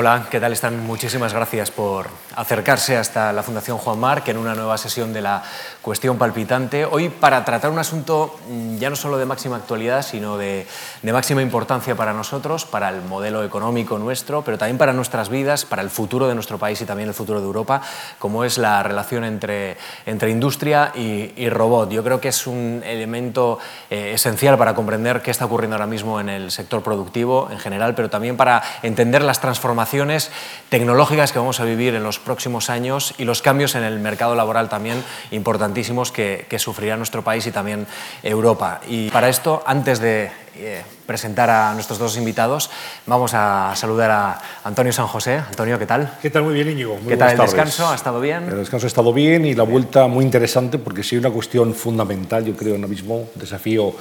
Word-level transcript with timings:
Hola, 0.00 0.28
¿qué 0.30 0.38
tal 0.38 0.52
están? 0.52 0.86
Muchísimas 0.86 1.34
gracias 1.34 1.72
por 1.72 2.06
acercarse 2.36 2.96
hasta 2.96 3.32
la 3.32 3.42
Fundación 3.42 3.78
Juan 3.78 3.98
Marc 3.98 4.28
en 4.28 4.36
una 4.36 4.54
nueva 4.54 4.78
sesión 4.78 5.12
de 5.12 5.20
la 5.20 5.42
cuestión 5.82 6.18
palpitante. 6.18 6.84
Hoy 6.84 7.08
para 7.08 7.44
tratar 7.44 7.72
un 7.72 7.80
asunto 7.80 8.38
mm, 8.48 8.76
ya 8.76 8.90
no 8.90 8.94
solo 8.94 9.18
de 9.18 9.26
máxima 9.26 9.56
actualidad, 9.56 10.02
sino 10.02 10.38
de, 10.38 10.68
máxima 11.02 11.42
importancia 11.42 11.96
para 11.96 12.12
nosotros, 12.12 12.64
para 12.64 12.90
el 12.90 13.02
modelo 13.02 13.42
económico 13.42 13.98
nuestro, 13.98 14.42
pero 14.42 14.56
también 14.56 14.78
para 14.78 14.92
nuestras 14.92 15.30
vidas, 15.30 15.64
para 15.64 15.82
el 15.82 15.90
futuro 15.90 16.28
de 16.28 16.36
nuestro 16.36 16.58
país 16.58 16.80
y 16.80 16.84
también 16.84 17.08
el 17.08 17.14
futuro 17.14 17.40
de 17.40 17.46
Europa, 17.46 17.82
como 18.20 18.44
es 18.44 18.56
la 18.56 18.84
relación 18.84 19.24
entre, 19.24 19.78
entre 20.06 20.30
industria 20.30 20.92
y, 20.94 21.48
robot. 21.48 21.90
Yo 21.90 22.04
creo 22.04 22.20
que 22.20 22.28
es 22.28 22.46
un 22.46 22.84
elemento 22.86 23.58
eh, 23.90 24.12
esencial 24.14 24.56
para 24.58 24.74
comprender 24.76 25.22
qué 25.22 25.32
está 25.32 25.46
ocurriendo 25.46 25.74
ahora 25.74 25.88
mismo 25.88 26.20
en 26.20 26.28
el 26.28 26.52
sector 26.52 26.84
productivo 26.84 27.48
en 27.50 27.58
general, 27.58 27.96
pero 27.96 28.08
también 28.10 28.36
para 28.36 28.62
entender 28.84 29.22
las 29.22 29.40
transformaciones 29.40 29.87
transformaciones 29.88 30.30
tecnológicas 30.68 31.32
que 31.32 31.38
vamos 31.38 31.60
a 31.60 31.64
vivir 31.64 31.94
en 31.94 32.02
los 32.02 32.18
próximos 32.18 32.68
años 32.68 33.14
y 33.16 33.24
los 33.24 33.40
cambios 33.40 33.74
en 33.74 33.84
el 33.84 33.98
mercado 34.00 34.34
laboral 34.34 34.68
también 34.68 35.02
importantísimos 35.30 36.12
que, 36.12 36.46
sufrirá 36.58 36.96
nuestro 36.96 37.22
país 37.22 37.46
y 37.46 37.52
también 37.52 37.86
Europa. 38.22 38.80
Y 38.86 39.10
para 39.10 39.28
esto, 39.28 39.62
antes 39.64 40.00
de 40.00 40.30
eh, 40.56 40.82
presentar 41.06 41.48
a 41.48 41.72
nuestros 41.72 41.98
dos 41.98 42.16
invitados, 42.18 42.68
vamos 43.06 43.32
a 43.32 43.72
saludar 43.76 44.10
a 44.10 44.40
Antonio 44.64 44.92
San 44.92 45.06
José. 45.06 45.36
Antonio, 45.36 45.78
¿qué 45.78 45.86
tal? 45.86 46.18
¿Qué 46.20 46.30
tal? 46.30 46.42
Muy 46.42 46.54
bien, 46.54 46.68
Íñigo. 46.68 46.96
Muy 46.96 47.08
¿Qué 47.08 47.16
tal 47.16 47.30
el 47.30 47.38
descanso? 47.38 47.88
¿Ha 47.88 47.94
estado 47.94 48.20
bien? 48.20 48.44
El 48.48 48.58
descanso 48.58 48.86
ha 48.86 48.88
estado 48.88 49.12
bien 49.12 49.46
y 49.46 49.54
la 49.54 49.62
vuelta 49.62 50.06
muy 50.08 50.24
interesante 50.24 50.78
porque 50.78 51.02
sí 51.02 51.14
hay 51.14 51.20
una 51.20 51.30
cuestión 51.30 51.72
fundamental, 51.74 52.44
yo 52.44 52.54
creo, 52.54 52.74
ahora 52.74 52.88
mismo, 52.88 53.28
desafío 53.36 53.94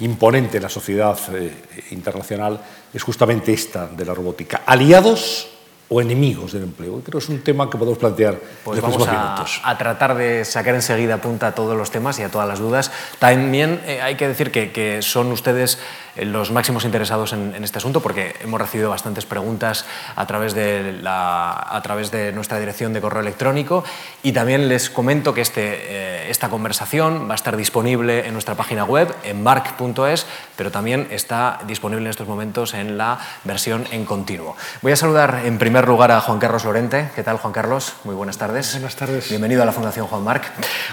imponente 0.00 0.56
en 0.56 0.64
la 0.64 0.68
sociedad 0.68 1.16
eh, 1.32 1.52
internacional 1.92 2.60
es 2.92 3.02
justamente 3.02 3.52
esta 3.52 3.86
de 3.86 4.04
la 4.04 4.14
robótica. 4.14 4.62
Aliados 4.66 5.48
o 5.88 6.00
enemigos 6.00 6.52
del 6.52 6.62
empleo. 6.62 7.00
Creo 7.00 7.18
que 7.20 7.24
es 7.24 7.28
un 7.28 7.42
tema 7.42 7.68
que 7.68 7.76
podemos 7.76 7.98
plantear 7.98 8.38
pues 8.64 8.78
en 8.78 8.82
vamos 8.82 9.06
a, 9.06 9.44
a, 9.64 9.78
tratar 9.78 10.14
de 10.16 10.44
sacar 10.44 10.74
enseguida 10.74 11.18
punta 11.18 11.48
a 11.48 11.54
todos 11.54 11.76
los 11.76 11.90
temas 11.90 12.18
y 12.18 12.22
a 12.22 12.30
todas 12.30 12.48
las 12.48 12.58
dudas. 12.58 12.90
También 13.18 13.80
eh, 13.86 14.00
hay 14.00 14.16
que 14.16 14.26
decir 14.26 14.50
que, 14.50 14.72
que 14.72 15.02
son 15.02 15.30
ustedes 15.32 15.78
los 16.16 16.50
máximos 16.50 16.84
interesados 16.84 17.32
en, 17.32 17.62
este 17.62 17.78
asunto 17.78 18.00
porque 18.00 18.34
hemos 18.42 18.60
recibido 18.60 18.90
bastantes 18.90 19.24
preguntas 19.24 19.86
a 20.14 20.26
través, 20.26 20.54
de 20.54 20.92
la, 21.00 21.52
a 21.52 21.80
través 21.82 22.10
de 22.10 22.32
nuestra 22.32 22.58
dirección 22.58 22.92
de 22.92 23.00
correo 23.00 23.22
electrónico 23.22 23.84
y 24.22 24.32
también 24.32 24.68
les 24.68 24.90
comento 24.90 25.32
que 25.32 25.40
este, 25.40 25.62
eh, 25.64 26.30
esta 26.30 26.50
conversación 26.50 27.28
va 27.28 27.32
a 27.32 27.34
estar 27.36 27.56
disponible 27.56 28.26
en 28.26 28.32
nuestra 28.34 28.54
página 28.54 28.84
web, 28.84 29.14
en 29.24 29.42
mark.es, 29.42 30.26
pero 30.56 30.70
también 30.70 31.08
está 31.10 31.60
disponible 31.66 32.04
en 32.04 32.10
estos 32.10 32.28
momentos 32.28 32.74
en 32.74 32.98
la 32.98 33.18
versión 33.44 33.86
en 33.90 34.04
continuo. 34.04 34.56
Voy 34.82 34.92
a 34.92 34.96
saludar 34.96 35.42
en 35.44 35.58
primer 35.58 35.88
lugar 35.88 36.10
a 36.10 36.20
Juan 36.20 36.38
Carlos 36.38 36.64
Lorente. 36.64 37.10
¿Qué 37.14 37.22
tal, 37.22 37.38
Juan 37.38 37.52
Carlos? 37.52 37.94
Muy 38.04 38.14
buenas 38.14 38.36
tardes. 38.36 38.72
Buenas 38.72 38.96
tardes. 38.96 39.28
Bienvenido 39.30 39.62
a 39.62 39.66
la 39.66 39.72
Fundación 39.72 40.06
Juan 40.06 40.22
Marc. 40.22 40.44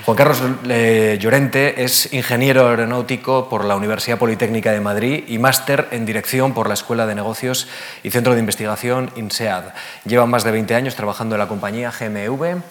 Juan 0.06 0.16
Carlos 0.16 0.42
eh, 0.70 1.17
Llorente 1.20 1.84
es 1.84 2.14
ingeniero 2.14 2.70
aeronáutico 2.70 3.50
por 3.50 3.66
la 3.66 3.75
Universidad 3.75 4.17
Politécnica 4.17 4.72
de 4.72 4.80
Madrid 4.80 5.09
y 5.28 5.38
máster 5.40 5.88
en 5.92 6.06
dirección 6.06 6.54
por 6.54 6.68
la 6.68 6.74
Escuela 6.74 7.06
de 7.06 7.16
Negocios 7.16 7.68
y 8.04 8.12
Centro 8.12 8.34
de 8.34 8.40
Investigación 8.40 9.12
INSEAD. 9.16 9.66
Lleva 10.06 10.26
más 10.26 10.44
de 10.44 10.52
20 10.52 10.76
años 10.76 10.96
trabajando 10.96 11.36
en 11.36 11.40
la 11.40 11.48
compañía 11.48 11.92
GMV. 11.92 12.62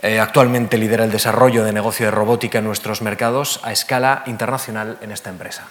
Eh, 0.00 0.20
actualmente 0.20 0.78
lidera 0.78 1.04
el 1.04 1.10
desarrollo 1.10 1.64
de 1.64 1.72
negocio 1.72 2.06
de 2.06 2.12
robótica 2.12 2.58
en 2.58 2.64
nuestros 2.64 3.02
mercados 3.02 3.60
a 3.64 3.72
escala 3.72 4.22
internacional 4.26 4.96
en 5.00 5.10
esta 5.10 5.30
empresa. 5.30 5.64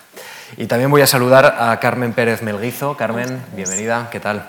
Y 0.58 0.68
también 0.68 0.92
voy 0.92 1.02
a 1.02 1.08
saludar 1.08 1.58
a 1.60 1.80
Carmen 1.80 2.14
Pérez 2.14 2.42
Melguizo. 2.42 2.96
Carmen, 2.98 3.42
bienvenida, 3.56 4.10
¿qué 4.12 4.20
tal? 4.20 4.48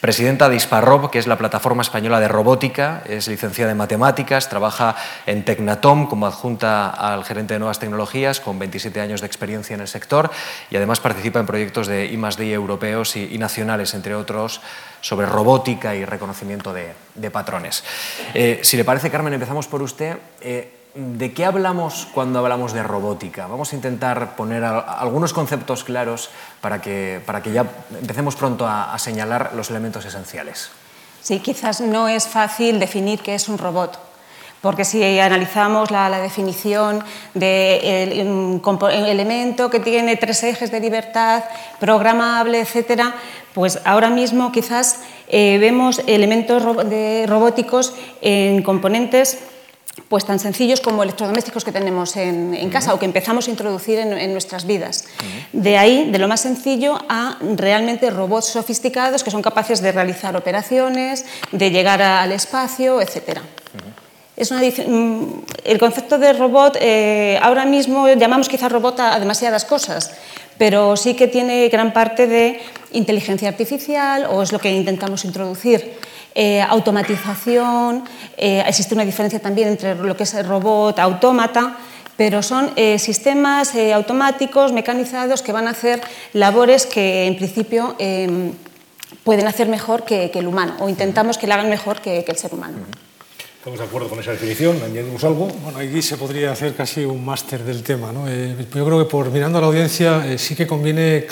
Presidenta 0.00 0.48
de 0.48 0.56
Isparrob, 0.56 1.10
que 1.10 1.18
es 1.18 1.26
la 1.26 1.36
plataforma 1.36 1.82
española 1.82 2.20
de 2.20 2.28
robótica, 2.28 3.02
es 3.06 3.28
licenciada 3.28 3.72
en 3.72 3.76
matemáticas, 3.76 4.48
trabaja 4.48 4.96
en 5.26 5.44
Tecnatom 5.44 6.06
como 6.08 6.26
adjunta 6.26 6.88
al 6.88 7.24
gerente 7.24 7.54
de 7.54 7.60
nuevas 7.60 7.78
tecnologías, 7.78 8.40
con 8.40 8.58
27 8.58 9.00
años 9.00 9.20
de 9.20 9.26
experiencia 9.26 9.74
en 9.74 9.80
el 9.80 9.88
sector 9.88 10.30
y 10.70 10.76
además 10.76 11.00
participa 11.00 11.40
en 11.40 11.46
proyectos 11.46 11.86
de 11.86 12.06
I+D 12.06 12.52
europeos 12.52 13.16
y, 13.16 13.38
nacionales, 13.38 13.94
entre 13.94 14.14
otros, 14.14 14.60
sobre 15.00 15.26
robótica 15.26 15.94
y 15.94 16.04
reconocimiento 16.04 16.72
de, 16.72 17.30
patrones. 17.30 17.84
Eh, 18.34 18.60
si 18.62 18.76
le 18.76 18.84
parece, 18.84 19.10
Carmen, 19.10 19.34
empezamos 19.34 19.68
por 19.68 19.82
usted. 19.82 20.16
Eh, 20.40 20.79
¿De 20.94 21.32
qué 21.32 21.44
hablamos 21.44 22.08
cuando 22.12 22.40
hablamos 22.40 22.72
de 22.72 22.82
robótica? 22.82 23.46
Vamos 23.46 23.72
a 23.72 23.76
intentar 23.76 24.34
poner 24.34 24.64
algunos 24.64 25.32
conceptos 25.32 25.84
claros 25.84 26.30
para 26.60 26.80
que, 26.80 27.20
para 27.24 27.42
que 27.42 27.52
ya 27.52 27.64
empecemos 28.00 28.34
pronto 28.34 28.66
a, 28.66 28.98
señalar 28.98 29.52
los 29.54 29.70
elementos 29.70 30.04
esenciales. 30.04 30.70
Sí, 31.22 31.38
quizás 31.38 31.80
no 31.80 32.08
es 32.08 32.26
fácil 32.26 32.80
definir 32.80 33.20
qué 33.20 33.36
es 33.36 33.48
un 33.48 33.58
robot, 33.58 34.00
porque 34.62 34.84
si 34.84 35.20
analizamos 35.20 35.92
la, 35.92 36.10
definición 36.18 37.04
de 37.34 38.20
elemento 39.06 39.70
que 39.70 39.78
tiene 39.78 40.16
tres 40.16 40.42
ejes 40.42 40.72
de 40.72 40.80
libertad, 40.80 41.44
programable, 41.78 42.60
etcétera, 42.60 43.14
pues 43.54 43.78
ahora 43.84 44.10
mismo 44.10 44.50
quizás 44.50 44.98
eh, 45.28 45.58
vemos 45.60 46.02
elementos 46.08 46.64
robóticos 46.64 47.94
en 48.22 48.62
componentes 48.62 49.38
pues 50.08 50.24
tan 50.24 50.38
sencillos 50.38 50.80
como 50.80 51.02
electrodomésticos 51.02 51.64
que 51.64 51.72
tenemos 51.72 52.16
en, 52.16 52.70
casa 52.70 52.94
o 52.94 52.98
que 52.98 53.04
empezamos 53.04 53.46
a 53.46 53.50
introducir 53.50 53.98
en, 53.98 54.32
nuestras 54.32 54.66
vidas. 54.66 55.04
De 55.52 55.76
ahí, 55.78 56.10
de 56.10 56.18
lo 56.18 56.28
más 56.28 56.40
sencillo, 56.40 56.98
a 57.08 57.38
realmente 57.56 58.10
robots 58.10 58.46
sofisticados 58.46 59.22
que 59.22 59.30
son 59.30 59.42
capaces 59.42 59.80
de 59.80 59.92
realizar 59.92 60.36
operaciones, 60.36 61.24
de 61.52 61.70
llegar 61.70 62.02
al 62.02 62.32
espacio, 62.32 63.00
etc. 63.00 63.40
Es 64.36 64.50
mm, 64.52 65.24
el 65.64 65.78
concepto 65.78 66.18
de 66.18 66.32
robot, 66.32 66.78
eh, 66.80 67.38
ahora 67.42 67.66
mismo 67.66 68.08
llamamos 68.08 68.48
quizá 68.48 68.68
robot 68.68 68.98
a 69.00 69.20
demasiadas 69.20 69.66
cosas, 69.66 70.12
pero 70.56 70.96
sí 70.96 71.14
que 71.14 71.28
tiene 71.28 71.68
gran 71.68 71.92
parte 71.92 72.26
de 72.26 72.60
inteligencia 72.92 73.48
artificial 73.48 74.26
o 74.30 74.42
es 74.42 74.52
lo 74.52 74.58
que 74.58 74.70
intentamos 74.70 75.24
introducir. 75.24 75.92
Eh, 76.34 76.62
automatización, 76.62 78.04
eh, 78.36 78.62
existe 78.66 78.94
una 78.94 79.04
diferencia 79.04 79.40
también 79.40 79.68
entre 79.68 79.96
lo 79.96 80.16
que 80.16 80.22
es 80.22 80.34
el 80.34 80.46
robot, 80.46 80.98
autómata, 80.98 81.76
pero 82.16 82.42
son 82.42 82.70
eh, 82.76 82.98
sistemas 82.98 83.74
automáticos, 83.94 84.72
mecanizados, 84.72 85.42
que 85.42 85.52
van 85.52 85.66
a 85.66 85.70
hacer 85.70 86.00
labores 86.32 86.86
que 86.86 87.26
en 87.26 87.36
principio 87.36 87.96
pueden 89.24 89.46
hacer 89.46 89.68
mejor 89.68 90.04
que, 90.04 90.30
el 90.34 90.46
humano, 90.46 90.76
o 90.80 90.88
intentamos 90.88 91.38
que 91.38 91.46
lo 91.46 91.54
hagan 91.54 91.70
mejor 91.70 92.00
que 92.00 92.24
el 92.26 92.36
ser 92.36 92.54
humano. 92.54 92.76
Estamos 93.60 93.78
de 93.78 93.84
acuerdo 93.84 94.08
con 94.08 94.18
esa 94.18 94.30
definición, 94.30 94.80
añadimos 94.82 95.22
algo. 95.22 95.46
Bueno, 95.46 95.80
aquí 95.80 96.00
se 96.00 96.16
podría 96.16 96.50
hacer 96.50 96.74
casi 96.74 97.04
un 97.04 97.22
máster 97.22 97.62
del 97.62 97.82
tema. 97.82 98.10
¿no? 98.10 98.26
Eh, 98.26 98.56
yo 98.74 98.86
creo 98.86 98.98
que 98.98 99.04
por 99.04 99.30
mirando 99.30 99.58
a 99.58 99.60
la 99.60 99.66
audiencia 99.66 100.26
eh, 100.26 100.38
sí 100.38 100.56
que 100.56 100.66
conviene 100.66 101.26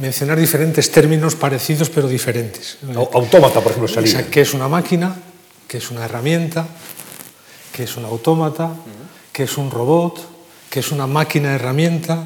mencionar 0.00 0.38
diferentes 0.38 0.90
términos 0.90 1.34
parecidos 1.34 1.90
pero 1.90 2.08
diferentes. 2.08 2.78
Autómata, 3.12 3.60
por 3.60 3.72
ejemplo, 3.72 3.86
salida. 3.86 4.24
O 4.26 4.30
¿Qué 4.30 4.40
es 4.40 4.54
una 4.54 4.66
máquina? 4.66 5.14
¿Qué 5.68 5.76
es 5.76 5.90
una 5.90 6.06
herramienta? 6.06 6.66
¿Qué 7.70 7.82
es 7.82 7.94
un 7.98 8.06
autómata? 8.06 8.70
¿Qué 9.30 9.42
es 9.42 9.58
un 9.58 9.70
robot? 9.70 10.26
¿Qué 10.70 10.80
es 10.80 10.90
una 10.90 11.06
máquina 11.06 11.54
herramienta? 11.54 12.24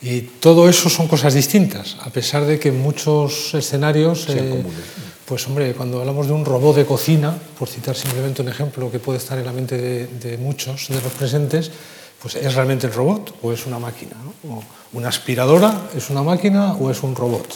Y 0.00 0.20
todo 0.20 0.68
eso 0.68 0.88
son 0.88 1.08
cosas 1.08 1.34
distintas, 1.34 1.96
a 2.02 2.10
pesar 2.10 2.44
de 2.44 2.60
que 2.60 2.68
en 2.68 2.80
muchos 2.80 3.52
escenarios... 3.54 4.28
Eh, 4.28 4.62
pues 5.26 5.46
hombre, 5.46 5.72
cuando 5.74 6.00
hablamos 6.00 6.26
de 6.26 6.32
un 6.32 6.44
robot 6.44 6.76
de 6.76 6.84
cocina, 6.84 7.36
por 7.58 7.68
citar 7.68 7.96
simplemente 7.96 8.42
un 8.42 8.48
ejemplo 8.48 8.90
que 8.90 8.98
puede 8.98 9.18
estar 9.18 9.38
en 9.38 9.46
la 9.46 9.52
mente 9.52 9.78
de, 9.78 10.38
muchos 10.38 10.88
de 10.88 11.00
los 11.00 11.12
presentes, 11.12 11.70
pues 12.20 12.36
es 12.36 12.54
realmente 12.54 12.86
el 12.86 12.92
robot 12.92 13.34
o 13.42 13.52
es 13.52 13.66
una 13.66 13.78
máquina. 13.78 14.16
O 14.48 14.62
una 14.92 15.08
aspiradora 15.08 15.88
es 15.96 16.10
una 16.10 16.22
máquina 16.22 16.74
o 16.74 16.90
es 16.90 17.02
un 17.02 17.14
robot. 17.14 17.46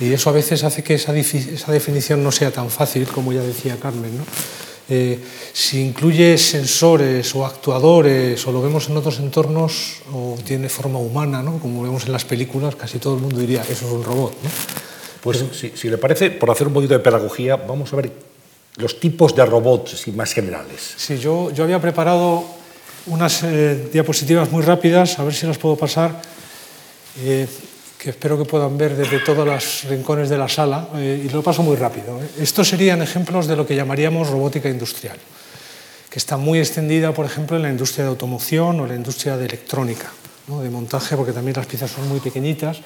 Y 0.00 0.12
eso 0.12 0.30
a 0.30 0.32
veces 0.32 0.64
hace 0.64 0.82
que 0.82 0.94
esa, 0.94 1.12
definición 1.12 2.22
no 2.22 2.32
sea 2.32 2.50
tan 2.50 2.70
fácil, 2.70 3.06
como 3.06 3.32
ya 3.32 3.42
decía 3.42 3.76
Carmen. 3.80 4.12
Eh, 4.88 5.18
si 5.52 5.80
incluye 5.80 6.36
sensores 6.36 7.34
o 7.34 7.46
actuadores 7.46 8.44
o 8.46 8.52
lo 8.52 8.60
vemos 8.60 8.88
en 8.88 8.96
otros 8.96 9.20
entornos 9.20 10.02
o 10.12 10.36
tiene 10.44 10.68
forma 10.68 10.98
humana, 10.98 11.42
¿no? 11.42 11.58
como 11.58 11.82
vemos 11.82 12.04
en 12.06 12.12
las 12.12 12.24
películas, 12.24 12.74
casi 12.74 12.98
todo 12.98 13.14
el 13.14 13.20
mundo 13.20 13.38
diría 13.38 13.62
eso 13.62 13.86
es 13.86 13.92
un 13.92 14.02
robot. 14.02 14.34
Pues 15.22 15.44
si, 15.74 15.88
le 15.88 15.98
parece, 15.98 16.32
por 16.32 16.50
hacer 16.50 16.66
un 16.66 16.74
poquito 16.74 16.94
de 16.94 16.98
pedagogía, 16.98 17.54
vamos 17.54 17.92
a 17.92 17.96
ver 17.96 18.10
los 18.76 18.98
tipos 18.98 19.36
de 19.36 19.46
robots 19.46 20.08
más 20.08 20.32
generales. 20.32 20.94
Sí, 20.96 21.16
yo, 21.16 21.52
yo 21.52 21.62
había 21.62 21.80
preparado 21.80 22.44
unas 23.06 23.44
eh, 23.44 23.88
diapositivas 23.92 24.50
muy 24.50 24.64
rápidas, 24.64 25.20
a 25.20 25.24
ver 25.24 25.32
si 25.32 25.46
las 25.46 25.58
puedo 25.58 25.76
pasar, 25.76 26.20
eh, 27.22 27.46
que 27.98 28.10
espero 28.10 28.36
que 28.36 28.44
puedan 28.44 28.76
ver 28.76 28.96
desde 28.96 29.20
todos 29.20 29.46
los 29.46 29.84
rincones 29.84 30.28
de 30.28 30.38
la 30.38 30.48
sala, 30.48 30.88
eh, 30.96 31.22
y 31.24 31.28
lo 31.28 31.40
paso 31.40 31.62
muy 31.62 31.76
rápido. 31.76 32.18
Estos 32.40 32.66
serían 32.68 33.00
ejemplos 33.00 33.46
de 33.46 33.54
lo 33.54 33.64
que 33.64 33.76
llamaríamos 33.76 34.28
robótica 34.28 34.68
industrial, 34.68 35.18
que 36.10 36.18
está 36.18 36.36
muy 36.36 36.58
extendida, 36.58 37.14
por 37.14 37.26
ejemplo, 37.26 37.56
en 37.56 37.62
la 37.62 37.70
industria 37.70 38.06
de 38.06 38.10
automoción 38.10 38.80
o 38.80 38.88
la 38.88 38.96
industria 38.96 39.36
de 39.36 39.46
electrónica, 39.46 40.10
de 40.48 40.70
montaje, 40.70 41.16
porque 41.16 41.32
también 41.32 41.56
las 41.56 41.66
piezas 41.66 41.92
son 41.92 42.08
muy 42.08 42.18
pequeñitas 42.18 42.80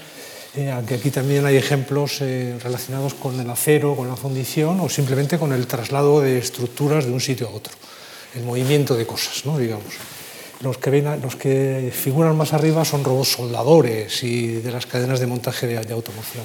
Eh, 0.56 0.72
aquí 0.72 1.10
también 1.10 1.44
hay 1.44 1.56
ejemplos 1.56 2.22
eh, 2.22 2.56
relacionados 2.62 3.12
con 3.12 3.38
el 3.38 3.50
acero, 3.50 3.94
con 3.94 4.08
la 4.08 4.16
fundición 4.16 4.80
o 4.80 4.88
simplemente 4.88 5.38
con 5.38 5.52
el 5.52 5.66
traslado 5.66 6.22
de 6.22 6.38
estructuras 6.38 7.04
de 7.04 7.12
un 7.12 7.20
sitio 7.20 7.48
a 7.48 7.50
otro, 7.50 7.74
el 8.34 8.42
movimiento 8.42 8.96
de 8.96 9.06
cosas, 9.06 9.44
¿no? 9.44 9.58
digamos. 9.58 9.92
Los 10.62 10.78
que, 10.78 10.88
ven, 10.88 11.20
los 11.20 11.36
que 11.36 11.92
figuran 11.92 12.34
más 12.34 12.54
arriba 12.54 12.86
son 12.86 13.04
robots 13.04 13.32
soldadores 13.32 14.22
y 14.22 14.46
de 14.46 14.72
las 14.72 14.86
cadenas 14.86 15.20
de 15.20 15.26
montaje 15.26 15.66
de, 15.66 15.92
automoción. 15.92 16.44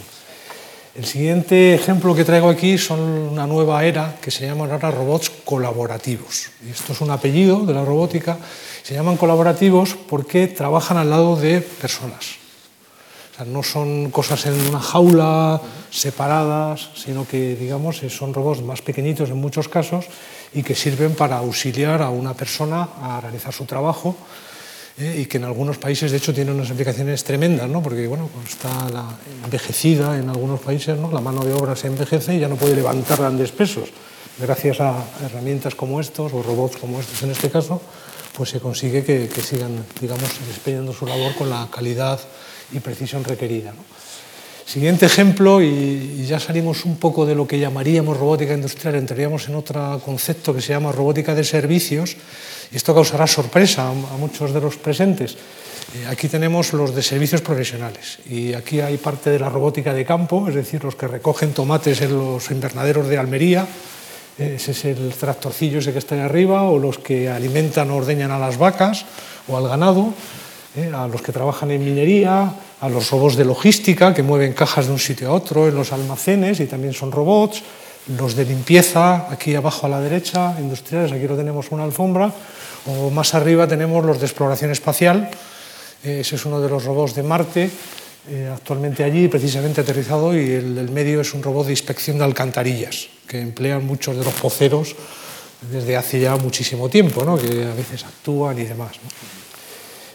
El 0.93 1.05
siguiente 1.05 1.73
ejemplo 1.73 2.13
que 2.13 2.25
traigo 2.25 2.49
aquí 2.49 2.77
son 2.77 2.99
una 2.99 3.47
nueva 3.47 3.85
era 3.85 4.17
que 4.21 4.29
se 4.29 4.45
llaman 4.45 4.69
ahora 4.71 4.91
robots 4.91 5.31
colaborativos. 5.45 6.49
Esto 6.69 6.91
es 6.91 6.99
un 6.99 7.11
apellido 7.11 7.65
de 7.65 7.73
la 7.73 7.85
robótica. 7.85 8.37
Se 8.83 8.93
llaman 8.93 9.15
colaborativos 9.15 9.95
porque 9.95 10.47
trabajan 10.47 10.97
al 10.97 11.09
lado 11.09 11.37
de 11.37 11.61
personas. 11.61 12.40
No 13.45 13.63
son 13.63 14.11
cosas 14.11 14.45
en 14.45 14.53
una 14.69 14.79
jaula 14.79 15.61
separadas, 15.89 16.89
sino 16.95 17.27
que 17.27 17.55
digamos 17.55 18.01
son 18.09 18.33
robots 18.33 18.61
más 18.61 18.81
pequeñitos 18.81 19.29
en 19.29 19.37
muchos 19.37 19.67
casos 19.67 20.05
y 20.53 20.63
que 20.63 20.75
sirven 20.75 21.15
para 21.15 21.37
auxiliar 21.37 22.01
a 22.01 22.09
una 22.09 22.33
persona 22.33 22.89
a 23.01 23.21
realizar 23.21 23.53
su 23.53 23.65
trabajo 23.65 24.15
¿eh? 24.97 25.21
y 25.21 25.25
que 25.25 25.37
en 25.37 25.45
algunos 25.45 25.77
países 25.77 26.11
de 26.11 26.17
hecho 26.17 26.33
tienen 26.33 26.55
unas 26.55 26.71
aplicaciones 26.71 27.23
tremendas, 27.23 27.69
¿no? 27.69 27.81
porque 27.81 28.07
bueno, 28.07 28.29
está 28.47 28.89
la 28.89 29.05
envejecida 29.43 30.17
en 30.17 30.29
algunos 30.29 30.59
países, 30.59 30.97
¿no? 30.97 31.11
la 31.11 31.21
mano 31.21 31.43
de 31.43 31.53
obra 31.53 31.75
se 31.75 31.87
envejece 31.87 32.35
y 32.35 32.39
ya 32.39 32.47
no 32.47 32.55
puede 32.55 32.75
levantar 32.75 33.19
grandes 33.19 33.51
pesos. 33.51 33.89
Gracias 34.39 34.79
a 34.79 34.95
herramientas 35.23 35.75
como 35.75 35.99
estos, 35.99 36.33
o 36.33 36.41
robots 36.41 36.77
como 36.77 36.99
estos 36.99 37.21
en 37.23 37.31
este 37.31 37.49
caso, 37.49 37.81
pues 38.35 38.49
se 38.49 38.59
consigue 38.59 39.03
que, 39.03 39.27
que 39.27 39.41
sigan 39.41 39.85
digamos, 39.99 40.29
desempeñando 40.47 40.93
su 40.93 41.05
labor 41.05 41.35
con 41.35 41.49
la 41.49 41.67
calidad 41.69 42.19
y 42.73 42.79
precisión 42.79 43.23
requerida. 43.23 43.73
Siguiente 44.65 45.05
ejemplo, 45.05 45.61
y, 45.61 46.23
ya 46.25 46.39
salimos 46.39 46.85
un 46.85 46.95
poco 46.95 47.25
de 47.25 47.35
lo 47.35 47.45
que 47.45 47.59
llamaríamos 47.59 48.15
robótica 48.15 48.53
industrial, 48.53 48.95
entraríamos 48.95 49.49
en 49.49 49.55
otro 49.55 49.99
concepto 50.05 50.53
que 50.53 50.61
se 50.61 50.71
llama 50.71 50.93
robótica 50.93 51.35
de 51.35 51.43
servicios, 51.43 52.15
y 52.71 52.77
esto 52.77 52.93
causará 52.93 53.27
sorpresa 53.27 53.89
a, 53.89 53.93
muchos 54.17 54.53
de 54.53 54.61
los 54.61 54.77
presentes. 54.77 55.35
Eh, 55.93 56.07
aquí 56.07 56.29
tenemos 56.29 56.71
los 56.71 56.95
de 56.95 57.03
servicios 57.03 57.41
profesionales, 57.41 58.19
y 58.29 58.53
aquí 58.53 58.79
hay 58.79 58.95
parte 58.95 59.29
de 59.29 59.39
la 59.39 59.49
robótica 59.49 59.93
de 59.93 60.05
campo, 60.05 60.47
es 60.47 60.55
decir, 60.55 60.81
los 60.83 60.95
que 60.95 61.07
recogen 61.07 61.51
tomates 61.51 61.99
en 62.01 62.17
los 62.17 62.49
invernaderos 62.49 63.09
de 63.09 63.17
Almería, 63.17 63.67
ese 64.37 64.71
es 64.71 64.85
el 64.85 65.11
tractorcillo 65.19 65.79
ese 65.79 65.91
que 65.91 65.99
está 65.99 66.15
ahí 66.15 66.21
arriba, 66.21 66.63
o 66.63 66.79
los 66.79 66.97
que 66.97 67.29
alimentan 67.29 67.91
o 67.91 67.97
ordeñan 67.97 68.31
a 68.31 68.39
las 68.39 68.57
vacas 68.57 69.05
o 69.49 69.57
al 69.57 69.67
ganado, 69.67 70.13
eh, 70.75 70.91
a 70.93 71.07
los 71.07 71.21
que 71.21 71.31
trabajan 71.31 71.71
en 71.71 71.83
minería, 71.83 72.53
a 72.79 72.89
los 72.89 73.09
robots 73.11 73.35
de 73.35 73.43
logística 73.43 74.13
que 74.13 74.23
mueven 74.23 74.53
cajas 74.53 74.87
de 74.87 74.93
un 74.93 74.99
sitio 74.99 75.29
a 75.29 75.33
otro 75.33 75.67
en 75.67 75.75
los 75.75 75.91
almacenes 75.91 76.59
y 76.61 76.65
también 76.65 76.93
son 76.93 77.11
robots, 77.11 77.61
los 78.17 78.35
de 78.35 78.45
limpieza, 78.45 79.27
aquí 79.29 79.53
abajo 79.53 79.85
a 79.85 79.89
la 79.89 79.99
derecha, 79.99 80.55
industriales, 80.59 81.11
aquí 81.11 81.27
lo 81.27 81.35
tenemos 81.35 81.71
una 81.71 81.83
alfombra, 81.83 82.31
o 82.87 83.09
más 83.09 83.33
arriba 83.33 83.67
tenemos 83.67 84.05
los 84.05 84.19
de 84.19 84.25
exploración 84.25 84.71
espacial, 84.71 85.29
eh, 86.03 86.21
ese 86.21 86.35
es 86.35 86.45
uno 86.45 86.61
de 86.61 86.69
los 86.69 86.85
robots 86.85 87.15
de 87.15 87.23
Marte, 87.23 87.69
eh, 88.29 88.49
actualmente 88.53 89.03
allí, 89.03 89.27
precisamente 89.27 89.81
aterrizado, 89.81 90.33
y 90.33 90.51
el 90.51 90.75
del 90.75 90.89
medio 90.89 91.21
es 91.21 91.33
un 91.33 91.43
robot 91.43 91.65
de 91.65 91.73
inspección 91.73 92.17
de 92.17 92.23
alcantarillas, 92.23 93.07
que 93.27 93.41
emplean 93.41 93.85
muchos 93.85 94.15
de 94.15 94.23
los 94.23 94.33
poceros 94.35 94.95
desde 95.69 95.97
hace 95.97 96.19
ya 96.19 96.35
muchísimo 96.37 96.89
tiempo, 96.89 97.23
¿no? 97.23 97.37
que 97.37 97.65
a 97.65 97.75
veces 97.75 98.03
actúan 98.03 98.57
y 98.57 98.63
demás. 98.63 98.93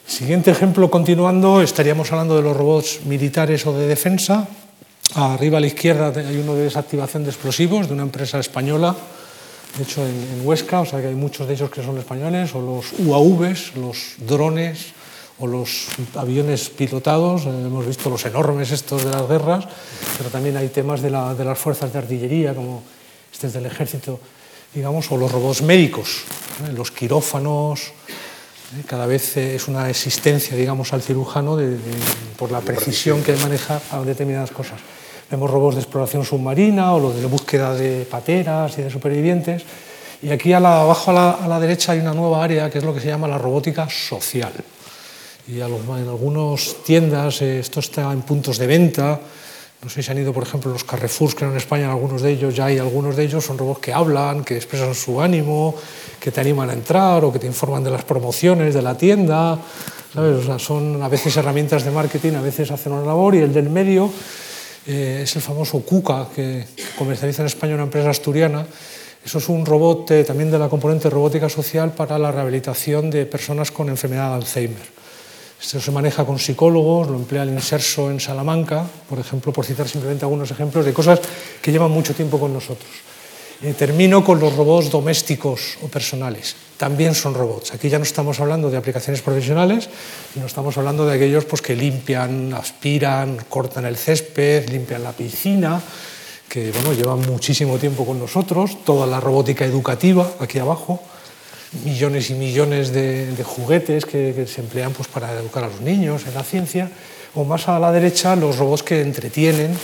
Siguiente 0.06 0.52
ejemplo, 0.52 0.88
continuando, 0.88 1.60
estaríamos 1.60 2.12
hablando 2.12 2.36
de 2.36 2.42
los 2.42 2.56
robots 2.56 3.00
militares 3.06 3.66
o 3.66 3.76
de 3.76 3.88
defensa. 3.88 4.46
Arriba 5.14 5.58
a 5.58 5.60
la 5.60 5.66
izquierda 5.66 6.12
hay 6.16 6.36
uno 6.38 6.54
de 6.54 6.62
desactivación 6.62 7.24
de 7.24 7.30
explosivos 7.30 7.88
de 7.88 7.94
una 7.94 8.04
empresa 8.04 8.38
española, 8.38 8.94
de 9.76 9.82
hecho 9.82 10.06
en, 10.06 10.46
Huesca, 10.46 10.80
o 10.80 10.86
sea 10.86 11.00
que 11.00 11.08
hay 11.08 11.16
muchos 11.16 11.48
de 11.48 11.54
ellos 11.54 11.70
que 11.70 11.82
son 11.82 11.98
españoles, 11.98 12.54
o 12.54 12.60
los 12.60 12.92
UAVs, 13.00 13.74
los 13.76 14.14
drones 14.18 14.94
o 15.40 15.48
los 15.48 15.88
aviones 16.14 16.70
pilotados, 16.70 17.44
eh, 17.44 17.48
hemos 17.48 17.84
visto 17.84 18.08
los 18.08 18.24
enormes 18.26 18.70
estos 18.70 19.04
de 19.04 19.10
las 19.10 19.28
guerras, 19.28 19.66
pero 20.16 20.30
también 20.30 20.56
hay 20.56 20.68
temas 20.68 21.02
de, 21.02 21.10
de 21.10 21.44
las 21.44 21.58
fuerzas 21.58 21.92
de 21.92 21.98
artillería, 21.98 22.54
como 22.54 22.84
este 23.32 23.48
es 23.48 23.52
del 23.52 23.66
ejército, 23.66 24.20
digamos, 24.72 25.10
o 25.10 25.16
los 25.16 25.32
robots 25.32 25.62
médicos, 25.62 26.22
¿eh? 26.64 26.72
los 26.72 26.92
quirófanos. 26.92 27.92
Cada 28.86 29.06
vez 29.06 29.36
eh, 29.36 29.54
es 29.54 29.68
una 29.68 29.88
existencia, 29.88 30.56
digamos, 30.56 30.92
al 30.92 31.02
cirujano 31.02 31.56
por 32.36 32.50
la 32.50 32.60
precisión 32.60 33.22
que 33.22 33.36
maneja 33.36 33.80
a 33.92 34.00
determinadas 34.00 34.50
cosas. 34.50 34.80
Vemos 35.30 35.50
robots 35.50 35.76
de 35.76 35.82
exploración 35.82 36.24
submarina 36.24 36.94
o 36.94 37.00
los 37.00 37.16
de 37.16 37.26
búsqueda 37.26 37.74
de 37.74 38.06
pateras 38.10 38.78
y 38.78 38.82
de 38.82 38.90
supervivientes. 38.90 39.62
Y 40.22 40.30
aquí 40.30 40.52
abajo 40.52 41.10
a 41.10 41.46
la, 41.46 41.60
derecha 41.60 41.92
hay 41.92 42.00
una 42.00 42.14
nueva 42.14 42.42
área 42.42 42.70
que 42.70 42.78
es 42.78 42.84
lo 42.84 42.92
que 42.92 43.00
se 43.00 43.08
llama 43.08 43.28
la 43.28 43.38
robótica 43.38 43.88
social. 43.88 44.52
Y 45.46 45.60
en 45.60 45.62
algunas 45.62 46.76
tiendas 46.84 47.42
eh, 47.42 47.60
esto 47.60 47.78
está 47.80 48.12
en 48.12 48.22
puntos 48.22 48.58
de 48.58 48.66
venta, 48.66 49.20
no 49.82 49.90
sé 49.90 50.02
si 50.02 50.10
han 50.10 50.18
ido, 50.18 50.32
por 50.32 50.42
ejemplo, 50.42 50.72
los 50.72 50.84
Carrefours, 50.84 51.34
que 51.34 51.44
en 51.44 51.56
España, 51.56 51.90
algunos 51.90 52.22
de 52.22 52.32
ellos, 52.32 52.54
ya 52.54 52.66
hay 52.66 52.78
algunos 52.78 53.14
de 53.14 53.24
ellos, 53.24 53.44
son 53.44 53.58
robots 53.58 53.80
que 53.80 53.92
hablan, 53.92 54.42
que 54.42 54.56
expresan 54.56 54.94
su 54.94 55.20
ánimo, 55.20 55.74
que 56.18 56.30
te 56.30 56.40
animan 56.40 56.70
a 56.70 56.72
entrar 56.72 57.24
o 57.24 57.32
que 57.32 57.38
te 57.38 57.46
informan 57.46 57.84
de 57.84 57.90
las 57.90 58.04
promociones 58.04 58.74
de 58.74 58.82
la 58.82 58.96
tienda. 58.96 59.58
¿sabes? 60.12 60.62
Son 60.62 61.02
a 61.02 61.08
veces 61.08 61.36
herramientas 61.36 61.84
de 61.84 61.90
marketing, 61.90 62.32
a 62.32 62.40
veces 62.40 62.70
hacen 62.70 62.92
una 62.92 63.04
labor 63.04 63.34
y 63.34 63.38
el 63.38 63.52
del 63.52 63.68
medio 63.68 64.10
eh, 64.86 65.20
es 65.24 65.36
el 65.36 65.42
famoso 65.42 65.80
KUKA, 65.80 66.28
que 66.34 66.64
comercializa 66.96 67.42
en 67.42 67.46
España 67.46 67.74
una 67.74 67.84
empresa 67.84 68.10
asturiana. 68.10 68.64
Eso 69.24 69.38
es 69.38 69.48
un 69.48 69.66
robot 69.66 70.10
eh, 70.12 70.24
también 70.24 70.50
de 70.50 70.58
la 70.58 70.68
componente 70.68 71.10
robótica 71.10 71.48
social 71.48 71.92
para 71.92 72.18
la 72.18 72.30
rehabilitación 72.30 73.10
de 73.10 73.26
personas 73.26 73.72
con 73.72 73.88
enfermedad 73.88 74.30
de 74.30 74.34
Alzheimer. 74.36 75.05
Esto 75.60 75.80
se 75.80 75.90
maneja 75.90 76.24
con 76.24 76.38
psicólogos, 76.38 77.08
lo 77.08 77.16
emplea 77.16 77.42
el 77.42 77.50
Inserso 77.50 78.10
en 78.10 78.20
Salamanca, 78.20 78.84
por 79.08 79.18
ejemplo, 79.18 79.52
por 79.52 79.64
citar 79.64 79.88
simplemente 79.88 80.24
algunos 80.24 80.50
ejemplos 80.50 80.84
de 80.84 80.92
cosas 80.92 81.20
que 81.62 81.72
llevan 81.72 81.90
mucho 81.90 82.14
tiempo 82.14 82.38
con 82.38 82.52
nosotros. 82.52 82.90
Eh, 83.62 83.72
termino 83.72 84.22
con 84.22 84.38
los 84.38 84.54
robots 84.54 84.90
domésticos 84.90 85.78
o 85.82 85.88
personales. 85.88 86.54
También 86.76 87.14
son 87.14 87.32
robots. 87.32 87.72
Aquí 87.72 87.88
ya 87.88 87.96
no 87.96 88.04
estamos 88.04 88.38
hablando 88.38 88.68
de 88.68 88.76
aplicaciones 88.76 89.22
profesionales, 89.22 89.88
sino 90.34 90.44
estamos 90.44 90.76
hablando 90.76 91.06
de 91.06 91.14
aquellos 91.14 91.46
pues, 91.46 91.62
que 91.62 91.74
limpian, 91.74 92.52
aspiran, 92.52 93.38
cortan 93.48 93.86
el 93.86 93.96
césped, 93.96 94.68
limpian 94.68 95.02
la 95.02 95.12
piscina, 95.12 95.80
que 96.50 96.70
bueno, 96.70 96.92
llevan 96.92 97.22
muchísimo 97.22 97.78
tiempo 97.78 98.04
con 98.04 98.18
nosotros. 98.18 98.84
Toda 98.84 99.06
la 99.06 99.20
robótica 99.20 99.64
educativa, 99.64 100.30
aquí 100.38 100.58
abajo 100.58 101.02
millones 101.84 102.30
y 102.30 102.34
millones 102.34 102.92
de, 102.92 103.36
juguetes 103.44 104.04
que, 104.04 104.46
se 104.46 104.60
emplean 104.60 104.92
pues, 104.92 105.08
para 105.08 105.32
educar 105.32 105.64
a 105.64 105.68
los 105.68 105.80
niños 105.80 106.26
en 106.26 106.34
la 106.34 106.42
ciencia, 106.42 106.90
o 107.34 107.44
más 107.44 107.68
a 107.68 107.78
la 107.78 107.92
derecha 107.92 108.36
los 108.36 108.56
robots 108.56 108.82
que 108.82 109.00
entretienen 109.02 109.76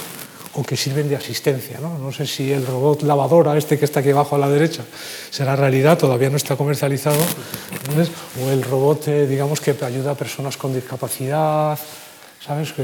o 0.55 0.63
que 0.63 0.77
sirven 0.77 1.09
de 1.09 1.17
asistencia. 1.17 1.81
No, 1.81 1.99
no 1.99 2.13
sé 2.13 2.27
si 2.27 2.53
el 2.53 2.67
robot 2.67 3.03
lavadora, 3.03 3.57
este 3.57 3.79
que 3.79 3.85
está 3.85 4.01
aquí 4.01 4.11
abajo 4.11 4.37
a 4.37 4.39
la 4.39 4.49
derecha, 4.49 4.85
será 5.31 5.57
realidad, 5.57 5.97
todavía 5.97 6.29
no 6.29 6.37
está 6.37 6.57
comercializado, 6.57 7.21
o 8.43 8.51
el 8.51 8.63
robot, 8.63 9.09
eh, 9.09 9.27
digamos, 9.27 9.61
que 9.61 9.75
ayuda 9.83 10.13
a 10.13 10.15
personas 10.15 10.57
con 10.57 10.75
discapacidad, 10.75 11.79
¿sabes? 12.45 12.75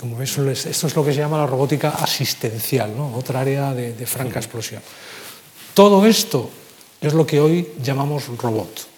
como 0.00 0.16
ves, 0.16 0.38
esto 0.38 0.86
es 0.86 0.96
lo 0.96 1.04
que 1.04 1.12
se 1.12 1.20
llama 1.20 1.38
la 1.38 1.46
robótica 1.46 1.90
asistencial, 1.90 2.96
¿no? 2.96 3.14
otra 3.14 3.40
área 3.40 3.74
de, 3.74 3.92
de 3.92 4.06
franca 4.06 4.40
explosión. 4.40 4.82
Todo 5.74 6.04
esto 6.04 6.50
es 7.00 7.14
lo 7.14 7.26
que 7.26 7.40
hoy 7.40 7.68
llamamos 7.82 8.26
robot. 8.38 8.88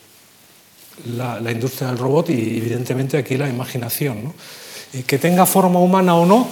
La, 1.07 1.51
industria 1.51 1.89
del 1.89 1.99
robot 1.99 2.31
y 2.31 2.59
evidentemente 2.59 3.17
aquí 3.17 3.37
la 3.37 3.49
imaginación. 3.49 4.33
Y 4.93 5.03
que 5.03 5.19
tenga 5.19 5.47
forma 5.47 5.79
humana 5.79 6.15
o 6.15 6.27
no 6.27 6.49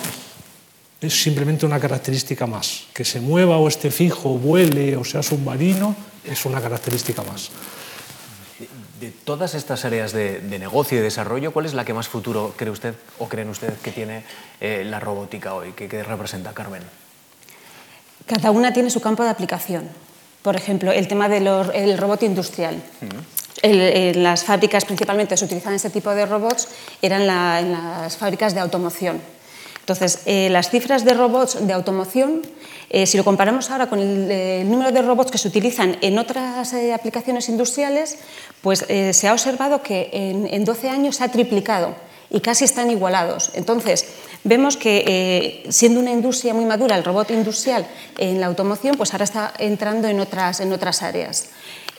es 1.00 1.22
simplemente 1.22 1.66
una 1.66 1.80
característica 1.80 2.46
más. 2.46 2.84
Que 2.92 3.04
se 3.04 3.20
mueva 3.20 3.58
o 3.58 3.68
esté 3.68 3.90
fijo, 3.90 4.38
vuele 4.38 4.96
o 4.96 5.04
sea 5.04 5.22
submarino 5.22 5.94
es 6.24 6.44
una 6.44 6.60
característica 6.60 7.22
más. 7.22 7.50
De 9.00 9.10
todas 9.10 9.54
estas 9.54 9.84
áreas 9.84 10.12
de, 10.12 10.40
negocio 10.58 10.98
y 10.98 11.00
desarrollo, 11.00 11.52
¿cuál 11.52 11.66
es 11.66 11.74
la 11.74 11.84
que 11.84 11.94
más 11.94 12.08
futuro 12.08 12.54
cree 12.56 12.70
usted 12.70 12.94
o 13.18 13.28
creen 13.28 13.48
ustedes 13.48 13.78
que 13.78 13.92
tiene 13.92 14.24
eh, 14.60 14.82
la 14.84 14.98
robótica 14.98 15.54
hoy? 15.54 15.72
¿Qué, 15.72 15.88
¿Qué 15.88 16.02
representa 16.02 16.52
Carmen? 16.52 16.82
Cada 18.26 18.50
una 18.50 18.72
tiene 18.72 18.90
su 18.90 19.00
campo 19.00 19.22
de 19.22 19.30
aplicación. 19.30 19.88
Por 20.42 20.56
ejemplo, 20.56 20.92
el 20.92 21.08
tema 21.08 21.28
del 21.28 21.98
robot 21.98 22.22
industrial. 22.22 22.82
en 23.60 24.22
las 24.22 24.44
fábricas 24.44 24.84
principalmente 24.84 25.36
se 25.36 25.44
utilizaban 25.44 25.74
este 25.74 25.90
tipo 25.90 26.10
de 26.14 26.26
robots, 26.26 26.68
eran 27.02 27.22
en 27.22 27.72
las 27.72 28.16
fábricas 28.16 28.54
de 28.54 28.60
automoción. 28.60 29.20
Entonces, 29.88 30.20
eh, 30.26 30.50
las 30.50 30.68
cifras 30.68 31.02
de 31.06 31.14
robots 31.14 31.66
de 31.66 31.72
automoción, 31.72 32.42
eh, 32.90 33.06
si 33.06 33.16
lo 33.16 33.24
comparamos 33.24 33.70
ahora 33.70 33.88
con 33.88 33.98
el, 33.98 34.70
número 34.70 34.92
de 34.92 35.00
robots 35.00 35.30
que 35.30 35.38
se 35.38 35.48
utilizan 35.48 35.96
en 36.02 36.18
otras 36.18 36.74
eh, 36.74 36.92
aplicaciones 36.92 37.48
industriales, 37.48 38.18
pues 38.60 38.84
se 38.86 39.28
ha 39.28 39.32
observado 39.32 39.82
que 39.82 40.10
en, 40.12 40.46
en 40.46 40.66
12 40.66 40.90
años 40.90 41.16
se 41.16 41.24
ha 41.24 41.32
triplicado 41.32 41.94
y 42.28 42.40
casi 42.40 42.66
están 42.66 42.90
igualados. 42.90 43.50
Entonces, 43.54 44.04
vemos 44.44 44.76
que 44.76 45.04
eh, 45.06 45.66
siendo 45.70 46.00
una 46.00 46.10
industria 46.10 46.54
muy 46.54 46.64
madura, 46.64 46.96
el 46.96 47.04
robot 47.04 47.30
industrial 47.30 47.86
en 48.18 48.40
la 48.40 48.46
automoción, 48.46 48.96
pues 48.96 49.12
ahora 49.12 49.24
está 49.24 49.52
entrando 49.58 50.08
en 50.08 50.20
otras, 50.20 50.60
en 50.60 50.72
otras 50.72 51.02
áreas. 51.02 51.50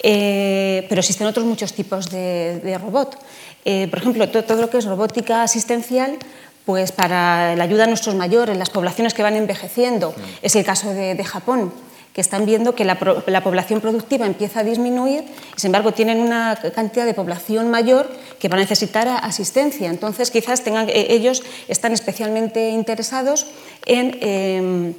Eh, 0.01 0.86
pero 0.88 1.00
existen 1.00 1.27
otros 1.27 1.46
muchos 1.46 1.74
tipos 1.74 2.10
de, 2.10 2.77
robot. 2.81 3.17
Eh, 3.65 3.88
por 3.89 4.00
ejemplo, 4.00 4.29
todo, 4.29 4.62
lo 4.62 4.69
que 4.69 4.77
es 4.77 4.86
robótica 4.86 5.43
asistencial, 5.43 6.17
pues 6.65 6.91
para 6.91 7.55
la 7.55 7.63
ayuda 7.63 7.84
a 7.84 7.88
nuestros 7.88 8.15
mayores, 8.15 8.58
las 8.58 8.69
poblaciones 8.69 9.13
que 9.13 9.24
van 9.24 9.36
envejeciendo, 9.36 10.13
es 10.41 10.55
el 10.55 10.63
caso 10.63 10.93
de 10.93 11.24
Japón 11.24 11.74
que 12.19 12.21
están 12.21 12.45
viendo 12.45 12.75
que 12.75 12.83
la, 12.83 12.99
población 12.99 13.79
productiva 13.79 14.25
empieza 14.25 14.59
a 14.59 14.63
disminuir 14.65 15.23
y, 15.55 15.57
sin 15.57 15.69
embargo, 15.69 15.93
tienen 15.93 16.19
una 16.19 16.59
cantidad 16.75 17.05
de 17.05 17.13
población 17.13 17.71
mayor 17.71 18.11
que 18.39 18.49
va 18.49 18.57
a 18.57 18.59
necesitar 18.59 19.07
asistencia. 19.07 19.89
Entonces, 19.89 20.29
quizás 20.29 20.61
eh, 20.67 21.07
ellos 21.11 21.43
están 21.69 21.93
especialmente 21.93 22.71
interesados 22.71 23.47
en... 23.85 24.17
Em, 24.19 24.93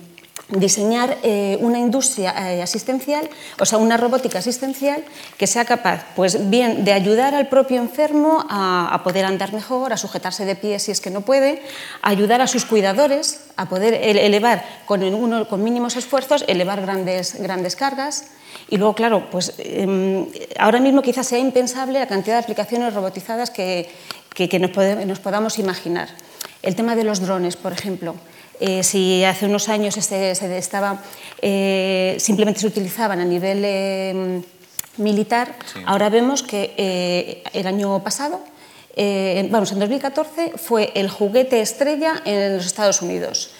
diseñar 0.48 1.18
eh, 1.22 1.58
una 1.60 1.78
industria 1.78 2.34
eh, 2.52 2.62
asistencial, 2.62 3.28
o 3.58 3.66
sea, 3.66 3.78
una 3.78 3.96
robótica 3.96 4.38
asistencial 4.38 5.04
que 5.38 5.46
sea 5.46 5.64
capaz, 5.64 6.04
pues 6.16 6.50
bien, 6.50 6.84
de 6.84 6.92
ayudar 6.92 7.34
al 7.34 7.48
propio 7.48 7.80
enfermo 7.80 8.44
a, 8.48 9.00
poder 9.04 9.24
andar 9.24 9.52
mejor, 9.52 9.92
a 9.92 9.96
sujetarse 9.96 10.44
de 10.44 10.56
pie 10.56 10.78
si 10.78 10.90
es 10.90 11.00
que 11.00 11.10
no 11.10 11.20
puede, 11.20 11.62
ayudar 12.02 12.40
a 12.40 12.46
sus 12.46 12.64
cuidadores 12.64 13.40
a 13.56 13.68
poder 13.68 13.94
elevar 13.94 14.64
con, 14.86 15.02
uno, 15.02 15.46
mínimos 15.56 15.96
esfuerzos, 15.96 16.44
elevar 16.48 16.80
grandes, 16.80 17.40
grandes 17.40 17.76
cargas. 17.76 18.26
Y 18.68 18.76
luego, 18.76 18.94
claro, 18.94 19.28
pues 19.30 19.54
em, 19.58 20.26
ahora 20.58 20.80
mismo 20.80 21.02
quizás 21.02 21.26
sea 21.26 21.38
impensable 21.38 21.98
la 21.98 22.06
cantidad 22.06 22.34
de 22.34 22.42
aplicaciones 22.42 22.94
robotizadas 22.94 23.50
que, 23.50 23.88
que, 24.34 24.58
nos 24.58 25.20
podamos 25.20 25.58
imaginar. 25.58 26.08
El 26.62 26.74
tema 26.74 26.94
de 26.94 27.04
los 27.04 27.20
drones, 27.20 27.56
por 27.56 27.72
ejemplo. 27.72 28.16
Eh, 28.60 28.82
si 28.82 29.24
hace 29.24 29.46
unos 29.46 29.70
años 29.70 29.96
este, 29.96 30.34
se 30.34 30.58
estaba, 30.58 31.02
eh, 31.40 32.16
simplemente 32.18 32.60
se 32.60 32.66
utilizaban 32.66 33.18
a 33.18 33.24
nivel 33.24 33.62
eh, 33.64 34.42
militar, 34.98 35.56
ahora 35.86 36.10
vemos 36.10 36.42
que 36.42 37.42
el 37.54 37.66
año 37.66 38.02
pasado, 38.04 38.40
vamos, 39.50 39.72
en 39.72 39.78
2014, 39.78 40.52
fue 40.56 40.92
el 40.94 41.08
juguete 41.08 41.62
estrella 41.62 42.20
en 42.26 42.56
los 42.56 42.66
Estados 42.66 43.00
Unidos. 43.00 43.52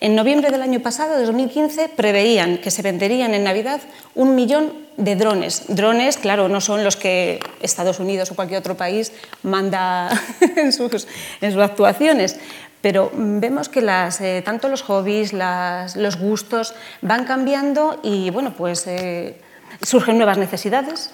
En 0.00 0.14
noviembre 0.14 0.50
del 0.50 0.62
año 0.62 0.80
pasado, 0.80 1.16
de 1.18 1.26
2015, 1.26 1.88
preveían 1.88 2.58
que 2.58 2.70
se 2.70 2.82
venderían 2.82 3.34
en 3.34 3.42
Navidad 3.42 3.80
un 4.14 4.36
millón 4.36 4.86
de 4.96 5.16
drones. 5.16 5.64
Drones, 5.66 6.16
claro, 6.16 6.48
no 6.48 6.60
son 6.60 6.84
los 6.84 6.96
que 6.96 7.40
Estados 7.62 7.98
Unidos 7.98 8.30
o 8.30 8.36
cualquier 8.36 8.60
otro 8.60 8.76
país 8.76 9.12
manda 9.42 10.08
en 10.56 10.72
sus, 10.72 11.08
en 11.40 11.52
sus 11.52 11.60
actuaciones, 11.60 12.38
pero 12.80 13.10
vemos 13.14 13.68
que 13.68 13.80
las, 13.80 14.20
eh, 14.20 14.42
tanto 14.44 14.68
los 14.68 14.82
hobbies, 14.82 15.32
las, 15.32 15.96
los 15.96 16.16
gustos 16.16 16.74
van 17.02 17.24
cambiando 17.24 18.00
y 18.02 18.30
bueno, 18.30 18.54
pues 18.56 18.86
eh, 18.86 19.40
surgen 19.82 20.16
nuevas 20.16 20.38
necesidades 20.38 21.12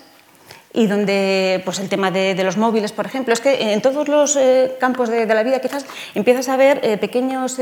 y 0.75 0.87
donde 0.87 1.62
pues 1.64 1.78
el 1.78 1.88
tema 1.88 2.11
de, 2.11 2.35
los 2.45 2.59
móviles, 2.59 2.93
por 2.93 3.07
ejemplo, 3.07 3.33
es 3.33 3.40
que 3.40 3.73
en 3.73 3.81
todos 3.81 4.09
los 4.09 4.37
eh, 4.37 4.76
campos 4.78 5.09
de, 5.09 5.25
la 5.25 5.43
vida 5.43 5.61
quizás 5.61 5.87
empiezas 6.14 6.49
a 6.49 6.57
ver 6.57 7.00
pequeños 7.00 7.59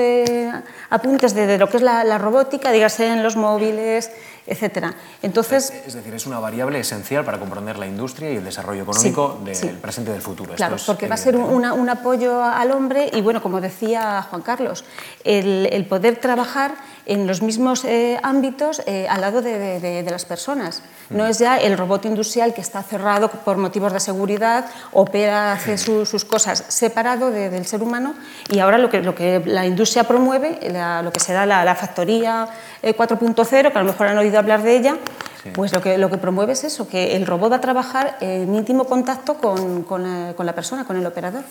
apuntes 0.91 1.35
de, 1.35 1.59
lo 1.59 1.69
que 1.69 1.77
es 1.77 1.83
la, 1.83 2.03
la 2.03 2.19
robótica, 2.19 2.73
dígase 2.73 3.07
en 3.07 3.23
los 3.23 3.37
móviles, 3.37 4.11
etcétera. 4.47 4.95
Entonces, 5.23 5.73
es 5.87 5.95
decir, 5.95 6.13
es 6.15 6.27
una 6.27 6.41
variable 6.41 6.81
esencial 6.81 7.25
para 7.25 7.39
comprender 7.39 7.79
la 7.79 7.87
industria 7.87 8.31
y 8.33 8.37
el 8.37 8.45
desarrollo 8.45 8.83
económico 8.83 9.41
del 9.45 9.77
presente 9.77 10.11
y 10.11 10.15
del 10.15 10.23
futuro. 10.23 10.55
Claro, 10.55 10.77
porque 10.85 11.07
va 11.07 11.15
a 11.15 11.19
ser 11.19 11.37
un, 11.37 11.89
apoyo 11.89 12.43
al 12.43 12.73
hombre 12.73 13.11
y, 13.13 13.21
bueno, 13.21 13.43
como 13.43 13.61
decía 13.61 14.23
Juan 14.29 14.43
Carlos, 14.43 14.85
el, 15.25 15.87
poder 15.89 16.17
trabajar 16.17 16.75
en 17.07 17.27
los 17.27 17.43
mismos 17.43 17.85
eh, 17.85 18.19
ámbitos 18.23 18.83
eh, 18.87 19.07
al 19.09 19.21
lado 19.21 19.43
de, 19.43 20.05
las 20.09 20.25
personas. 20.25 20.83
No 21.11 21.27
es 21.27 21.39
ya 21.39 21.59
el 21.59 21.77
robot 21.77 22.07
industrial 22.07 22.55
que 22.55 22.61
está 22.61 22.83
cerrado 22.83 23.02
por 23.45 23.57
motivos 23.57 23.93
de 23.93 24.01
seguridad, 24.01 24.67
opera, 24.93 25.53
hace 25.53 25.79
sus 25.79 26.25
cosas 26.25 26.65
separado 26.69 27.31
del 27.31 27.67
ser 27.67 27.83
humano 27.83 28.15
y 28.49 28.59
ahora 28.59 28.79
lo 28.79 28.91
que, 28.91 29.03
lo 29.03 29.15
que 29.15 29.43
la 29.45 29.67
industria 29.67 30.05
promueve, 30.05 30.59
lo 31.03 31.13
que 31.13 31.21
será 31.21 31.47
la, 31.47 31.65
la 31.65 31.75
factoría 31.75 32.49
4.0, 32.83 33.67
eh, 33.69 33.73
que 33.73 33.79
a 33.79 33.83
lo 33.83 33.93
mejor 33.93 34.07
han 34.07 34.19
oído 34.19 34.39
hablar 34.39 34.63
de 34.63 34.77
ella, 34.77 34.97
pues 35.55 35.73
lo 35.73 35.81
que, 35.81 35.99
lo 35.99 36.09
que 36.09 36.19
promueve 36.19 36.53
es 36.53 36.65
eso, 36.65 36.89
que 36.89 37.17
el 37.17 37.27
robot 37.27 37.53
va 37.53 37.57
a 37.57 37.61
trabajar 37.61 38.17
en 38.21 38.55
íntimo 38.55 38.85
contacto 38.85 39.35
con, 39.35 39.83
con, 39.83 40.03
la, 40.03 40.55
persona, 40.55 40.85
con 40.85 40.97
el 40.97 41.05
operador. 41.05 41.43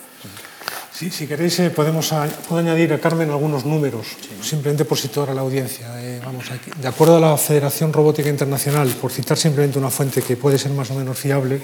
Sí, 0.94 1.10
si 1.10 1.26
queréis 1.26 1.58
eh, 1.60 1.70
podemos 1.70 2.12
puedo 2.48 2.60
añadir 2.60 2.92
a 2.92 3.00
Carmen 3.00 3.30
algunos 3.30 3.64
números, 3.64 4.06
simplemente 4.42 4.84
por 4.84 4.98
situar 4.98 5.30
a 5.30 5.34
la 5.34 5.40
audiencia. 5.40 5.88
Eh, 6.00 6.20
vamos, 6.24 6.50
aquí. 6.50 6.70
De 6.80 6.88
acuerdo 6.88 7.16
a 7.16 7.20
la 7.20 7.36
Federación 7.36 7.92
Robótica 7.92 8.28
Internacional, 8.28 8.88
por 9.00 9.10
citar 9.10 9.38
simplemente 9.38 9.78
una 9.78 9.90
fuente 9.90 10.22
que 10.22 10.36
puede 10.36 10.58
ser 10.58 10.72
más 10.72 10.90
o 10.90 10.94
menos 10.94 11.18
fiable, 11.18 11.60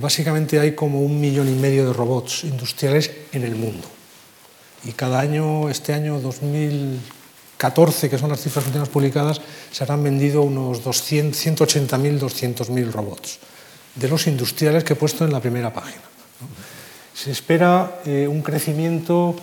básicamente 0.00 0.60
hay 0.60 0.72
como 0.72 1.00
un 1.00 1.20
millón 1.20 1.48
y 1.48 1.58
medio 1.58 1.86
de 1.86 1.92
robots 1.92 2.44
industriales 2.44 3.10
en 3.32 3.42
el 3.42 3.56
mundo. 3.56 3.88
Y 4.84 4.92
cada 4.92 5.18
año, 5.18 5.68
este 5.68 5.92
año 5.92 6.20
2000 6.20 7.00
14, 7.62 8.10
que 8.10 8.18
son 8.18 8.30
las 8.30 8.40
cifras 8.40 8.66
últimas 8.66 8.88
publicadas, 8.88 9.40
se 9.70 9.84
habrán 9.84 10.02
vendido 10.02 10.42
unos 10.42 10.82
180.000, 10.82 12.18
200.000 12.18 12.90
robots, 12.90 13.38
de 13.94 14.08
los 14.08 14.26
industriales 14.26 14.82
que 14.82 14.94
he 14.94 14.96
puesto 14.96 15.24
en 15.24 15.32
la 15.32 15.38
primera 15.38 15.72
página. 15.72 16.02
Se 17.14 17.30
espera 17.30 18.00
eh, 18.04 18.26
un 18.28 18.42
crecimiento 18.42 19.36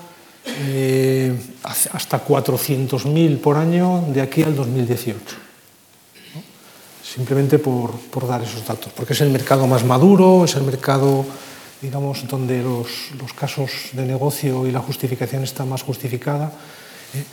eh, 0.46 1.34
hasta 1.64 2.26
400.000 2.26 3.40
por 3.40 3.58
año 3.58 4.06
de 4.10 4.22
aquí 4.22 4.44
al 4.44 4.56
2018. 4.56 5.20
Simplemente 7.04 7.58
por, 7.58 7.92
por, 7.92 8.28
dar 8.28 8.44
esos 8.44 8.66
datos, 8.66 8.94
porque 8.96 9.14
es 9.14 9.22
el 9.22 9.30
mercado 9.30 9.66
más 9.66 9.84
maduro, 9.84 10.46
es 10.46 10.56
el 10.56 10.64
mercado 10.64 11.26
digamos, 11.82 12.28
donde 12.28 12.62
los, 12.62 13.12
los 13.20 13.34
casos 13.34 13.72
de 13.94 14.06
negocio 14.06 14.68
y 14.68 14.72
la 14.72 14.80
justificación 14.80 15.44
está 15.44 15.66
más 15.66 15.82
justificada. 15.82 16.52
¿eh? 17.16 17.24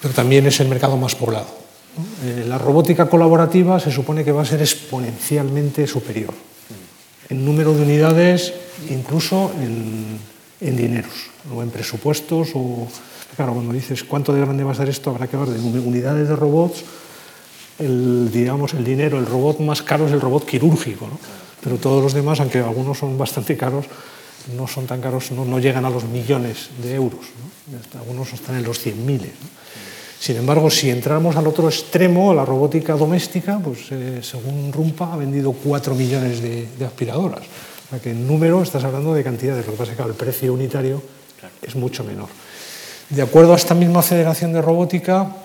pero 0.00 0.14
también 0.14 0.46
es 0.46 0.60
el 0.60 0.68
mercado 0.68 0.96
más 0.96 1.14
poblado. 1.14 1.46
La 2.46 2.58
robótica 2.58 3.08
colaborativa 3.08 3.80
se 3.80 3.90
supone 3.90 4.24
que 4.24 4.32
va 4.32 4.42
a 4.42 4.44
ser 4.44 4.60
exponencialmente 4.60 5.86
superior 5.86 6.34
en 7.28 7.44
número 7.44 7.74
de 7.74 7.82
unidades, 7.82 8.52
incluso 8.90 9.52
en, 9.60 10.18
en 10.60 10.76
dineros, 10.76 11.30
o 11.54 11.62
en 11.62 11.70
presupuestos, 11.70 12.50
o 12.54 12.88
claro, 13.36 13.54
cuando 13.54 13.72
dices 13.72 14.04
cuánto 14.04 14.32
de 14.32 14.40
grande 14.40 14.64
va 14.64 14.72
a 14.72 14.74
ser 14.74 14.88
esto, 14.88 15.10
habrá 15.10 15.26
que 15.26 15.36
hablar 15.36 15.56
de 15.56 15.80
unidades 15.80 16.28
de 16.28 16.36
robots, 16.36 16.84
el, 17.78 18.30
digamos, 18.30 18.74
el 18.74 18.84
dinero, 18.84 19.18
el 19.18 19.26
robot 19.26 19.60
más 19.60 19.82
caro 19.82 20.06
es 20.06 20.12
el 20.12 20.20
robot 20.20 20.46
quirúrgico, 20.46 21.06
¿no? 21.06 21.18
pero 21.62 21.76
todos 21.76 22.02
los 22.02 22.12
demás, 22.12 22.40
aunque 22.40 22.58
algunos 22.58 22.98
son 22.98 23.18
bastante 23.18 23.56
caros, 23.56 23.86
no 24.56 24.68
son 24.68 24.86
tan 24.86 25.00
caros, 25.00 25.32
no, 25.32 25.44
no 25.44 25.58
llegan 25.58 25.84
a 25.84 25.90
los 25.90 26.04
millones 26.04 26.68
de 26.82 26.94
euros, 26.94 27.20
¿no? 27.70 27.98
algunos 27.98 28.32
están 28.32 28.56
en 28.56 28.64
los 28.64 28.78
cien 28.78 29.04
miles. 29.04 29.32
¿no? 29.40 29.48
Sin 30.18 30.36
embargo, 30.36 30.70
si 30.70 30.90
entramos 30.90 31.36
al 31.36 31.46
otro 31.46 31.68
extremo, 31.68 32.30
a 32.30 32.34
la 32.34 32.44
robótica 32.44 32.94
doméstica, 32.94 33.58
pues 33.62 33.90
eh, 33.90 34.20
según 34.22 34.72
Rumpa 34.72 35.12
ha 35.12 35.16
vendido 35.16 35.52
4 35.52 35.94
millones 35.94 36.40
de, 36.40 36.68
aspiradoras. 36.84 37.42
O 37.42 37.90
sea 37.90 37.98
que 38.00 38.10
en 38.10 38.26
número 38.26 38.62
estás 38.62 38.84
hablando 38.84 39.12
de 39.12 39.22
cantidades, 39.22 39.66
lo 39.66 39.72
que 39.72 39.78
pasa 39.78 39.92
es 39.92 39.98
que 39.98 40.02
el 40.02 40.14
precio 40.14 40.54
unitario 40.54 41.02
es 41.60 41.76
mucho 41.76 42.04
menor. 42.04 42.28
De 43.10 43.20
acuerdo 43.20 43.52
a 43.52 43.56
esta 43.56 43.74
misma 43.74 44.02
federación 44.02 44.52
de 44.52 44.62
robótica, 44.62 45.36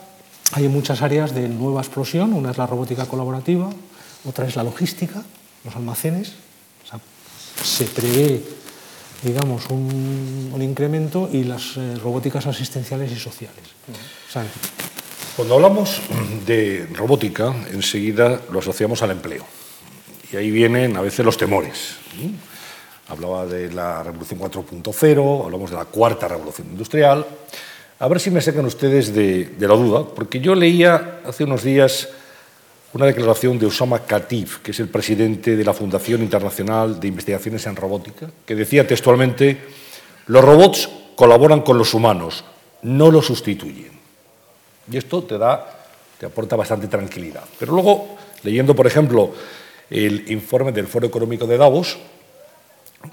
hay 0.54 0.68
muchas 0.70 1.02
áreas 1.02 1.36
de 1.36 1.50
nueva 1.50 1.82
explosión. 1.82 2.34
Una 2.34 2.52
es 2.52 2.58
la 2.58 2.66
robótica 2.66 3.06
colaborativa, 3.06 3.70
otra 4.26 4.48
es 4.48 4.56
la 4.56 4.64
logística, 4.64 5.22
los 5.66 5.76
almacenes. 5.76 6.34
se 7.62 7.86
prevé 7.86 8.42
digamos, 9.24 9.68
un, 9.70 10.58
incremento 10.62 11.30
y 11.32 11.44
las 11.44 11.78
eh, 11.78 11.96
robóticas 12.02 12.46
asistenciales 12.48 13.12
y 13.12 13.20
sociales. 13.20 13.64
Cuando 15.36 15.56
hablamos 15.56 16.02
de 16.46 16.88
robótica, 16.94 17.54
enseguida 17.72 18.42
lo 18.52 18.60
asociamos 18.60 19.02
al 19.02 19.12
empleo. 19.12 19.46
Y 20.32 20.36
ahí 20.36 20.52
vienen 20.52 20.96
a 20.98 21.02
veces 21.02 21.26
los 21.26 21.38
temores. 21.38 21.96
Hablaba 23.08 23.46
de 23.46 23.72
la 23.72 24.04
revolución 24.04 24.40
4.0, 24.40 25.46
hablamos 25.46 25.72
de 25.72 25.78
la 25.78 25.86
cuarta 25.86 26.28
revolución 26.28 26.68
industrial. 26.70 27.26
A 28.00 28.08
ver 28.08 28.20
si 28.20 28.32
me 28.32 28.42
sacan 28.42 28.66
ustedes 28.66 29.14
de, 29.14 29.46
de 29.46 29.68
la 29.68 29.76
duda, 29.76 30.06
porque 30.06 30.40
yo 30.40 30.56
leía 30.56 31.22
hace 31.26 31.46
unos 31.46 31.64
días 31.64 32.10
una 32.94 33.06
declaración 33.06 33.60
de 33.60 33.68
Osama 33.68 34.00
Khatib, 34.00 34.62
que 34.64 34.72
es 34.72 34.80
el 34.80 34.88
presidente 34.88 35.56
de 35.56 35.64
la 35.64 35.74
Fundación 35.74 36.22
Internacional 36.24 37.00
de 37.00 37.08
Investigaciones 37.08 37.66
en 37.68 37.76
Robótica, 37.76 38.30
que 38.46 38.56
decía 38.56 38.88
textualmente, 38.88 39.58
los 40.28 40.44
robots 40.44 40.90
colaboran 41.16 41.62
con 41.62 41.78
los 41.78 41.94
humanos, 41.94 42.44
no 42.82 43.12
los 43.12 43.28
sustituyen. 43.28 43.92
Y 44.92 44.98
esto 44.98 45.24
te 45.24 45.38
da, 45.38 45.86
te 46.20 46.26
aporta 46.26 46.56
bastante 46.56 46.88
tranquilidad. 46.88 47.44
Pero 47.60 47.74
luego, 47.74 48.18
leyendo, 48.44 48.76
por 48.76 48.88
ejemplo, 48.88 49.34
el 49.90 50.32
informe 50.32 50.72
del 50.72 50.88
Foro 50.88 51.06
Económico 51.06 51.46
de 51.46 51.58
Davos, 51.58 52.00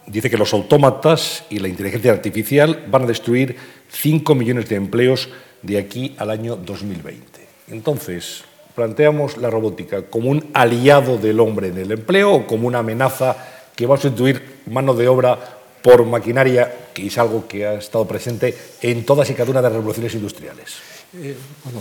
dice 0.06 0.30
que 0.30 0.38
los 0.38 0.52
autómatas 0.54 1.44
y 1.50 1.58
la 1.58 1.68
inteligencia 1.68 2.12
artificial 2.12 2.86
van 2.88 3.02
a 3.02 3.06
destruir 3.06 3.56
5 3.90 4.34
millones 4.34 4.68
de 4.68 4.76
empleos 4.76 5.28
de 5.62 5.78
aquí 5.78 6.14
al 6.18 6.30
año 6.30 6.56
2020. 6.56 7.46
Entonces, 7.68 8.44
planteamos 8.76 9.38
la 9.38 9.50
robótica 9.50 10.02
como 10.02 10.30
un 10.30 10.50
aliado 10.52 11.16
del 11.16 11.40
hombre 11.40 11.68
en 11.68 11.78
el 11.78 11.90
empleo 11.90 12.32
o 12.32 12.46
como 12.46 12.68
una 12.68 12.80
amenaza 12.80 13.34
que 13.74 13.86
va 13.86 13.96
a 13.96 13.98
sustituir 13.98 14.60
mano 14.66 14.94
de 14.94 15.08
obra 15.08 15.38
por 15.82 16.04
maquinaria, 16.04 16.90
que 16.92 17.06
es 17.06 17.18
algo 17.18 17.48
que 17.48 17.66
ha 17.66 17.74
estado 17.74 18.06
presente 18.06 18.56
en 18.82 19.04
todas 19.04 19.30
y 19.30 19.34
cada 19.34 19.50
una 19.50 19.60
de 19.60 19.68
las 19.68 19.72
revoluciones 19.72 20.14
industriales. 20.14 20.76
Eh, 21.14 21.36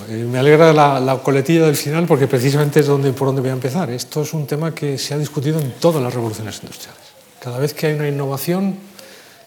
eh, 0.09 0.13
me 0.13 0.39
alegra 0.39 0.71
la, 0.71 0.99
la, 0.99 1.17
coletilla 1.17 1.65
del 1.65 1.75
final 1.75 2.05
porque 2.05 2.27
precisamente 2.27 2.79
es 2.79 2.85
por 2.85 3.27
donde 3.27 3.41
voy 3.41 3.49
a 3.49 3.53
empezar. 3.53 3.89
Esto 3.89 4.21
es 4.21 4.33
un 4.33 4.47
tema 4.47 4.73
que 4.73 4.97
se 4.97 5.13
ha 5.13 5.17
discutido 5.17 5.59
en 5.59 5.73
todas 5.79 6.01
las 6.01 6.13
revoluciones 6.13 6.59
industriales. 6.61 7.01
Cada 7.41 7.59
vez 7.59 7.73
que 7.73 7.87
hay 7.87 7.93
una 7.93 8.07
innovación, 8.07 8.75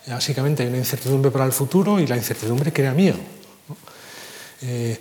básicamente 0.06 0.62
hay 0.62 0.68
una 0.68 0.78
incertidumbre 0.78 1.30
para 1.30 1.46
el 1.46 1.52
futuro 1.52 1.98
y 2.00 2.06
la 2.06 2.16
incertidumbre 2.16 2.72
crea 2.72 2.92
miedo. 2.92 3.18
Eh, 4.62 4.98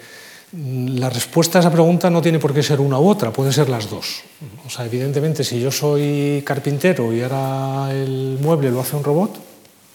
la 0.53 1.09
respuesta 1.09 1.59
a 1.59 1.61
esa 1.61 1.71
pregunta 1.71 2.09
no 2.09 2.21
tiene 2.21 2.39
por 2.39 2.53
qué 2.53 2.63
ser 2.63 2.79
una 2.79 2.97
u 2.99 3.09
otra, 3.09 3.31
pueden 3.31 3.51
ser 3.51 3.67
las 3.67 3.89
dos. 3.89 4.21
O 4.65 4.69
sea, 4.69 4.85
evidentemente, 4.85 5.43
si 5.43 5.59
yo 5.59 5.71
soy 5.71 6.41
carpintero 6.45 7.11
y 7.11 7.21
ahora 7.21 7.91
el 7.91 8.37
mueble 8.41 8.71
lo 8.71 8.79
hace 8.79 8.95
un 8.95 9.03
robot, 9.03 9.35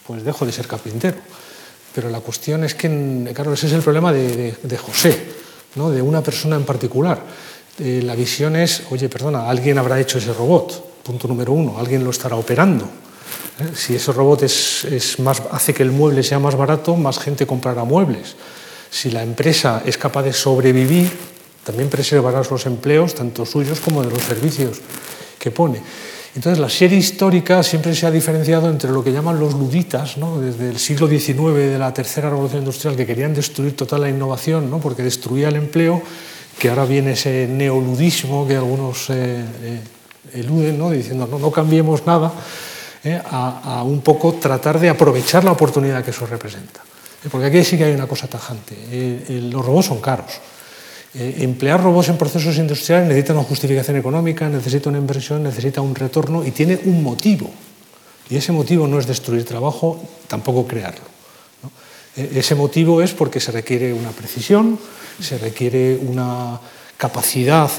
pues 0.07 0.25
dejo 0.25 0.45
de 0.45 0.53
ser 0.53 0.67
carpintero. 0.67 1.17
Pero 1.95 2.11
la 2.11 2.21
cuestión 2.21 2.65
es 2.65 2.75
que, 2.75 3.31
claro, 3.35 3.55
ese 3.55 3.67
es 3.67 3.73
el 3.73 3.81
problema 3.81 4.13
de, 4.13 4.79
José, 4.79 5.23
¿no? 5.77 5.91
de 5.91 6.03
una 6.03 6.23
persona 6.23 6.57
en 6.57 6.65
particular. 6.65 7.23
Eh, 7.79 8.03
la 8.05 8.15
visión 8.15 8.55
es, 8.57 8.83
oye, 8.91 9.09
perdona, 9.09 9.49
alguien 9.49 9.79
habrá 9.79 9.99
hecho 9.99 10.19
ese 10.19 10.35
robot, 10.35 11.03
punto 11.03 11.29
número 11.29 11.53
uno, 11.53 11.79
alguien 11.79 12.05
lo 12.05 12.11
estará 12.11 12.37
operando. 12.37 12.85
¿Eh? 13.59 13.73
Si 13.75 13.95
ese 13.95 14.13
robot 14.13 14.43
es 14.43 15.17
más, 15.19 15.43
hace 15.51 15.73
que 15.73 15.83
el 15.83 15.91
mueble 15.91 16.23
sea 16.23 16.39
más 16.39 16.57
barato, 16.57 16.95
más 16.95 17.19
gente 17.19 17.47
comprará 17.47 17.85
muebles. 17.85 18.37
Si 18.93 19.11
la 19.11 19.23
empresa 19.23 19.83
es 19.87 19.97
capaz 19.97 20.23
de 20.23 20.35
sobrevivir, 20.35 21.11
también 21.65 21.89
preservará 21.89 22.43
los 22.49 22.67
empleos, 22.67 23.15
tanto 23.15 23.47
suyos 23.47 23.81
como 23.81 24.03
de 24.03 24.11
los 24.11 24.23
servicios 24.23 24.83
que 25.39 25.51
pone. 25.51 25.81
Entonces, 26.35 26.59
la 26.59 26.69
serie 26.69 26.99
histórica 26.99 27.63
siempre 27.63 27.95
se 27.95 28.07
ha 28.07 28.11
diferenciado 28.11 28.69
entre 28.69 28.91
lo 28.91 29.03
que 29.03 29.11
llaman 29.11 29.41
los 29.41 29.55
luditas, 29.55 30.19
¿no? 30.19 30.39
desde 30.39 30.69
el 30.69 30.79
siglo 30.79 31.09
XIX, 31.09 31.55
de 31.55 31.79
la 31.79 31.95
tercera 31.95 32.29
revolución 32.29 32.61
industrial, 32.61 32.95
que 32.95 33.07
querían 33.07 33.33
destruir 33.33 33.75
toda 33.75 33.97
la 33.99 34.11
innovación, 34.11 34.71
¿no? 34.71 34.79
porque 34.79 35.03
destruía 35.03 35.49
el 35.49 35.57
empleo, 35.57 36.03
que 36.59 36.69
ahora 36.69 36.85
viene 36.85 37.13
ese 37.13 37.49
neoludismo 37.49 38.47
que 38.47 38.57
algunos 38.57 39.09
eh, 39.09 39.43
eh, 39.63 39.81
eluden, 40.35 40.79
¿no? 40.79 40.91
diciendo 40.91 41.27
no, 41.31 41.39
no 41.39 41.51
cambiemos 41.51 42.07
nada, 42.07 42.31
eh, 43.05 43.21
a 43.25 43.83
un 43.85 44.03
poco 44.03 44.35
tratar 44.35 44.79
de 44.79 44.91
aprovechar 44.91 45.45
la 45.45 45.53
oportunidad 45.53 46.05
que 46.05 46.11
eso 46.11 46.27
representa. 46.27 46.83
Porque 47.31 47.47
aquí 47.47 47.65
sí 47.65 47.79
que 47.79 47.85
hay 47.85 47.95
una 47.95 48.07
cosa 48.07 48.27
tajante. 48.27 48.75
los 49.29 49.65
robots 49.65 49.87
son 49.87 50.01
caros. 50.01 50.41
Eh, 51.15 51.45
emplear 51.45 51.83
robots 51.83 52.09
en 52.09 52.17
procesos 52.17 52.57
industriales 52.57 53.07
necesita 53.07 53.35
una 53.35 53.43
justificación 53.43 53.97
económica, 53.97 54.49
necesita 54.49 54.89
una 54.89 54.99
inversión, 54.99 55.43
necesita 55.43 55.83
un 55.83 55.95
retorno 55.95 56.45
y 56.45 56.53
tiene 56.53 56.81
un 56.85 57.03
motivo. 57.03 57.51
Y 58.31 58.37
ese 58.37 58.51
motivo 58.51 58.89
no 58.89 58.99
es 58.99 59.07
destruir 59.07 59.45
trabajo, 59.45 60.03
tampoco 60.27 60.67
crearlo. 60.67 61.05
E 62.17 62.41
ese 62.41 62.55
motivo 62.55 63.01
es 63.01 63.13
porque 63.13 63.41
se 63.41 63.53
requiere 63.53 63.93
una 63.93 64.13
precisión, 64.13 64.81
se 65.21 65.37
requiere 65.37 65.97
una 66.01 66.61
capacidad, 66.97 67.71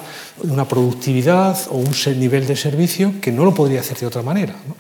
una 0.43 0.67
productividad 0.67 1.57
o 1.69 1.77
un 1.77 1.93
nivel 2.19 2.45
de 2.45 2.55
servicio 2.55 3.13
que 3.21 3.31
no 3.31 3.45
lo 3.45 3.53
podría 3.53 3.81
hacer 3.81 3.97
de 3.97 4.05
otra 4.05 4.21
manera. 4.21 4.53
¿no? 4.67 4.75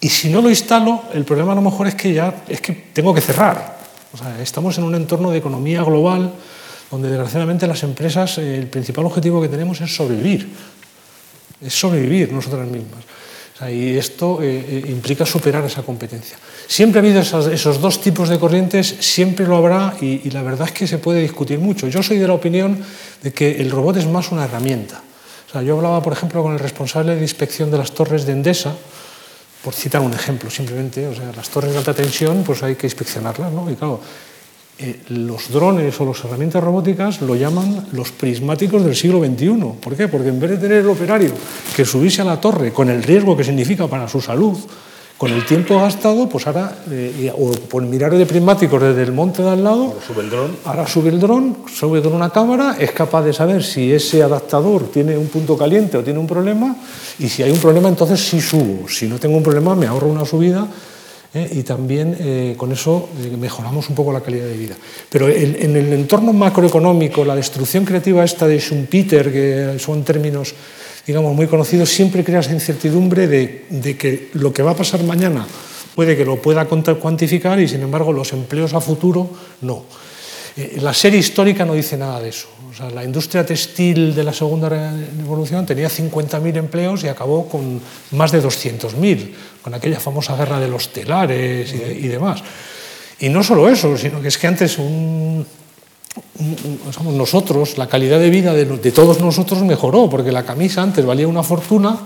Y 0.00 0.08
si 0.08 0.28
no 0.28 0.40
lo 0.40 0.48
instalo, 0.48 1.02
el 1.12 1.24
problema 1.24 1.52
a 1.52 1.56
lo 1.56 1.62
mejor 1.62 1.86
es 1.88 1.94
que 1.94 2.12
ya 2.12 2.44
es 2.48 2.60
que 2.60 2.72
tengo 2.92 3.12
que 3.12 3.20
cerrar. 3.20 3.81
Estamos 4.40 4.76
en 4.76 4.84
un 4.84 4.94
entorno 4.94 5.30
de 5.30 5.38
economía 5.38 5.82
global 5.82 6.32
donde 6.90 7.08
desgraciadamente 7.08 7.66
las 7.66 7.82
empresas, 7.82 8.36
eh, 8.36 8.58
el 8.58 8.66
principal 8.66 9.06
objetivo 9.06 9.40
que 9.40 9.48
tenemos 9.48 9.80
es 9.80 9.94
sobrevivir, 9.94 10.46
es 11.62 11.72
sobrevivir 11.72 12.30
nosotras 12.32 12.68
mismas. 12.68 13.02
Y 13.70 13.96
esto 13.96 14.42
eh, 14.42 14.58
eh, 14.68 14.84
implica 14.88 15.24
superar 15.24 15.64
esa 15.64 15.82
competencia. 15.82 16.36
Siempre 16.66 16.98
ha 16.98 17.02
habido 17.02 17.20
esos 17.20 17.80
dos 17.80 18.00
tipos 18.00 18.28
de 18.28 18.38
corrientes, 18.38 18.96
siempre 18.98 19.46
lo 19.46 19.56
habrá 19.56 19.94
y, 20.00 20.20
y, 20.24 20.30
la 20.30 20.42
verdad 20.42 20.66
es 20.66 20.74
que 20.74 20.86
se 20.88 20.98
puede 20.98 21.20
discutir 21.20 21.60
mucho. 21.60 21.86
Yo 21.86 22.02
soy 22.02 22.18
de 22.18 22.26
la 22.26 22.34
opinión 22.34 22.82
de 23.22 23.32
que 23.32 23.62
el 23.62 23.70
robot 23.70 23.98
es 23.98 24.06
más 24.06 24.32
una 24.32 24.44
herramienta. 24.44 25.02
O 25.48 25.52
sea, 25.52 25.62
yo 25.62 25.76
hablaba, 25.76 26.02
por 26.02 26.12
ejemplo, 26.12 26.42
con 26.42 26.54
el 26.54 26.58
responsable 26.58 27.14
de 27.14 27.22
inspección 27.22 27.70
de 27.70 27.78
las 27.78 27.92
torres 27.92 28.26
de 28.26 28.32
Endesa, 28.32 28.74
por 29.62 29.74
citar 29.74 30.00
un 30.00 30.12
ejemplo 30.12 30.50
simplemente, 30.50 31.06
o 31.06 31.14
sea, 31.14 31.32
las 31.34 31.48
torres 31.48 31.72
de 31.72 31.78
alta 31.78 31.94
tensión, 31.94 32.42
pues 32.44 32.62
hay 32.62 32.74
que 32.74 32.86
inspeccionarlas, 32.86 33.52
¿no? 33.52 33.70
Y 33.70 33.76
claro, 33.76 34.00
eh, 34.78 35.02
los 35.10 35.52
drones 35.52 36.00
o 36.00 36.06
las 36.06 36.24
herramientas 36.24 36.64
robóticas 36.64 37.20
lo 37.20 37.36
llaman 37.36 37.86
los 37.92 38.10
prismáticos 38.10 38.84
del 38.84 38.96
siglo 38.96 39.20
XXI. 39.24 39.78
¿Por 39.80 39.96
qué? 39.96 40.08
Porque 40.08 40.30
en 40.30 40.40
vez 40.40 40.50
de 40.50 40.56
tener 40.56 40.78
el 40.78 40.88
operario 40.88 41.32
que 41.76 41.84
subirse 41.84 42.22
a 42.22 42.24
la 42.24 42.40
torre 42.40 42.72
con 42.72 42.90
el 42.90 43.02
riesgo 43.02 43.36
que 43.36 43.44
significa 43.44 43.86
para 43.86 44.08
su 44.08 44.20
salud, 44.20 44.58
con 45.22 45.30
el 45.30 45.46
tiempo 45.46 45.78
gastado, 45.78 46.28
pues 46.28 46.48
ahora, 46.48 46.82
eh, 46.90 47.30
o 47.38 47.52
por 47.52 47.80
mirar 47.84 48.12
de 48.12 48.26
prismáticos 48.26 48.82
desde 48.82 49.04
el 49.04 49.12
monte 49.12 49.40
de 49.40 49.50
al 49.50 49.62
lado, 49.62 49.94
ahora 49.94 50.02
sube 50.04 50.20
el 50.20 50.30
dron, 50.30 50.56
ahora 50.64 50.86
sube 50.88 51.08
el 51.10 51.20
dron, 51.20 51.56
sube 51.72 52.02
con 52.02 52.12
una 52.12 52.30
cámara, 52.30 52.74
es 52.76 52.90
capaz 52.90 53.22
de 53.22 53.32
saber 53.32 53.62
si 53.62 53.92
ese 53.92 54.20
adaptador 54.20 54.90
tiene 54.90 55.16
un 55.16 55.28
punto 55.28 55.56
caliente 55.56 55.96
o 55.96 56.02
tiene 56.02 56.18
un 56.18 56.26
problema, 56.26 56.74
y 57.20 57.28
si 57.28 57.44
hay 57.44 57.52
un 57.52 57.60
problema, 57.60 57.88
entonces 57.88 58.18
sí 58.18 58.40
subo. 58.40 58.88
Si 58.88 59.06
no 59.06 59.20
tengo 59.20 59.36
un 59.36 59.44
problema, 59.44 59.76
me 59.76 59.86
ahorro 59.86 60.08
una 60.08 60.24
subida 60.24 60.66
¿eh? 61.32 61.48
y 61.52 61.62
también 61.62 62.16
eh, 62.18 62.54
con 62.56 62.72
eso 62.72 63.08
mejoramos 63.38 63.88
un 63.90 63.94
poco 63.94 64.12
la 64.12 64.22
calidad 64.22 64.46
de 64.46 64.56
vida. 64.56 64.74
Pero 65.08 65.28
el, 65.28 65.54
en 65.54 65.76
el 65.76 65.92
entorno 65.92 66.32
macroeconómico, 66.32 67.24
la 67.24 67.36
destrucción 67.36 67.84
creativa 67.84 68.24
esta 68.24 68.48
de 68.48 68.58
Schumpeter, 68.58 69.30
que 69.32 69.78
son 69.78 70.02
términos 70.02 70.52
digamos, 71.06 71.34
muy 71.34 71.46
conocidos, 71.46 71.90
siempre 71.90 72.24
crea 72.24 72.40
esa 72.40 72.52
incertidumbre 72.52 73.26
de, 73.26 73.66
de 73.70 73.96
que 73.96 74.30
lo 74.34 74.52
que 74.52 74.62
va 74.62 74.72
a 74.72 74.76
pasar 74.76 75.02
mañana 75.02 75.46
puede 75.94 76.16
que 76.16 76.24
lo 76.24 76.40
pueda 76.40 76.66
cuantificar 76.66 77.60
y, 77.60 77.68
sin 77.68 77.82
embargo, 77.82 78.12
los 78.12 78.32
empleos 78.32 78.74
a 78.74 78.80
futuro 78.80 79.30
no. 79.60 79.84
La 80.80 80.92
serie 80.92 81.18
histórica 81.18 81.64
no 81.64 81.74
dice 81.74 81.96
nada 81.96 82.20
de 82.20 82.28
eso. 82.28 82.48
La 82.94 83.04
industria 83.04 83.44
textil 83.44 84.14
de 84.14 84.24
la 84.24 84.32
segunda 84.32 84.68
revolución 84.68 85.64
tenía 85.64 85.88
50.000 85.88 86.56
empleos 86.56 87.04
y 87.04 87.08
acabó 87.08 87.48
con 87.48 87.80
más 88.12 88.32
de 88.32 88.42
200.000, 88.42 89.32
con 89.62 89.74
aquella 89.74 90.00
famosa 90.00 90.36
guerra 90.36 90.60
de 90.60 90.68
los 90.68 90.92
telares 90.92 91.72
y, 91.72 92.06
y, 92.06 92.08
demás. 92.08 92.42
Y 93.18 93.28
no 93.28 93.42
solo 93.42 93.68
eso, 93.68 93.96
sino 93.96 94.20
que 94.20 94.28
es 94.28 94.36
que 94.36 94.46
antes 94.46 94.78
un, 94.78 95.46
nosotros, 97.04 97.78
la 97.78 97.86
calidad 97.86 98.18
de 98.18 98.30
vida 98.30 98.52
de, 98.52 98.64
de, 98.64 98.92
todos 98.92 99.20
nosotros 99.20 99.62
mejoró, 99.62 100.10
porque 100.10 100.32
la 100.32 100.44
camisa 100.44 100.82
antes 100.82 101.04
valía 101.04 101.28
una 101.28 101.42
fortuna 101.42 101.98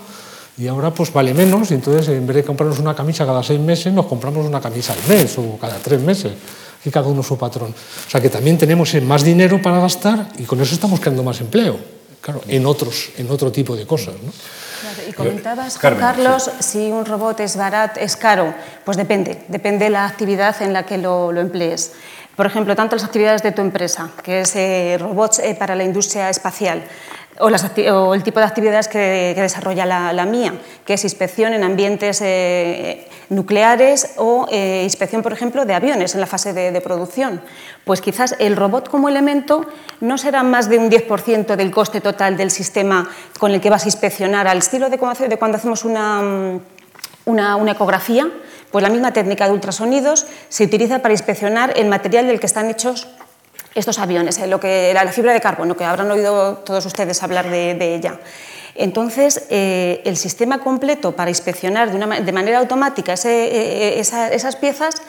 y 0.58 0.68
ahora 0.68 0.90
pues 0.90 1.12
vale 1.12 1.34
menos, 1.34 1.70
y 1.70 1.74
entonces 1.74 2.08
en 2.08 2.26
vez 2.26 2.36
de 2.36 2.44
comprarnos 2.44 2.78
una 2.78 2.94
camisa 2.94 3.26
cada 3.26 3.42
seis 3.42 3.60
meses, 3.60 3.92
nos 3.92 4.06
compramos 4.06 4.46
una 4.46 4.60
camisa 4.60 4.94
al 4.94 5.08
mes 5.08 5.36
o 5.38 5.58
cada 5.60 5.76
tres 5.76 6.00
meses 6.00 6.32
y 6.84 6.90
cada 6.90 7.08
uno 7.08 7.22
su 7.22 7.36
patrón. 7.36 7.74
O 8.06 8.10
sea 8.10 8.20
que 8.20 8.30
también 8.30 8.56
tenemos 8.56 8.94
más 9.02 9.22
dinero 9.22 9.60
para 9.60 9.80
gastar 9.80 10.28
y 10.38 10.44
con 10.44 10.60
eso 10.60 10.74
estamos 10.74 11.00
creando 11.00 11.22
más 11.22 11.40
empleo, 11.40 11.78
claro, 12.20 12.40
en, 12.48 12.64
otros, 12.64 13.10
en 13.18 13.30
otro 13.30 13.50
tipo 13.52 13.76
de 13.76 13.86
cosas. 13.86 14.14
¿no? 14.14 14.32
Claro, 14.80 15.10
y 15.10 15.12
comentabas, 15.12 15.78
Carmen, 15.78 16.00
Carlos, 16.00 16.50
sí. 16.60 16.78
si 16.78 16.90
un 16.90 17.04
robot 17.04 17.40
es 17.40 17.56
barato, 17.56 18.00
es 18.00 18.16
caro, 18.16 18.54
pues 18.84 18.96
depende, 18.96 19.44
depende 19.48 19.86
de 19.86 19.90
la 19.90 20.06
actividad 20.06 20.62
en 20.62 20.72
la 20.72 20.86
que 20.86 20.96
lo, 20.96 21.32
lo 21.32 21.40
emplees. 21.40 21.92
Por 22.36 22.46
ejemplo, 22.46 22.76
tanto 22.76 22.96
las 22.96 23.04
actividades 23.04 23.42
de 23.42 23.52
tu 23.52 23.62
empresa, 23.62 24.10
que 24.22 24.42
es 24.42 24.54
eh, 24.56 24.98
robots 25.00 25.38
eh, 25.38 25.56
para 25.58 25.74
la 25.74 25.84
industria 25.84 26.28
espacial, 26.28 26.82
o, 27.38 28.14
el 28.14 28.22
tipo 28.22 28.40
de 28.40 28.46
actividades 28.46 28.88
que, 28.88 29.34
desarrolla 29.36 29.84
la, 29.86 30.26
mía, 30.26 30.54
que 30.84 30.94
es 30.94 31.04
inspección 31.04 31.52
en 31.52 31.64
ambientes 31.64 32.20
eh, 32.22 33.08
nucleares 33.28 34.14
o 34.16 34.46
eh, 34.50 34.82
inspección, 34.84 35.22
por 35.22 35.32
ejemplo, 35.32 35.64
de 35.64 35.74
aviones 35.74 36.14
en 36.14 36.20
la 36.20 36.26
fase 36.26 36.52
de, 36.52 36.80
producción. 36.80 37.40
Pues 37.84 38.00
quizás 38.00 38.36
el 38.38 38.56
robot 38.56 38.88
como 38.88 39.08
elemento 39.08 39.66
no 40.00 40.18
será 40.18 40.42
más 40.42 40.68
de 40.68 40.78
un 40.78 40.90
10% 40.90 41.56
del 41.56 41.70
coste 41.70 42.00
total 42.00 42.36
del 42.36 42.50
sistema 42.50 43.08
con 43.38 43.52
el 43.52 43.60
que 43.60 43.70
vas 43.70 43.84
a 43.84 43.88
inspeccionar, 43.88 44.46
al 44.46 44.58
estilo 44.58 44.88
de, 44.88 44.98
de 45.28 45.38
cuando 45.38 45.56
hacemos 45.56 45.84
una, 45.84 46.60
una 47.24 47.72
ecografía, 47.72 48.28
pues 48.70 48.82
la 48.82 48.88
misma 48.88 49.12
técnica 49.12 49.46
de 49.46 49.52
ultrasonidos 49.52 50.26
se 50.48 50.64
utiliza 50.64 51.00
para 51.00 51.14
inspeccionar 51.14 51.72
el 51.76 51.88
material 51.88 52.26
del 52.26 52.40
que 52.40 52.46
están 52.46 52.70
hechos 52.70 53.08
estos 53.76 53.98
aviones, 53.98 54.38
eh, 54.38 54.46
lo 54.46 54.58
que, 54.58 54.92
la, 54.94 55.06
fibra 55.12 55.32
de 55.32 55.40
carbono, 55.40 55.76
que 55.76 55.84
habrán 55.84 56.10
oído 56.10 56.56
todos 56.58 56.84
ustedes 56.86 57.22
hablar 57.22 57.48
de, 57.50 57.94
ella. 57.94 58.18
Entonces, 58.74 59.46
eh, 59.50 60.00
el 60.04 60.16
sistema 60.16 60.58
completo 60.60 61.12
para 61.12 61.30
inspeccionar 61.30 61.92
de, 61.92 62.32
manera 62.32 62.58
automática 62.58 63.14
eh, 63.24 63.94
esa, 63.98 64.32
esas 64.32 64.56
piezas, 64.56 65.02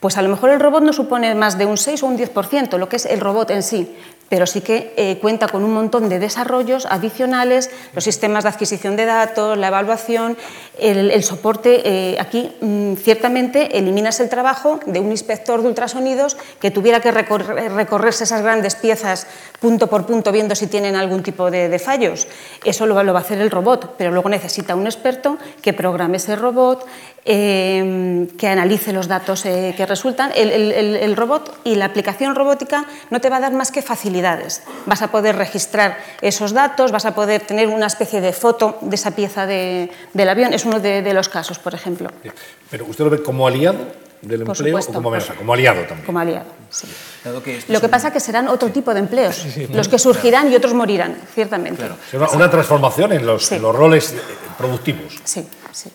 pues 0.00 0.16
a 0.16 0.22
lo 0.22 0.28
mejor 0.28 0.50
el 0.50 0.60
robot 0.60 0.82
no 0.82 0.92
supone 0.92 1.34
más 1.34 1.58
de 1.58 1.66
un 1.66 1.76
6 1.76 2.02
o 2.02 2.06
un 2.06 2.18
10%, 2.18 2.76
lo 2.78 2.88
que 2.88 2.96
es 2.96 3.06
el 3.06 3.20
robot 3.20 3.50
en 3.50 3.62
sí, 3.62 3.96
pero 4.28 4.46
sí 4.46 4.60
que 4.60 4.92
eh, 4.96 5.18
cuenta 5.20 5.48
con 5.48 5.64
un 5.64 5.72
montón 5.72 6.08
de 6.08 6.18
desarrollos 6.18 6.86
adicionales, 6.86 7.70
los 7.94 8.04
sistemas 8.04 8.44
de 8.44 8.50
adquisición 8.50 8.96
de 8.96 9.06
datos, 9.06 9.56
la 9.56 9.68
evaluación, 9.68 10.36
el, 10.78 11.22
soporte. 11.24 11.82
Eh, 11.84 12.16
aquí, 12.20 12.52
mm, 12.60 12.94
ciertamente, 12.94 13.78
eliminas 13.78 14.20
el 14.20 14.28
trabajo 14.28 14.80
de 14.86 15.00
un 15.00 15.10
inspector 15.10 15.62
de 15.62 15.68
ultrasonidos 15.68 16.36
que 16.60 16.70
tuviera 16.70 17.00
que 17.00 17.10
recorrerse 17.10 18.24
esas 18.24 18.42
grandes 18.42 18.74
piezas 18.74 19.26
punto 19.60 19.88
por 19.88 20.06
punto 20.06 20.30
viendo 20.30 20.54
si 20.54 20.66
tienen 20.66 20.94
algún 20.94 21.22
tipo 21.22 21.50
de, 21.50 21.78
fallos. 21.78 22.28
Eso 22.64 22.86
lo, 22.86 22.94
va 22.94 23.02
a 23.02 23.22
hacer 23.22 23.40
el 23.40 23.50
robot, 23.50 23.94
pero 23.96 24.10
luego 24.10 24.28
necesita 24.28 24.74
un 24.74 24.86
experto 24.86 25.38
que 25.62 25.72
programe 25.72 26.18
ese 26.18 26.36
robot, 26.36 26.86
Em, 27.30 28.26
que 28.40 28.48
analice 28.48 28.90
los 28.90 29.06
datos 29.06 29.44
eh, 29.44 29.74
que 29.76 29.84
resultan. 29.84 30.32
El, 30.34 31.14
robot 31.14 31.60
y 31.62 31.74
la 31.74 31.84
aplicación 31.84 32.34
robótica 32.34 32.86
no 33.10 33.20
te 33.20 33.28
va 33.28 33.36
a 33.36 33.40
dar 33.40 33.52
más 33.52 33.70
que 33.70 33.82
facilidades. 33.82 34.62
Vas 34.86 35.02
a 35.02 35.08
poder 35.08 35.36
registrar 35.36 35.98
esos 36.22 36.52
datos, 36.54 36.90
vas 36.90 37.04
a 37.04 37.14
poder 37.14 37.42
tener 37.42 37.68
una 37.68 37.84
especie 37.84 38.22
de 38.22 38.32
foto 38.32 38.78
de 38.80 38.96
esa 38.96 39.10
pieza 39.10 39.44
del 39.44 39.90
avión. 40.26 40.54
Es 40.54 40.64
uno 40.64 40.80
de, 40.80 41.12
los 41.12 41.28
casos, 41.28 41.58
por 41.58 41.74
ejemplo. 41.74 42.08
Pero 42.70 42.86
usted 42.86 43.04
lo 43.04 43.10
ve 43.10 43.22
como 43.22 43.46
aliado 43.46 43.76
del 44.22 44.40
empleo 44.48 44.78
o 44.78 44.86
como 44.86 45.10
amenaza, 45.10 45.34
como 45.34 45.52
aliado 45.52 45.82
también. 45.82 46.06
Como 46.06 46.20
aliado, 46.20 46.46
sí. 46.70 46.88
Lo 47.68 47.82
que 47.82 47.88
pasa 47.90 48.08
es 48.08 48.14
que 48.14 48.20
serán 48.20 48.48
otro 48.48 48.70
tipo 48.70 48.94
de 48.94 49.00
empleos, 49.00 49.44
los 49.68 49.86
que 49.86 49.98
surgirán 49.98 50.50
y 50.50 50.56
otros 50.56 50.72
morirán, 50.72 51.14
ciertamente. 51.34 51.84
Una, 52.34 52.50
transformación 52.50 53.12
en 53.12 53.26
los, 53.26 53.52
en 53.52 53.60
los 53.60 53.76
roles 53.76 54.14
productivos. 54.56 55.20
Sí. 55.24 55.46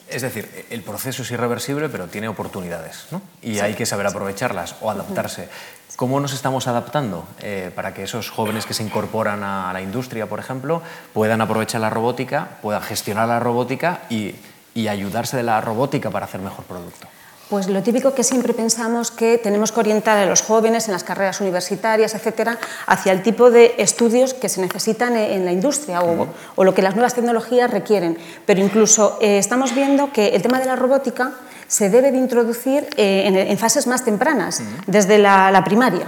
Es 0.07 0.21
decir, 0.21 0.65
el 0.69 0.81
proceso 0.81 1.23
es 1.23 1.31
irreversible, 1.31 1.89
pero 1.89 2.07
tiene 2.07 2.27
oportunidades, 2.27 3.07
¿no? 3.11 3.21
Y 3.41 3.59
hay 3.59 3.73
que 3.73 3.85
saber 3.85 4.07
aprovecharlas 4.07 4.75
o 4.81 4.89
adaptarse. 4.89 5.49
¿Cómo 5.95 6.19
nos 6.19 6.33
estamos 6.33 6.67
adaptando 6.67 7.27
eh, 7.39 7.71
para 7.75 7.93
que 7.93 8.03
esos 8.03 8.29
jóvenes 8.29 8.65
que 8.65 8.73
se 8.73 8.83
incorporan 8.83 9.43
a 9.43 9.71
la 9.73 9.81
industria, 9.81 10.27
por 10.27 10.39
ejemplo, 10.39 10.81
puedan 11.13 11.41
aprovechar 11.41 11.81
la 11.81 11.89
robótica, 11.89 12.57
puedan 12.61 12.81
gestionar 12.81 13.27
la 13.27 13.39
robótica 13.39 14.01
y, 14.09 14.35
y 14.73 14.87
ayudarse 14.87 15.37
de 15.37 15.43
la 15.43 15.61
robótica 15.61 16.09
para 16.09 16.25
hacer 16.25 16.41
mejor 16.41 16.65
producto? 16.65 17.07
Pues 17.49 17.67
lo 17.67 17.83
típico 17.83 18.13
que 18.13 18.23
siempre 18.23 18.53
pensamos 18.53 19.11
que 19.11 19.37
tenemos 19.37 19.71
que 19.71 19.79
orientar 19.81 20.17
a 20.17 20.25
los 20.25 20.41
jóvenes 20.41 20.87
en 20.87 20.93
las 20.93 21.03
carreras 21.03 21.41
universitarias, 21.41 22.15
etcétera, 22.15 22.57
hacia 22.87 23.11
el 23.11 23.21
tipo 23.21 23.51
de 23.51 23.75
estudios 23.77 24.33
que 24.33 24.49
se 24.49 24.61
necesitan 24.61 25.15
en 25.17 25.45
la 25.45 25.51
industria 25.51 26.01
o, 26.01 26.63
lo 26.63 26.73
que 26.73 26.81
las 26.81 26.95
nuevas 26.95 27.13
tecnologías 27.13 27.69
requieren. 27.69 28.17
Pero 28.45 28.61
incluso 28.61 29.17
eh, 29.21 29.37
estamos 29.37 29.75
viendo 29.75 30.11
que 30.11 30.29
el 30.29 30.41
tema 30.41 30.59
de 30.59 30.65
la 30.65 30.75
robótica 30.75 31.33
se 31.67 31.89
debe 31.89 32.11
de 32.11 32.17
introducir 32.17 32.87
eh, 32.97 33.47
en, 33.49 33.57
fases 33.57 33.87
más 33.87 34.03
tempranas, 34.03 34.61
desde 34.87 35.17
la, 35.17 35.61
primaria. 35.65 36.07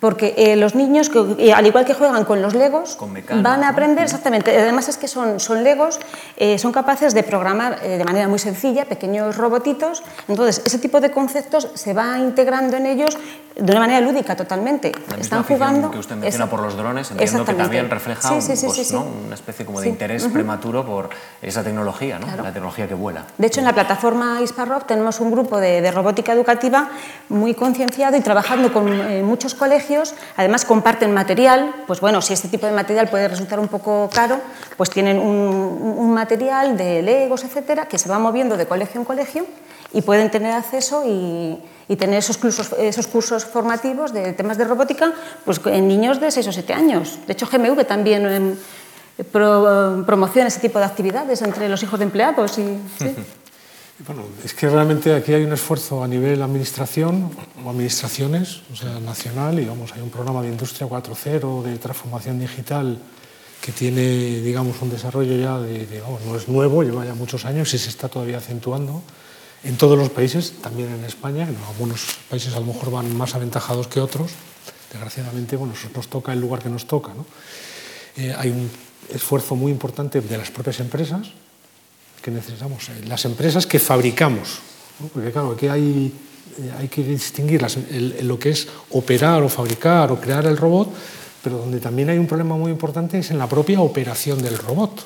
Porque 0.00 0.34
eh, 0.36 0.56
los 0.56 0.74
niños, 0.74 1.08
que, 1.08 1.52
al 1.52 1.66
igual 1.66 1.86
que 1.86 1.94
juegan 1.94 2.24
con 2.24 2.42
los 2.42 2.54
legos, 2.54 2.98
van 3.42 3.64
a 3.64 3.70
aprender 3.70 4.04
exactamente. 4.04 4.56
Además 4.56 4.88
es 4.88 4.98
que 4.98 5.08
son, 5.08 5.40
son 5.40 5.64
legos, 5.64 5.98
son 6.58 6.72
capaces 6.72 7.14
de 7.14 7.22
programar 7.22 7.80
de 7.80 8.04
manera 8.04 8.28
muy 8.28 8.38
sencilla 8.38 8.84
pequeños 8.84 9.36
robotitos. 9.36 10.02
Entonces, 10.28 10.62
ese 10.66 10.78
tipo 10.78 11.00
de 11.00 11.10
conceptos 11.10 11.70
se 11.74 11.94
va 11.94 12.18
integrando 12.18 12.76
en 12.76 12.86
ellos 12.86 13.16
de 13.56 13.72
una 13.72 13.80
manera 13.80 14.00
lúdica 14.02 14.36
totalmente. 14.36 14.92
Están 15.18 15.42
jugando. 15.42 15.90
que 15.90 15.98
usted 15.98 16.14
menciona 16.14 16.48
por 16.48 16.60
los 16.60 16.76
drones, 16.76 17.10
entiendo 17.10 17.44
que 17.44 17.54
también 17.54 17.88
refleja 17.88 18.28
pues, 18.28 18.92
una 18.92 19.34
especie 19.34 19.64
como 19.64 19.80
de 19.80 19.88
interés 19.88 20.26
prematuro 20.26 20.84
por 20.84 21.08
esa 21.40 21.62
tecnología, 21.64 22.18
¿no? 22.18 22.26
la 22.26 22.52
tecnología 22.52 22.86
que 22.86 22.94
vuela. 22.94 23.24
De 23.38 23.46
hecho, 23.46 23.60
en 23.60 23.66
la 23.66 23.72
plataforma 23.72 24.42
Isparrob 24.42 24.84
tenemos 24.84 25.20
un 25.20 25.30
grupo 25.30 25.58
de, 25.58 25.90
robótica 25.90 26.34
educativa 26.34 26.90
muy 27.30 27.54
concienciado 27.54 28.16
y 28.16 28.20
trabajando 28.20 28.72
con 28.72 28.92
eh, 28.92 29.22
muchos 29.22 29.54
colegios. 29.54 30.14
Además, 30.36 30.66
comparten 30.66 31.14
material. 31.14 31.74
Pues 31.86 32.00
bueno, 32.00 32.20
si 32.20 32.34
este 32.34 32.48
tipo 32.48 32.66
de 32.66 32.72
material 32.72 33.08
puede 33.08 33.28
resultar 33.28 33.58
un 33.58 33.68
poco 33.68 34.10
caro, 34.12 34.38
pues 34.76 34.90
tienen 34.90 35.18
un, 35.18 35.96
un 35.96 36.12
material 36.12 36.76
de 36.76 37.00
legos, 37.00 37.44
etcétera, 37.44 37.86
que 37.86 37.98
se 37.98 38.08
va 38.08 38.18
moviendo 38.18 38.58
de 38.58 38.66
colegio 38.66 39.00
en 39.00 39.06
colegio 39.06 39.46
y 39.92 40.02
pueden 40.02 40.30
tener 40.30 40.52
acceso 40.52 41.04
y, 41.06 41.58
tener 41.96 42.18
esos 42.18 42.36
cursos, 42.36 42.72
esos 42.78 43.06
cursos 43.06 43.44
formativos 43.44 44.12
de 44.12 44.32
temas 44.32 44.58
de 44.58 44.64
robótica 44.64 45.12
pues, 45.44 45.60
en 45.66 45.86
niños 45.86 46.20
de 46.20 46.30
6 46.30 46.48
o 46.48 46.52
7 46.52 46.72
años. 46.72 47.18
De 47.26 47.32
hecho, 47.32 47.46
GMV 47.46 47.84
también 47.86 48.26
em, 48.26 48.56
promociona 50.04 50.48
ese 50.48 50.60
tipo 50.60 50.78
de 50.78 50.84
actividades 50.84 51.42
entre 51.42 51.68
los 51.68 51.82
hijos 51.82 51.98
de 51.98 52.04
empleados. 52.04 52.58
Y, 52.58 52.78
Bueno, 53.98 54.24
es 54.44 54.52
que 54.52 54.68
realmente 54.68 55.14
aquí 55.14 55.32
hay 55.32 55.42
un 55.42 55.54
esfuerzo 55.54 56.04
a 56.04 56.08
nivel 56.08 56.42
administración 56.42 57.30
o 57.64 57.70
administraciones, 57.70 58.60
o 58.70 58.76
sea, 58.76 59.00
nacional, 59.00 59.58
y 59.58 59.64
vamos, 59.64 59.90
hay 59.94 60.02
un 60.02 60.10
programa 60.10 60.42
de 60.42 60.48
Industria 60.48 60.86
4.0 60.86 61.62
de 61.62 61.78
transformación 61.78 62.38
digital 62.38 62.98
que 63.62 63.72
tiene, 63.72 64.42
digamos, 64.42 64.82
un 64.82 64.90
desarrollo 64.90 65.34
ya 65.36 65.58
de, 65.58 66.02
no 66.26 66.36
es 66.36 66.46
nuevo, 66.46 66.82
lleva 66.82 67.06
ya 67.06 67.14
muchos 67.14 67.46
años 67.46 67.72
y 67.72 67.78
se 67.78 67.88
está 67.88 68.08
todavía 68.08 68.36
acentuando 68.36 69.02
en 69.64 69.76
todos 69.76 69.98
los 69.98 70.10
países, 70.10 70.54
también 70.62 70.92
en 70.92 71.04
España, 71.04 71.48
en 71.48 71.56
algunos 71.68 72.18
países 72.30 72.54
a 72.54 72.60
lo 72.60 72.66
mejor 72.66 72.90
van 72.90 73.16
más 73.16 73.34
aventajados 73.34 73.88
que 73.88 74.00
otros, 74.00 74.32
desgraciadamente 74.92 75.56
bueno, 75.56 75.74
nos 75.94 76.08
toca 76.08 76.32
el 76.32 76.40
lugar 76.40 76.62
que 76.62 76.68
nos 76.68 76.86
toca. 76.86 77.12
Eh, 78.16 78.34
hay 78.36 78.50
un 78.50 78.70
esfuerzo 79.12 79.56
muy 79.56 79.72
importante 79.72 80.20
de 80.20 80.38
las 80.38 80.50
propias 80.50 80.80
empresas 80.80 81.28
que 82.22 82.30
necesitamos, 82.30 82.88
eh, 82.88 83.04
las 83.06 83.24
empresas 83.24 83.66
que 83.66 83.78
fabricamos, 83.78 84.58
porque 85.12 85.30
claro, 85.30 85.52
aquí 85.52 85.68
hay, 85.68 86.12
eh, 86.58 86.72
hay 86.78 86.88
que 86.88 87.02
distinguir 87.02 87.64
lo 88.22 88.38
que 88.38 88.50
es 88.50 88.68
operar 88.90 89.42
o 89.42 89.48
fabricar 89.48 90.10
o 90.10 90.20
crear 90.20 90.46
el 90.46 90.56
robot, 90.56 90.92
pero 91.42 91.58
donde 91.58 91.78
también 91.78 92.10
hay 92.10 92.18
un 92.18 92.26
problema 92.26 92.56
muy 92.56 92.72
importante 92.72 93.18
es 93.18 93.30
en 93.30 93.38
la 93.38 93.48
propia 93.48 93.80
operación 93.80 94.42
del 94.42 94.58
robot. 94.58 95.04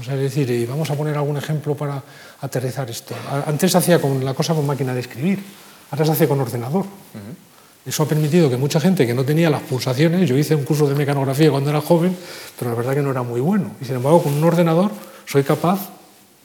O 0.00 0.04
sea, 0.04 0.14
es 0.14 0.20
decir, 0.20 0.50
y 0.50 0.64
vamos 0.64 0.90
a 0.90 0.94
poner 0.94 1.16
algún 1.16 1.36
ejemplo 1.36 1.76
para 1.76 2.02
aterrizar 2.40 2.88
esto. 2.90 3.14
Antes 3.46 3.72
se 3.72 3.78
hacía 3.78 4.00
con 4.00 4.24
la 4.24 4.34
cosa 4.34 4.54
con 4.54 4.66
máquina 4.66 4.94
de 4.94 5.00
escribir, 5.00 5.42
ahora 5.90 6.04
se 6.04 6.12
hace 6.12 6.28
con 6.28 6.40
ordenador. 6.40 6.84
Eso 7.84 8.02
ha 8.02 8.06
permitido 8.06 8.50
que 8.50 8.56
mucha 8.56 8.80
gente 8.80 9.06
que 9.06 9.14
no 9.14 9.24
tenía 9.24 9.48
las 9.48 9.62
pulsaciones, 9.62 10.28
yo 10.28 10.36
hice 10.36 10.54
un 10.54 10.64
curso 10.64 10.86
de 10.86 10.94
mecanografía 10.94 11.50
cuando 11.50 11.70
era 11.70 11.80
joven, 11.80 12.14
pero 12.58 12.70
la 12.70 12.76
verdad 12.76 12.94
que 12.94 13.02
no 13.02 13.10
era 13.10 13.22
muy 13.22 13.40
bueno. 13.40 13.70
Y 13.80 13.86
sin 13.86 13.96
embargo, 13.96 14.22
con 14.22 14.34
un 14.34 14.44
ordenador 14.44 14.90
soy 15.26 15.42
capaz, 15.42 15.88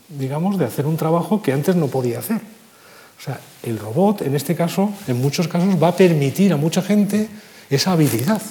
digamos, 0.08 0.58
de 0.58 0.66
hacer 0.66 0.86
un 0.86 0.96
trabajo 0.96 1.42
que 1.42 1.52
antes 1.52 1.76
no 1.76 1.88
podía 1.88 2.20
hacer. 2.20 2.38
O 2.38 3.22
sea, 3.22 3.40
el 3.64 3.78
robot, 3.78 4.22
en 4.22 4.36
este 4.36 4.56
caso, 4.56 4.92
en 5.08 5.22
muchos 5.22 5.48
casos, 5.48 5.82
va 5.82 5.90
a 5.90 5.96
permitir 5.96 6.54
a 6.54 6.58
mucha 6.58 6.82
gente 6.82 7.28
esa 7.70 7.92
habilidad. 7.92 8.42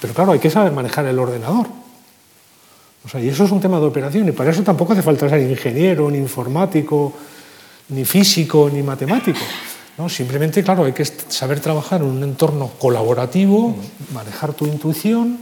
Pero 0.00 0.12
claro, 0.12 0.32
hay 0.32 0.38
que 0.38 0.50
saber 0.50 0.72
manejar 0.72 1.06
el 1.06 1.18
ordenador. 1.18 1.66
O 3.04 3.08
sea, 3.08 3.20
y 3.20 3.28
eso 3.28 3.44
es 3.44 3.50
un 3.50 3.60
tema 3.60 3.78
de 3.78 3.86
operación, 3.86 4.28
y 4.28 4.32
para 4.32 4.50
eso 4.50 4.62
tampoco 4.62 4.94
hace 4.94 5.02
falta 5.02 5.28
ser 5.28 5.42
ingeniero, 5.42 6.10
ni 6.10 6.18
informático, 6.18 7.12
ni 7.90 8.04
físico, 8.04 8.70
ni 8.72 8.82
matemático. 8.82 9.40
¿no? 9.98 10.08
Simplemente, 10.08 10.62
claro, 10.62 10.84
hay 10.84 10.92
que 10.92 11.04
saber 11.04 11.60
trabajar 11.60 12.00
en 12.00 12.08
un 12.08 12.22
entorno 12.22 12.70
colaborativo, 12.78 13.76
manejar 14.12 14.54
tu 14.54 14.66
intuición 14.66 15.38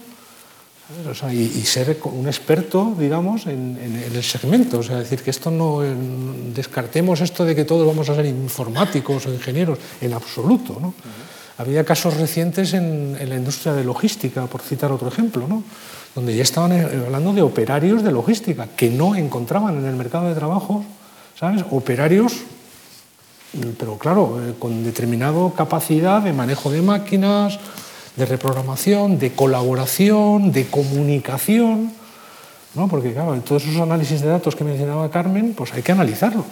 y, 1.33 1.62
ser 1.62 1.98
un 2.05 2.27
experto, 2.27 2.94
digamos, 2.98 3.46
en, 3.46 3.79
el 4.12 4.22
segmento. 4.22 4.81
O 4.81 4.83
sea, 4.83 4.98
decir 4.98 5.22
que 5.22 5.31
esto 5.31 5.51
no 5.51 5.81
descartemos 6.55 7.20
esto 7.20 7.44
de 7.44 7.55
que 7.55 7.64
todos 7.64 7.87
vamos 7.87 8.09
a 8.09 8.14
ser 8.14 8.27
informáticos 8.27 9.27
o 9.27 9.33
ingenieros, 9.33 9.79
en 10.01 10.12
absoluto. 10.12 10.79
¿no? 10.81 10.94
Había 11.59 11.85
casos 11.85 12.16
recientes 12.16 12.75
en, 12.75 13.16
en, 13.18 13.29
la 13.29 13.37
industria 13.37 13.72
de 13.72 13.85
logística, 13.85 14.46
por 14.46 14.61
citar 14.61 14.90
otro 14.92 15.09
ejemplo, 15.09 15.46
¿no? 15.46 15.62
Donde 16.14 16.37
ya 16.37 16.42
estaban 16.42 16.72
eh, 16.72 17.05
hablando 17.07 17.33
de 17.33 17.42
operarios 17.42 18.03
de 18.03 18.12
logística 18.12 18.68
que 18.77 18.90
no 18.90 19.14
encontraban 19.14 19.79
en 19.79 19.87
el 19.87 19.96
mercado 19.96 20.29
de 20.29 20.35
trabajo, 20.35 20.85
¿sabes? 21.38 21.64
Operarios, 21.70 22.35
pero 23.79 23.98
claro, 23.98 24.40
eh, 24.42 24.55
con 24.59 24.85
determinada 24.85 25.51
capacidad 25.57 26.22
de 26.22 26.33
manejo 26.33 26.70
de 26.70 26.83
máquinas, 26.83 27.59
de 28.16 28.27
reprogramación, 28.27 29.18
de 29.18 29.33
colaboración, 29.33 30.53
de 30.53 30.66
comunicación, 30.66 31.92
¿no? 32.75 32.88
Porque 32.88 33.12
claro, 33.12 33.35
todos 33.40 33.64
esos 33.64 33.81
análisis 33.81 34.20
de 34.20 34.29
datos 34.29 34.57
que 34.57 34.64
mencionaba 34.64 35.11
Carmen, 35.11 35.55
pues 35.55 35.72
hay 35.72 35.83
que 35.83 35.92
analizarlos. 35.92 36.46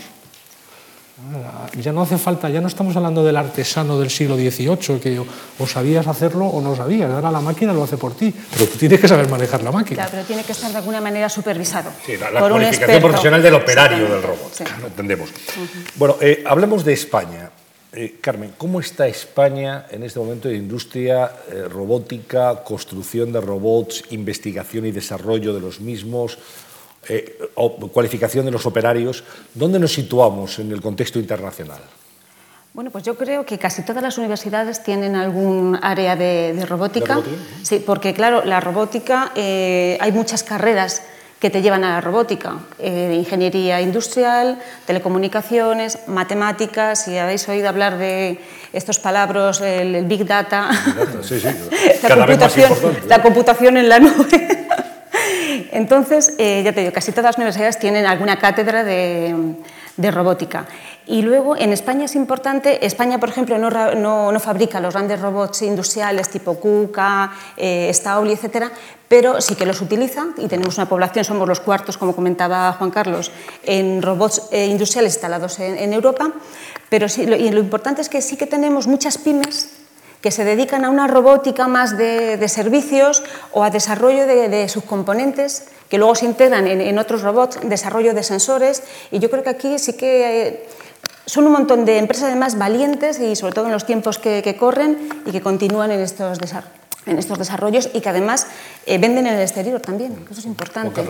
Ya 1.81 1.93
no 1.93 2.03
hace 2.03 2.19
falta, 2.19 2.49
ya 2.49 2.61
no 2.61 2.69
estamos 2.69 2.97
hablando 2.97 3.23
del 3.23 3.37
artesano 3.37 3.99
del 3.99 4.11
siglo 4.11 4.37
XVIII, 4.37 5.01
que 5.01 5.21
o 5.59 5.67
sabías 5.67 6.07
hacerlo 6.07 6.47
o 6.47 6.61
no 6.61 6.75
sabías. 6.75 7.11
Ahora 7.11 7.31
la 7.31 7.41
máquina 7.41 7.73
lo 7.73 7.85
hace 7.85 7.97
por 7.97 8.15
ti, 8.15 8.35
pero 8.53 8.67
tú 8.67 8.79
tienes 8.79 9.01
que 9.01 9.07
saber 9.07 9.29
manejar 9.29 9.63
la 9.63 9.71
máquina. 9.71 9.97
Claro, 9.97 10.11
pero 10.13 10.25
tiene 10.25 10.45
que 10.45 10.53
estar 10.53 10.71
de 10.71 10.79
alguna 10.79 11.01
manera 11.01 11.29
supervisado. 11.29 11.91
Sí, 12.05 12.17
la, 12.17 12.31
la 12.31 12.41
cualificación 12.41 13.03
profesional 13.03 13.43
del 13.43 13.55
operario 13.55 14.09
del 14.09 14.23
robot, 14.23 14.53
sí. 14.53 14.65
entendemos. 14.85 15.31
Bueno, 15.97 16.17
eh, 16.21 16.43
hablemos 16.47 16.85
de 16.85 16.93
España. 16.95 17.51
Eh, 17.93 18.19
Carmen, 18.21 18.55
¿cómo 18.57 18.79
está 18.79 19.09
España 19.09 19.87
en 19.91 20.05
este 20.05 20.21
momento 20.21 20.49
de 20.49 20.55
industria 20.55 21.31
eh, 21.51 21.65
robótica, 21.69 22.63
construcción 22.63 23.33
de 23.33 23.41
robots, 23.41 24.05
investigación 24.11 24.87
y 24.87 24.93
desarrollo 24.93 25.53
de 25.53 25.61
los 25.61 25.81
mismos? 25.81 26.39
Eh, 27.09 27.39
cualificación 27.93 28.45
de 28.45 28.51
los 28.51 28.67
operarios, 28.67 29.25
¿dónde 29.55 29.79
nos 29.79 29.93
situamos 29.93 30.59
en 30.59 30.71
el 30.71 30.81
contexto 30.81 31.19
internacional? 31.19 31.81
Bueno, 32.73 32.91
pues 32.91 33.03
yo 33.05 33.17
creo 33.17 33.45
que 33.45 33.59
casi 33.59 33.83
todas 33.83 34.03
las 34.03 34.17
universidades 34.19 34.83
tienen 34.83 35.17
algún 35.17 35.79
área 35.83 36.15
de, 36.15 36.65
robótica. 36.69 37.21
Sí, 37.63 37.83
porque 37.85 38.15
claro, 38.15 38.45
la 38.45 38.61
robótica, 38.61 39.33
eh, 39.35 39.99
hay 40.01 40.13
muchas 40.13 40.45
carreras 40.45 41.03
que 41.41 41.51
te 41.51 41.63
llevan 41.63 41.85
a 41.85 41.95
la 41.95 42.01
robótica, 42.03 42.59
eh, 42.79 43.15
ingeniería 43.19 43.81
industrial, 43.81 44.59
telecomunicaciones, 44.87 46.07
matemáticas, 46.07 47.05
si 47.05 47.17
habéis 47.17 47.49
oído 47.49 47.69
hablar 47.69 47.97
de 47.97 48.39
estos 48.75 48.99
palabras, 48.99 49.61
el, 49.63 50.05
Big 50.05 50.27
Data, 50.27 50.71
la, 52.09 52.15
computación, 52.15 52.73
la 53.09 53.23
computación 53.23 53.77
en 53.79 53.89
la 53.89 53.99
nube. 54.01 54.60
Entonces, 55.73 56.35
eh, 56.39 56.63
ya 56.65 56.73
te 56.73 56.81
digo, 56.81 56.93
casi 56.93 57.13
todas 57.13 57.25
las 57.31 57.37
universidades 57.37 57.79
tienen 57.79 58.07
alguna 58.07 58.39
cátedra 58.39 58.85
de, 58.85 59.57
robótica. 60.11 60.67
Y 61.07 61.23
luego 61.23 61.57
en 61.57 61.73
España 61.73 62.07
es 62.07 62.15
importante, 62.15 62.87
España 62.87 63.19
por 63.19 63.29
ejemplo 63.29 63.59
no, 63.59 63.69
no, 63.69 64.33
no 64.33 64.41
fabrica 64.41 64.81
los 64.81 64.95
grandes 64.95 65.21
robots 65.21 65.61
industriales 65.61 66.31
tipo 66.31 66.55
KUKA, 66.55 67.33
eh, 67.57 67.91
Stauli, 67.93 68.33
etcétera, 68.33 68.71
pero 69.09 69.41
sí 69.43 69.57
que 69.57 69.67
los 69.67 69.83
utiliza 69.83 70.29
y 70.39 70.47
tenemos 70.49 70.79
una 70.79 70.89
población, 70.89 71.25
somos 71.25 71.47
los 71.47 71.61
cuartos, 71.61 71.99
como 71.99 72.15
comentaba 72.15 72.73
Juan 72.73 72.91
Carlos, 72.91 73.31
en 73.65 74.01
robots 74.01 74.49
eh, 74.53 74.67
industriales 74.67 75.15
instalados 75.15 75.59
en, 75.59 75.93
Europa, 75.93 76.31
pero 76.89 77.09
sí, 77.09 77.27
lo, 77.27 77.37
y 77.37 77.51
lo 77.51 77.61
importante 77.61 78.01
es 78.01 78.09
que 78.09 78.23
sí 78.23 78.37
que 78.37 78.47
tenemos 78.47 78.87
muchas 78.87 79.19
pymes 79.19 79.80
que 80.21 80.31
se 80.31 80.45
dedican 80.45 80.85
a 80.85 80.91
una 80.91 81.07
robótica 81.07 81.69
más 81.69 81.97
de, 81.97 82.47
servicios 82.49 83.23
o 83.53 83.65
a 83.65 83.71
desarrollo 83.71 84.27
de, 84.27 84.69
subcomponentes 84.69 85.69
que 85.89 85.99
luego 85.99 86.15
se 86.15 86.27
integran 86.27 86.67
en, 86.67 86.99
otros 86.99 87.23
robots, 87.23 87.59
desarrollo 87.65 88.15
de 88.15 88.23
sensores. 88.23 88.83
Y 89.11 89.19
yo 89.19 89.29
creo 89.31 89.43
que 89.43 89.51
aquí 89.51 89.79
sí 89.79 89.95
que 89.95 90.47
eh, 90.47 90.67
son 91.27 91.47
un 91.47 91.53
montón 91.53 91.85
de 91.85 91.99
empresas 91.99 92.25
además 92.25 92.59
valientes 92.59 93.19
y 93.19 93.35
sobre 93.35 93.55
todo 93.55 93.67
en 93.67 93.73
los 93.73 93.87
tiempos 93.87 94.19
que, 94.19 94.57
corren 94.59 95.09
y 95.27 95.33
que 95.33 95.41
continúan 95.41 95.91
en 95.91 96.01
estos, 96.01 96.39
en 97.07 97.19
estos 97.19 97.39
desarrollos 97.39 97.91
y 97.93 98.01
que 98.01 98.09
además 98.09 98.47
eh, 98.87 98.99
venden 98.99 99.27
en 99.27 99.35
el 99.35 99.41
exterior 99.41 99.81
también, 99.81 100.15
eso 100.31 100.41
es 100.41 100.47
importante. 100.47 101.03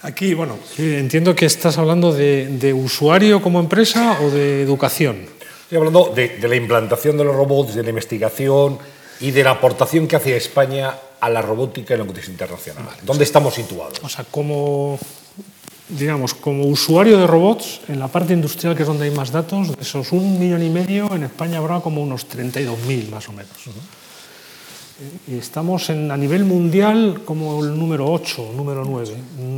Aquí, 0.00 0.34
bueno, 0.34 0.58
entiendo 0.78 1.34
que 1.34 1.46
estás 1.46 1.78
hablando 1.78 2.12
de 2.12 2.74
usuario 2.74 3.42
como 3.42 3.60
empresa 3.60 4.18
o 4.22 4.30
de 4.30 4.62
educación. 4.62 5.33
Estoy 5.64 5.78
hablando 5.78 6.12
de, 6.14 6.38
la 6.46 6.56
implantación 6.56 7.16
de 7.16 7.24
los 7.24 7.34
robots, 7.34 7.74
de 7.74 7.82
la 7.82 7.88
investigación 7.88 8.78
y 9.20 9.30
de 9.30 9.42
la 9.42 9.52
aportación 9.52 10.06
que 10.06 10.16
hace 10.16 10.36
España 10.36 10.94
a 11.18 11.30
la 11.30 11.40
robótica 11.40 11.94
en 11.94 12.00
el 12.00 12.06
contexto 12.06 12.32
internacional. 12.32 12.84
¿Dónde 13.02 13.24
estamos 13.24 13.54
situados? 13.54 13.98
O 14.02 14.08
sea, 14.10 14.26
como, 14.30 14.98
digamos, 15.88 16.34
como 16.34 16.66
usuario 16.66 17.18
de 17.18 17.26
robots, 17.26 17.80
en 17.88 17.98
la 17.98 18.08
parte 18.08 18.34
industrial, 18.34 18.76
que 18.76 18.82
es 18.82 18.86
donde 18.86 19.06
hay 19.06 19.10
más 19.10 19.32
datos, 19.32 19.74
de 19.74 19.82
esos 19.82 20.12
un 20.12 20.38
millón 20.38 20.62
y 20.62 20.68
medio, 20.68 21.10
en 21.14 21.22
España 21.22 21.56
habrá 21.56 21.80
como 21.80 22.02
unos 22.02 22.28
32.000 22.28 23.08
más 23.08 23.26
o 23.30 23.32
menos. 23.32 23.56
Y 23.66 23.70
estamos 25.28 25.90
en, 25.90 26.10
a 26.10 26.16
nivel 26.16 26.44
mundial 26.44 27.22
como 27.24 27.64
el 27.64 27.78
número 27.78 28.10
8, 28.10 28.52
número 28.56 28.84
9. 28.84 29.14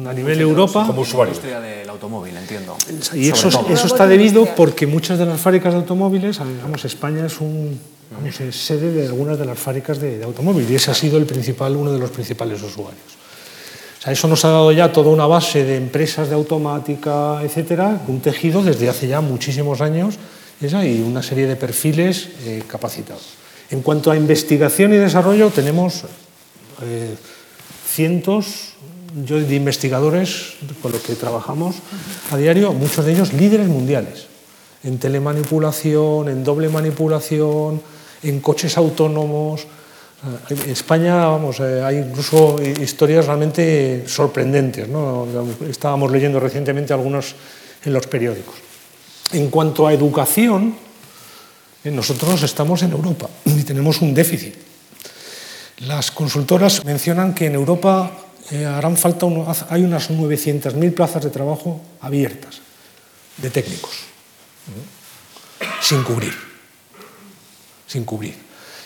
A 0.09 0.13
nivel 0.13 0.41
Europa. 0.41 0.87
Como 0.87 1.03
usuario. 1.03 1.35
La 1.35 1.39
industria 1.39 1.61
del 1.61 1.89
automóvil, 1.89 2.37
entiendo. 2.37 2.77
Y 3.15 3.29
eso, 3.29 3.49
eso 3.69 3.87
está 3.87 4.07
debido 4.07 4.47
porque 4.55 4.87
muchas 4.87 5.19
de 5.19 5.27
las 5.27 5.41
fábricas 5.41 5.73
de 5.75 5.81
automóviles, 5.81 6.39
digamos, 6.39 6.85
España 6.85 7.27
es 7.27 7.41
un 7.41 7.79
es 8.25 8.57
sede 8.57 8.93
de 8.93 9.07
algunas 9.07 9.39
de 9.39 9.45
las 9.45 9.59
fábricas 9.59 10.01
de, 10.01 10.19
de 10.19 10.25
automóvil 10.25 10.71
y 10.71 10.77
ese 10.77 10.91
ha 10.91 10.95
sido 10.95 11.19
el 11.19 11.27
principal, 11.27 11.77
uno 11.77 11.93
de 11.93 11.99
los 11.99 12.11
principales 12.11 12.63
usuarios. 12.63 13.03
O 13.99 14.03
sea, 14.03 14.13
eso 14.13 14.29
nos 14.29 14.45
ha 14.45 14.51
dado 14.51 14.71
ya 14.73 14.93
toda 14.93 15.11
una 15.11 15.27
base 15.27 15.65
de 15.65 15.77
empresas 15.77 16.29
de 16.29 16.35
automática, 16.35 17.43
etcétera, 17.43 18.03
un 18.07 18.21
tejido 18.21 18.63
desde 18.63 18.89
hace 18.89 19.09
ya 19.09 19.21
muchísimos 19.21 19.81
años 19.81 20.17
esa, 20.61 20.87
y 20.87 21.01
una 21.01 21.23
serie 21.23 21.47
de 21.47 21.57
perfiles 21.57 22.29
eh, 22.45 22.63
capacitados. 22.67 23.46
En 23.71 23.83
cuanto 23.83 24.11
a 24.11 24.17
investigación 24.17 24.93
y 24.93 24.97
desarrollo, 24.97 25.51
tenemos 25.51 26.05
eh, 26.83 27.15
cientos 27.89 28.75
de 29.13 29.55
investigadores 29.55 30.55
con 30.83 30.93
los 30.93 31.01
que 31.01 31.15
trabajamos 31.15 31.77
a 32.31 32.37
diario, 32.37 32.73
muchos 32.73 33.05
de 33.05 33.13
ellos 33.13 33.33
líderes 33.33 33.67
mundiales, 33.67 34.27
en 34.85 34.99
telemanipulación, 34.99 36.29
en 36.29 36.45
doble 36.45 36.69
manipulación, 36.69 37.81
en 38.23 38.41
coches 38.41 38.77
autónomos. 38.77 39.63
Eh, 39.63 40.55
en 40.65 40.71
España, 40.71 41.27
vamos, 41.27 41.61
eh, 41.61 41.83
hay 41.83 41.97
incluso 41.99 42.57
historias 42.63 43.27
realmente 43.27 44.05
sorprendentes. 44.07 44.87
¿no? 44.89 45.27
Estábamos 45.69 46.13
leyendo 46.13 46.39
recientemente 46.39 46.93
algunos 46.93 47.35
en 47.85 47.93
los 47.93 48.07
periódicos. 48.07 48.55
En 49.33 49.51
cuanto 49.51 49.87
a 49.87 49.93
educación, 49.93 50.86
nosotros 51.91 52.43
estamos 52.43 52.83
en 52.83 52.93
Europa 52.93 53.29
y 53.45 53.63
tenemos 53.63 54.01
un 54.01 54.15
déficit. 54.15 54.55
Las 55.79 56.11
consultoras 56.11 56.85
mencionan 56.85 57.35
que 57.35 57.47
en 57.47 57.55
Europa 57.55 58.11
eh, 58.51 58.65
harán 58.65 58.97
falta 58.97 59.27
hay 59.69 59.83
unas 59.83 60.11
900.000 60.11 60.95
plazas 60.95 61.23
de 61.23 61.31
trabajo 61.31 61.83
abiertas 62.01 62.61
de 63.37 63.51
técnicos, 63.51 63.93
sin 65.83 66.03
cubrir, 66.03 66.33
sin 67.87 68.05
cubrir. 68.05 68.35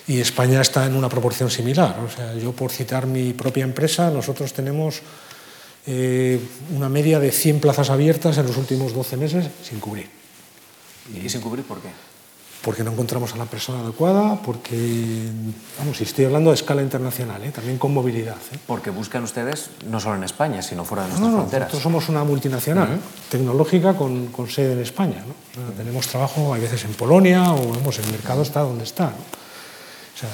Y 0.08 0.18
España 0.18 0.60
está 0.60 0.86
en 0.86 0.96
una 0.96 1.08
proporción 1.08 1.50
similar. 1.50 2.00
O 2.00 2.10
sea, 2.10 2.34
yo 2.34 2.50
por 2.50 2.72
citar 2.72 3.06
mi 3.06 3.32
propia 3.32 3.62
empresa, 3.62 4.10
nosotros 4.10 4.52
tenemos 4.52 5.02
eh, 5.86 6.40
una 6.74 6.88
media 6.88 7.20
de 7.20 7.30
100 7.30 7.60
plazas 7.60 7.90
abiertas 7.90 8.36
en 8.38 8.46
los 8.46 8.56
últimos 8.56 8.92
12 8.92 9.16
meses 9.16 9.46
sin 9.62 9.78
cubrir. 9.78 10.08
¿Y 11.14 11.28
sin 11.28 11.40
cubrir 11.40 11.64
por 11.64 11.80
qué? 11.80 12.10
Porque 12.62 12.85
no 12.85 12.92
encontramos 12.92 13.33
a 13.33 13.37
la 13.37 13.46
persona 13.46 13.81
adecuada, 13.81 14.40
porque, 14.42 15.29
vamos, 15.79 16.01
y 16.01 16.05
estoy 16.05 16.27
hablando 16.27 16.51
de 16.51 16.57
escala 16.57 16.83
internacional, 16.83 17.42
¿eh? 17.42 17.51
también 17.51 17.79
con 17.79 17.94
movilidad. 17.94 18.37
¿eh? 18.53 18.59
Porque 18.66 18.90
buscan 18.90 19.25
ustedes 19.25 19.70
no 19.88 19.99
solo 19.99 20.16
en 20.16 20.25
España, 20.25 20.61
sino 20.61 20.85
fuera 20.85 21.05
de 21.05 21.09
nuestras 21.09 21.31
no, 21.31 21.37
no, 21.37 21.42
fronteras. 21.42 21.68
Nosotros 21.68 21.83
somos 21.83 22.09
una 22.11 22.23
multinacional 22.25 23.01
tecnológica 23.31 23.94
con, 23.94 24.27
con, 24.27 24.49
sede 24.51 24.75
en 24.75 24.81
España. 24.81 25.25
¿no? 25.27 25.73
Tenemos 25.73 26.07
trabajo 26.07 26.53
a 26.53 26.59
veces 26.59 26.85
en 26.85 26.92
Polonia 26.92 27.53
o 27.53 27.70
vamos, 27.70 27.99
el 27.99 28.11
mercado 28.11 28.42
está 28.42 28.61
donde 28.61 28.85
está. 28.85 29.07
O 29.07 30.18
sea, 30.18 30.29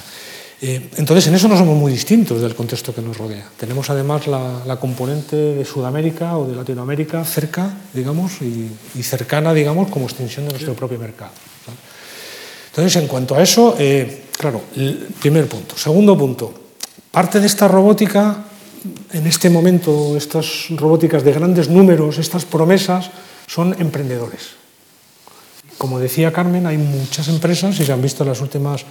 eh, 0.62 0.90
entonces, 0.96 1.26
en 1.28 1.34
eso 1.34 1.48
no 1.48 1.56
somos 1.56 1.76
muy 1.76 1.92
distintos 1.92 2.40
del 2.40 2.56
contexto 2.56 2.94
que 2.94 3.02
nos 3.02 3.18
rodea. 3.18 3.46
Tenemos 3.56 3.88
además 3.90 4.26
la, 4.26 4.62
la 4.66 4.80
componente 4.80 5.36
de 5.36 5.64
Sudamérica 5.64 6.36
o 6.38 6.46
de 6.46 6.56
Latinoamérica 6.56 7.24
cerca, 7.24 7.70
digamos, 7.92 8.40
y, 8.40 8.70
y 8.96 9.02
cercana, 9.02 9.52
digamos, 9.52 9.90
como 9.90 10.06
extensión 10.06 10.46
de 10.46 10.52
nuestro 10.52 10.74
propio 10.74 10.98
mercado. 10.98 11.30
Entonces, 12.76 13.00
en 13.00 13.08
cuanto 13.08 13.34
a 13.34 13.42
eso, 13.42 13.74
eh, 13.78 14.24
claro, 14.36 14.60
primer 15.18 15.48
punto. 15.48 15.78
Segundo 15.78 16.12
punto, 16.12 16.52
parte 17.10 17.40
de 17.40 17.46
esta 17.46 17.66
robótica, 17.66 18.44
en 19.14 19.26
este 19.26 19.48
momento, 19.48 20.14
estas 20.14 20.68
robóticas 20.76 21.24
de 21.24 21.32
grandes 21.32 21.70
números, 21.70 22.18
estas 22.18 22.44
promesas, 22.44 23.08
son 23.46 23.74
emprendedores. 23.80 24.60
Como 25.78 25.98
decía 25.98 26.34
Carmen, 26.34 26.66
hay 26.66 26.76
muchas 26.76 27.28
empresas, 27.28 27.80
y 27.80 27.86
se 27.86 27.92
han 27.94 28.02
visto 28.02 28.24
en 28.24 28.28
los 28.28 28.42
últimos 28.42 28.84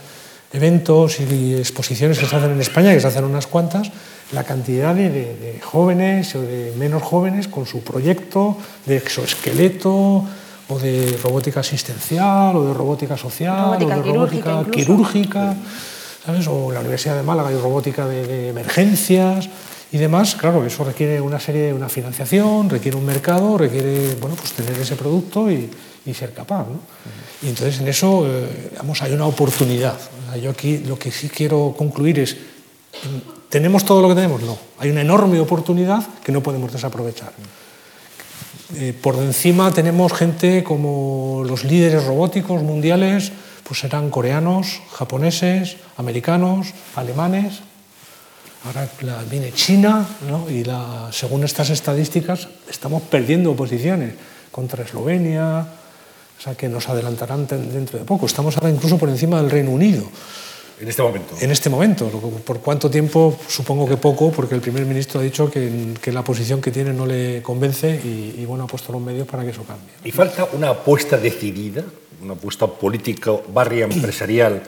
eventos 0.52 1.20
y 1.20 1.54
exposiciones 1.54 2.18
que 2.18 2.26
se 2.26 2.36
hacen 2.36 2.54
en 2.54 2.62
España, 2.62 2.92
que 2.92 3.02
se 3.02 3.08
hacen 3.08 3.24
unas 3.24 3.46
cuantas, 3.46 3.92
la 4.32 4.44
cantidad 4.46 4.96
de 4.96 5.60
jóvenes 5.62 6.34
o 6.34 6.42
de 6.42 6.74
menos 6.76 7.04
jóvenes 7.04 7.48
con 7.48 7.68
su 7.68 7.82
proyecto 7.82 8.58
de 8.88 8.98
exoesqueleto, 8.98 10.26
o 10.70 10.80
de 10.80 11.18
robótica 11.22 11.60
asistencial, 11.60 12.56
o 12.56 12.66
de 12.66 12.74
robótica 12.74 13.18
social, 13.18 13.78
robótica 13.78 13.96
o 13.96 13.98
de 13.98 14.04
quirúrgica 14.04 14.52
robótica 14.52 14.72
quirúrgica, 14.72 15.56
¿sabes? 16.26 16.48
o 16.48 16.72
la 16.72 16.80
Universidad 16.80 17.16
de 17.16 17.24
Málaga 17.24 17.50
hay 17.50 17.58
robótica 17.58 18.08
de, 18.08 18.50
emergencias 18.50 19.50
y 19.92 19.98
demás. 19.98 20.36
Claro, 20.36 20.66
eso 20.66 20.84
requiere 20.84 21.22
una 21.22 21.40
serie, 21.40 21.74
una 21.74 21.90
financiación, 21.90 22.70
requiere 22.70 22.98
un 22.98 23.06
mercado, 23.06 23.58
requiere 23.58 24.16
bueno, 24.16 24.36
pues 24.36 24.54
tener 24.54 24.74
ese 24.80 24.96
producto 24.96 25.52
y, 25.52 25.70
y 26.06 26.14
ser 26.14 26.34
capaz. 26.34 26.66
¿no? 26.68 26.80
Y 27.42 27.50
entonces 27.50 27.80
en 27.80 27.88
eso 27.88 28.26
eh, 28.28 28.72
hay 29.02 29.14
una 29.14 29.26
oportunidad. 29.26 29.98
Yo 30.42 30.52
aquí 30.52 30.80
lo 30.80 30.98
que 30.98 31.12
sí 31.12 31.30
quiero 31.30 31.76
concluir 31.78 32.20
es, 32.20 32.38
¿tenemos 33.50 33.86
todo 33.86 34.02
lo 34.02 34.10
que 34.10 34.16
tenemos? 34.16 34.42
No, 34.42 34.58
hay 34.80 34.90
una 34.90 35.02
enorme 35.02 35.40
oportunidad 35.40 36.04
que 36.24 36.32
no 36.32 36.42
podemos 36.42 36.72
desaprovechar. 36.72 37.34
Eh, 38.78 38.94
por 38.94 39.16
encima 39.16 39.72
tenemos 39.72 40.12
gente 40.12 40.64
como 40.64 41.44
los 41.48 41.64
líderes 41.64 42.04
robóticos 42.04 42.62
mundiales, 42.62 43.32
pues 43.64 43.80
serán 43.80 44.10
coreanos, 44.10 44.82
japoneses, 44.92 45.78
americanos, 45.96 46.74
alemanes. 46.96 47.62
Ahora 48.66 48.90
viene 49.30 49.54
China, 49.54 50.06
y 50.50 50.66
según 51.12 51.44
estas 51.46 51.70
estadísticas 51.70 52.50
estamos 52.70 53.04
perdiendo 53.04 53.56
posiciones 53.56 54.16
contra 54.52 54.84
Eslovenia, 54.84 55.66
o 56.38 56.42
sea 56.42 56.56
que 56.56 56.68
nos 56.68 56.90
adelantarán 56.90 57.48
dentro 57.48 57.98
de 57.98 58.04
poco. 58.04 58.26
Estamos 58.26 58.58
ahora 58.58 58.72
incluso 58.72 58.98
por 58.98 59.08
encima 59.08 59.42
del 59.42 59.52
Reino 59.52 59.72
Unido. 59.72 60.04
En 60.80 60.90
este 60.90 61.02
momento. 61.02 61.36
En 61.40 61.52
este 61.52 61.70
momento. 61.70 62.08
¿Por 62.10 62.60
cuánto 62.60 62.90
tiempo? 62.90 63.38
Supongo 63.48 63.88
que 63.88 63.98
poco, 63.98 64.32
porque 64.32 64.56
el 64.56 64.62
primer 64.62 64.86
ministro 64.86 65.20
ha 65.20 65.24
dicho 65.24 65.50
que, 65.50 65.94
que 66.02 66.12
la 66.12 66.24
posición 66.24 66.62
que 66.62 66.72
tiene 66.72 66.92
no 66.92 67.06
le 67.06 67.42
convence 67.42 67.90
y, 67.90 68.44
bueno, 68.46 68.66
ha 68.66 68.68
puesto 68.68 68.92
los 68.92 69.02
medios 69.02 69.28
para 69.28 69.44
que 69.44 69.52
eso 69.52 69.64
cambie. 69.64 69.94
¿Y 70.04 70.12
falta 70.12 70.48
una 70.54 70.70
apuesta 70.70 71.18
decidida 71.18 71.84
una 72.22 72.34
apuesta 72.34 72.68
política 72.68 73.32
barria 73.54 73.86
empresarial 73.86 74.62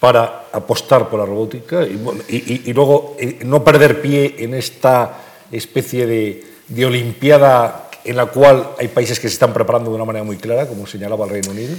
para 0.00 0.46
apostar 0.52 1.08
por 1.08 1.20
la 1.20 1.26
robótica 1.26 1.84
y, 1.84 2.72
luego 2.72 3.16
eh, 3.18 3.40
no 3.44 3.62
perder 3.62 4.02
pie 4.02 4.36
en 4.38 4.54
esta 4.54 5.18
especie 5.50 6.06
de, 6.06 6.44
de, 6.68 6.86
olimpiada 6.86 7.88
en 8.04 8.16
la 8.16 8.26
cual 8.26 8.70
hay 8.78 8.88
países 8.88 9.20
que 9.20 9.28
se 9.28 9.34
están 9.34 9.52
preparando 9.52 9.90
de 9.90 9.96
una 9.96 10.04
manera 10.04 10.24
muy 10.24 10.36
clara, 10.38 10.66
como 10.66 10.86
señalaba 10.86 11.24
el 11.26 11.30
Reino 11.30 11.50
Unido? 11.52 11.76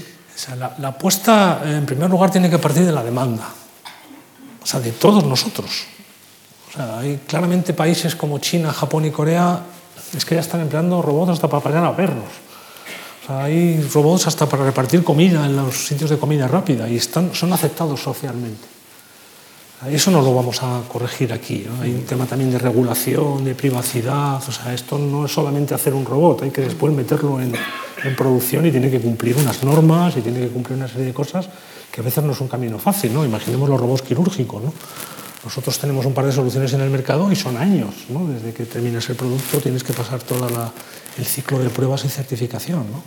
la, 0.57 0.75
la, 0.79 0.88
apuesta, 0.89 1.62
en 1.65 1.86
primer 1.86 2.09
lugar, 2.09 2.31
tiene 2.31 2.49
que 2.49 2.59
partir 2.59 2.86
de 2.86 2.91
la 2.91 3.03
demanda, 3.03 3.49
o 4.63 4.65
sea, 4.65 4.80
de 4.80 4.91
todos 4.91 5.23
nosotros. 5.26 5.69
O 6.69 6.71
sea, 6.76 6.99
hay 6.99 7.19
claramente 7.28 7.73
países 7.73 8.15
como 8.15 8.39
China, 8.39 8.71
Japón 8.71 9.06
y 9.06 9.12
Corea 9.12 9.62
es 10.15 10.26
que 10.26 10.36
ya 10.36 10.41
están 10.41 10.62
empleando 10.62 11.02
robots 11.02 11.32
hasta 11.32 11.47
para 11.47 11.62
parar 11.62 11.86
a 11.86 11.95
perros. 11.95 12.23
O 13.23 13.28
sea, 13.28 13.43
hay 13.43 13.82
robots 13.93 14.28
hasta 14.28 14.47
para 14.47 14.65
repartir 14.65 15.04
comida 15.04 15.45
en 15.45 15.56
los 15.56 15.86
sitios 15.86 16.10
de 16.10 16.17
comida 16.17 16.47
rápida 16.47 16.88
y 16.89 16.97
están, 16.97 17.34
son 17.34 17.54
aceptados 17.54 17.99
socialmente. 18.02 18.73
Eso 19.89 20.12
no 20.12 20.21
lo 20.21 20.34
vamos 20.34 20.63
a 20.63 20.82
corregir 20.88 21.34
aquí. 21.34 21.65
Hay 21.82 21.91
un 21.91 22.04
tema 22.04 22.26
también 22.26 22.49
de 22.52 22.58
regulación, 22.58 23.43
de 23.43 23.54
privacidad. 23.54 24.41
O 24.47 24.52
sea, 24.52 24.73
esto 24.73 24.97
no 24.97 25.26
es 25.26 25.32
solamente 25.34 25.73
hacer 25.73 25.93
un 25.93 26.06
robot, 26.06 26.43
hay 26.43 26.52
que 26.52 26.62
después 26.62 26.93
meterlo 26.93 27.41
en, 27.41 27.54
en, 28.04 28.15
producción 28.15 28.65
y 28.65 28.71
tiene 28.71 28.89
que 28.89 29.02
cumplir 29.02 29.36
unas 29.36 29.62
normas 29.63 30.15
y 30.15 30.21
tiene 30.21 30.39
que 30.39 30.47
cumplir 30.47 30.78
una 30.78 30.88
serie 30.88 31.08
de 31.08 31.13
cosas 31.13 31.49
que 31.93 32.01
a 32.01 32.03
veces 32.03 32.23
no 32.23 32.32
es 32.32 32.41
un 32.41 32.47
camino 32.47 32.79
fácil. 32.79 33.13
¿no? 33.13 33.23
Imaginemos 33.23 33.69
los 33.69 33.79
robots 33.79 34.01
quirúrgicos. 34.01 34.63
¿no? 34.63 34.73
Nosotros 35.43 35.77
tenemos 35.77 36.03
un 36.08 36.13
par 36.13 36.25
de 36.25 36.32
soluciones 36.32 36.73
en 36.73 36.82
el 36.82 36.89
mercado 36.89 37.32
y 37.32 37.36
son 37.36 37.56
años. 37.56 37.93
¿no? 38.10 38.25
Desde 38.25 38.51
que 38.51 38.65
terminas 38.65 39.08
el 39.10 39.15
producto 39.15 39.60
tienes 39.60 39.84
que 39.84 39.93
pasar 39.93 40.19
todo 40.23 40.47
el 41.17 41.25
ciclo 41.25 41.60
de 41.60 41.69
pruebas 41.69 42.03
y 42.06 42.10
certificación. 42.10 42.79
¿no? 42.91 43.03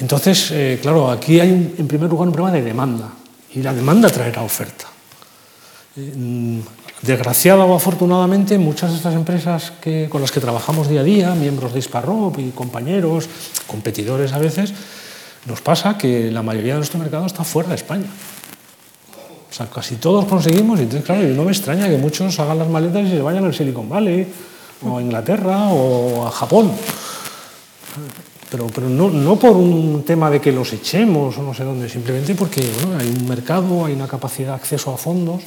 Entonces, 0.00 0.50
eh, 0.50 0.80
claro, 0.82 1.12
aquí 1.12 1.38
hay 1.38 1.76
en 1.78 1.86
primer 1.86 2.10
lugar 2.10 2.26
un 2.26 2.34
problema 2.34 2.56
de 2.56 2.64
demanda 2.64 3.12
y 3.54 3.62
la 3.62 3.72
demanda 3.72 4.10
traerá 4.10 4.42
oferta. 4.42 4.86
Eh, 5.96 6.60
desgraciada 7.02 7.64
o 7.64 7.76
afortunadamente, 7.76 8.58
muchas 8.58 8.90
de 8.90 8.96
estas 8.96 9.14
empresas 9.14 9.72
que, 9.80 10.08
con 10.10 10.20
las 10.20 10.32
que 10.32 10.40
trabajamos 10.40 10.88
día 10.88 11.02
a 11.02 11.04
día, 11.04 11.34
miembros 11.36 11.72
de 11.72 11.78
Isparrop 11.78 12.36
y 12.40 12.50
compañeros, 12.50 13.28
competidores 13.68 14.32
a 14.32 14.38
veces, 14.38 14.74
nos 15.46 15.60
pasa 15.60 15.96
que 15.96 16.30
la 16.30 16.42
mayoría 16.42 16.74
de 16.74 16.78
nuestro 16.80 16.98
mercado 16.98 17.26
está 17.26 17.44
fuera 17.44 17.70
de 17.70 17.76
España. 17.76 18.06
O 19.50 19.52
sea, 19.52 19.66
casi 19.66 19.96
todos 19.96 20.26
conseguimos, 20.26 20.78
y 20.78 20.82
entonces, 20.82 21.06
claro, 21.06 21.22
no 21.22 21.44
me 21.44 21.52
extraña 21.52 21.88
que 21.88 21.96
muchos 21.96 22.38
hagan 22.38 22.58
las 22.58 22.68
maletas 22.68 23.06
y 23.06 23.10
se 23.10 23.22
vayan 23.22 23.44
al 23.44 23.54
Silicon 23.54 23.88
Valley, 23.88 24.26
o 24.84 24.98
a 24.98 25.02
Inglaterra, 25.02 25.68
o 25.68 26.26
a 26.26 26.30
Japón. 26.30 26.70
Pero, 28.50 28.66
pero 28.68 28.88
no, 28.88 29.10
no, 29.10 29.36
por 29.36 29.56
un 29.56 30.04
tema 30.04 30.30
de 30.30 30.40
que 30.40 30.52
los 30.52 30.72
echemos 30.72 31.36
o 31.36 31.42
no 31.42 31.52
sé 31.52 31.64
dónde, 31.64 31.88
simplemente 31.88 32.34
porque 32.34 32.70
bueno, 32.82 32.98
hay 32.98 33.08
un 33.08 33.28
mercado, 33.28 33.84
hay 33.84 33.92
una 33.92 34.06
capacidad 34.06 34.50
de 34.50 34.54
acceso 34.54 34.92
a 34.92 34.96
fondos, 34.96 35.42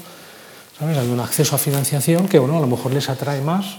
¿sabes? 0.78 0.98
hay 0.98 1.10
un 1.10 1.20
acceso 1.20 1.56
a 1.56 1.60
financiación 1.60 2.28
que 2.28 2.38
bueno, 2.38 2.58
a 2.58 2.62
lo 2.62 2.68
mejor 2.68 2.94
les 2.94 3.10
atrae 3.10 3.42
más 3.42 3.78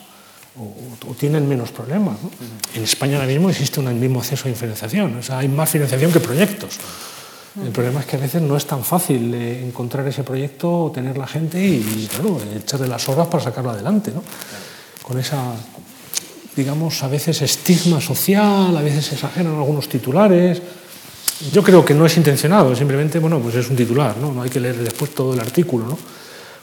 o, 0.59 1.11
o 1.11 1.15
tienen 1.15 1.49
menos 1.49 1.71
problemas. 1.71 2.17
¿no? 2.23 2.31
En 2.75 2.85
España 2.85 3.17
ahora 3.17 3.29
mismo 3.29 3.51
existe 3.51 3.81
un 3.81 3.99
mismo 3.99 4.21
acceso 4.21 4.49
a 4.49 4.53
financiación, 4.53 5.17
o 5.17 5.23
sea, 5.23 5.39
hay 5.39 5.49
más 5.49 5.71
financiación 5.71 6.13
que 6.13 6.21
proyectos. 6.21 6.79
El 7.61 7.71
problema 7.71 8.01
es 8.01 8.07
que 8.07 8.17
a 8.17 8.19
veces 8.19 8.41
no 8.41 8.57
es 8.57 8.65
tan 8.65 8.83
fácil 8.83 9.35
eh, 9.35 9.63
encontrar 9.63 10.07
ese 10.09 10.25
proyecto, 10.25 10.91
tener 10.95 11.19
la 11.19 11.27
gente 11.27 11.63
y, 11.63 12.09
claro, 12.11 12.41
echarle 12.57 12.89
las 12.89 13.07
horas 13.11 13.27
para 13.27 13.43
sacarlo 13.43 13.71
adelante. 13.71 14.11
¿no? 14.11 14.23
Con 15.03 15.19
esa, 15.19 15.53
digamos, 16.57 17.03
a 17.03 17.09
veces 17.09 17.43
estigma 17.43 18.01
social, 18.01 18.75
a 18.75 18.81
veces 18.81 19.05
se 19.05 19.15
exageran 19.17 19.55
algunos 19.55 19.87
titulares. 19.87 20.63
Yo 21.53 21.63
creo 21.63 21.85
que 21.85 21.93
no 21.93 22.07
es 22.07 22.17
intencionado, 22.17 22.75
simplemente, 22.75 23.19
bueno, 23.19 23.39
pues 23.39 23.57
es 23.57 23.69
un 23.69 23.77
titular, 23.77 24.17
¿no? 24.17 24.33
No 24.33 24.43
hay 24.43 24.51
que 24.51 24.61
leer 24.61 24.77
después 24.77 25.13
todo 25.13 25.35
el 25.35 25.41
artículo, 25.41 25.87
¿no? 25.87 25.99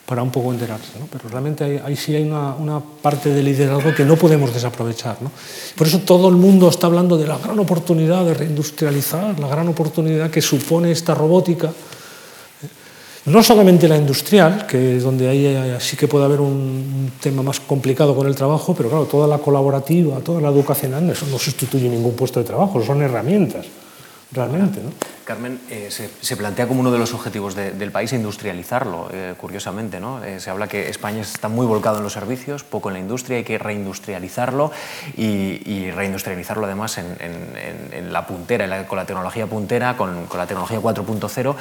Para 0.10 0.24
un 0.24 0.32
poco 0.32 0.52
enterarse, 0.52 0.98
¿no? 0.98 1.06
Pero 1.06 1.30
realmente 1.30 1.84
ahí, 1.86 1.96
sí 1.96 2.16
hay 2.16 2.24
una, 2.24 2.56
una, 2.56 2.80
parte 2.80 3.30
del 3.30 3.46
liderazgo 3.46 3.94
que 3.94 4.04
no 4.04 4.16
podemos 4.16 4.52
desaprovechar, 4.52 5.22
¿no? 5.22 5.32
Por 5.76 5.86
eso 5.86 6.00
todo 6.00 6.30
el 6.30 6.36
mundo 6.36 6.68
está 6.68 6.88
hablando 6.88 7.16
de 7.16 7.28
la 7.28 7.38
gran 7.38 7.60
oportunidad 7.60 8.26
de 8.26 8.34
reindustrializar, 8.34 9.40
la 9.40 9.48
gran 9.48 9.68
oportunidad 9.68 10.32
que 10.32 10.42
supone 10.42 10.90
esta 10.90 11.14
robótica, 11.14 11.72
no 13.26 13.44
solamente 13.44 13.88
la 13.88 13.98
industrial, 13.98 14.66
que 14.66 14.98
es 14.98 15.04
donde 15.04 15.30
ahí 15.30 15.78
sí 15.80 15.96
que 15.96 16.08
puede 16.08 16.26
haber 16.26 16.42
un 16.42 17.12
tema 17.22 17.44
más 17.44 17.60
complicado 17.60 18.16
con 18.16 18.26
el 18.26 18.34
trabajo, 18.34 18.74
pero 18.74 18.90
claro, 18.90 19.06
toda 19.06 19.28
la 19.28 19.38
colaborativa, 19.38 20.18
toda 20.22 20.42
la 20.42 20.50
educacional, 20.50 21.08
eso 21.08 21.28
no 21.28 21.38
sustituye 21.38 21.88
ningún 21.88 22.14
puesto 22.14 22.40
de 22.40 22.48
trabajo, 22.48 22.84
son 22.84 23.04
herramientas, 23.04 23.68
realmente. 24.32 24.82
¿no? 24.82 24.92
Carmen, 25.26 25.60
eh, 25.70 25.90
se, 25.92 26.38
plantea 26.38 26.68
como 26.68 26.80
uno 26.80 26.92
de 26.92 26.98
los 26.98 27.14
objetivos 27.14 27.56
de, 27.56 27.72
del 27.72 27.92
país 27.92 28.14
industrializarlo, 28.14 29.10
eh, 29.12 29.36
curiosamente. 29.38 30.00
¿no? 30.00 30.24
Eh, 30.24 30.40
se 30.40 30.50
habla 30.50 30.68
que 30.68 30.90
España 30.90 31.22
está 31.22 31.50
muy 31.50 31.66
volcado 31.66 31.98
en 31.98 32.04
los 32.04 32.14
servicios, 32.14 32.64
poco 32.64 32.90
en 32.90 32.94
la 32.94 33.00
industria, 33.00 33.38
hay 33.38 33.44
que 33.44 33.58
reindustrializarlo 33.58 34.72
y, 35.18 35.92
reindustrializarlo 35.92 36.66
además 36.66 36.98
en, 36.98 38.14
la 38.14 38.26
puntera, 38.26 38.88
con 38.88 38.98
la 38.98 39.06
tecnología 39.06 39.48
puntera, 39.48 39.98
con, 39.98 40.28
la 40.36 40.48
tecnología 40.48 40.80
4.0. 40.80 41.56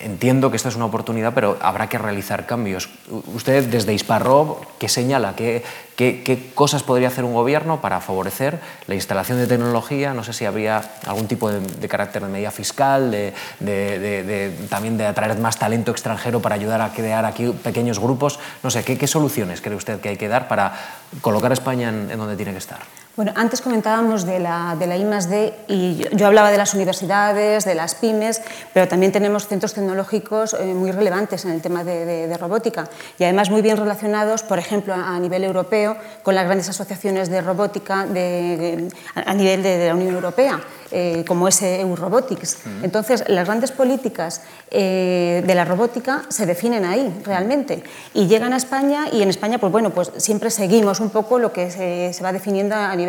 Entiendo 0.00 0.50
que 0.50 0.56
esta 0.56 0.68
es 0.68 0.76
una 0.76 0.84
oportunidad, 0.84 1.34
pero 1.34 1.56
habrá 1.60 1.88
que 1.88 1.98
realizar 1.98 2.46
cambios. 2.46 2.88
Usted, 3.34 3.64
desde 3.64 3.94
Isparrob, 3.94 4.58
¿qué 4.78 4.88
señala? 4.88 5.34
¿Qué, 5.34 5.64
qué, 5.98 6.50
cosas 6.54 6.84
podría 6.84 7.08
hacer 7.08 7.24
un 7.24 7.34
gobierno 7.34 7.80
para 7.80 8.00
favorecer 8.00 8.60
la 8.86 8.94
instalación 8.94 9.38
de 9.38 9.48
tecnología? 9.48 10.14
No 10.14 10.22
sé 10.22 10.32
si 10.32 10.44
habría 10.44 10.80
algún 11.06 11.26
tipo 11.26 11.50
de, 11.50 11.88
carácter 11.88 12.22
de 12.22 12.28
medida 12.28 12.52
fiscal 12.52 13.10
de, 13.10 14.54
también 14.70 14.96
de 14.96 15.06
atraer 15.06 15.36
más 15.38 15.58
talento 15.58 15.90
extranjero 15.90 16.40
para 16.40 16.54
ayudar 16.54 16.80
a 16.80 16.92
crear 16.92 17.24
aquí 17.24 17.48
pequeños 17.48 17.98
grupos. 17.98 18.38
No 18.62 18.70
sé, 18.70 18.84
¿qué, 18.84 19.06
soluciones 19.08 19.60
cree 19.60 19.74
usted 19.74 20.00
que 20.00 20.10
hay 20.10 20.16
que 20.16 20.28
dar 20.28 20.46
para 20.46 20.72
colocar 21.20 21.50
a 21.50 21.54
España 21.54 21.88
en 21.88 22.16
donde 22.16 22.36
tiene 22.36 22.52
que 22.52 22.58
estar? 22.58 22.78
Bueno, 23.18 23.32
antes 23.34 23.60
comentábamos 23.60 24.24
de 24.24 24.38
la, 24.38 24.76
de 24.78 24.86
la 24.86 24.96
I 24.96 25.02
+D 25.02 25.52
y 25.66 25.96
yo, 25.96 26.08
yo, 26.12 26.28
hablaba 26.28 26.52
de 26.52 26.56
las 26.56 26.74
universidades, 26.74 27.64
de 27.64 27.74
las 27.74 27.96
pymes, 27.96 28.40
pero 28.72 28.86
también 28.86 29.10
tenemos 29.10 29.48
centros 29.48 29.74
tecnológicos 29.74 30.54
eh, 30.54 30.72
muy 30.72 30.92
relevantes 30.92 31.44
en 31.44 31.50
el 31.50 31.60
tema 31.60 31.82
de, 31.82 32.04
de, 32.06 32.28
de, 32.28 32.36
robótica 32.36 32.88
y 33.18 33.24
además 33.24 33.50
muy 33.50 33.60
bien 33.60 33.76
relacionados, 33.76 34.44
por 34.44 34.60
ejemplo, 34.60 34.94
a, 34.94 35.16
a 35.16 35.18
nivel 35.18 35.42
europeo 35.42 35.96
con 36.22 36.36
las 36.36 36.44
grandes 36.44 36.68
asociaciones 36.68 37.28
de 37.28 37.40
robótica 37.40 38.06
de, 38.06 38.86
a 39.16 39.34
nivel 39.34 39.64
de, 39.64 39.88
la 39.88 39.96
Unión 39.96 40.14
Europea, 40.14 40.60
eh, 40.92 41.24
como 41.26 41.48
es 41.48 41.60
EU 41.60 41.96
Robotics. 41.96 42.58
Entonces, 42.84 43.24
las 43.26 43.46
grandes 43.46 43.72
políticas 43.72 44.42
eh, 44.70 45.42
de 45.44 45.54
la 45.56 45.64
robótica 45.64 46.22
se 46.28 46.46
definen 46.46 46.84
ahí, 46.84 47.20
realmente, 47.24 47.82
y 48.14 48.28
llegan 48.28 48.52
a 48.52 48.58
España 48.58 49.06
y 49.12 49.22
en 49.22 49.28
España, 49.28 49.58
pues 49.58 49.72
bueno, 49.72 49.90
pues 49.90 50.12
siempre 50.18 50.52
seguimos 50.52 51.00
un 51.00 51.10
poco 51.10 51.40
lo 51.40 51.52
que 51.52 51.72
se, 51.72 52.12
se 52.12 52.22
va 52.22 52.32
definiendo 52.32 52.76
a 52.76 52.94
nivel 52.94 53.07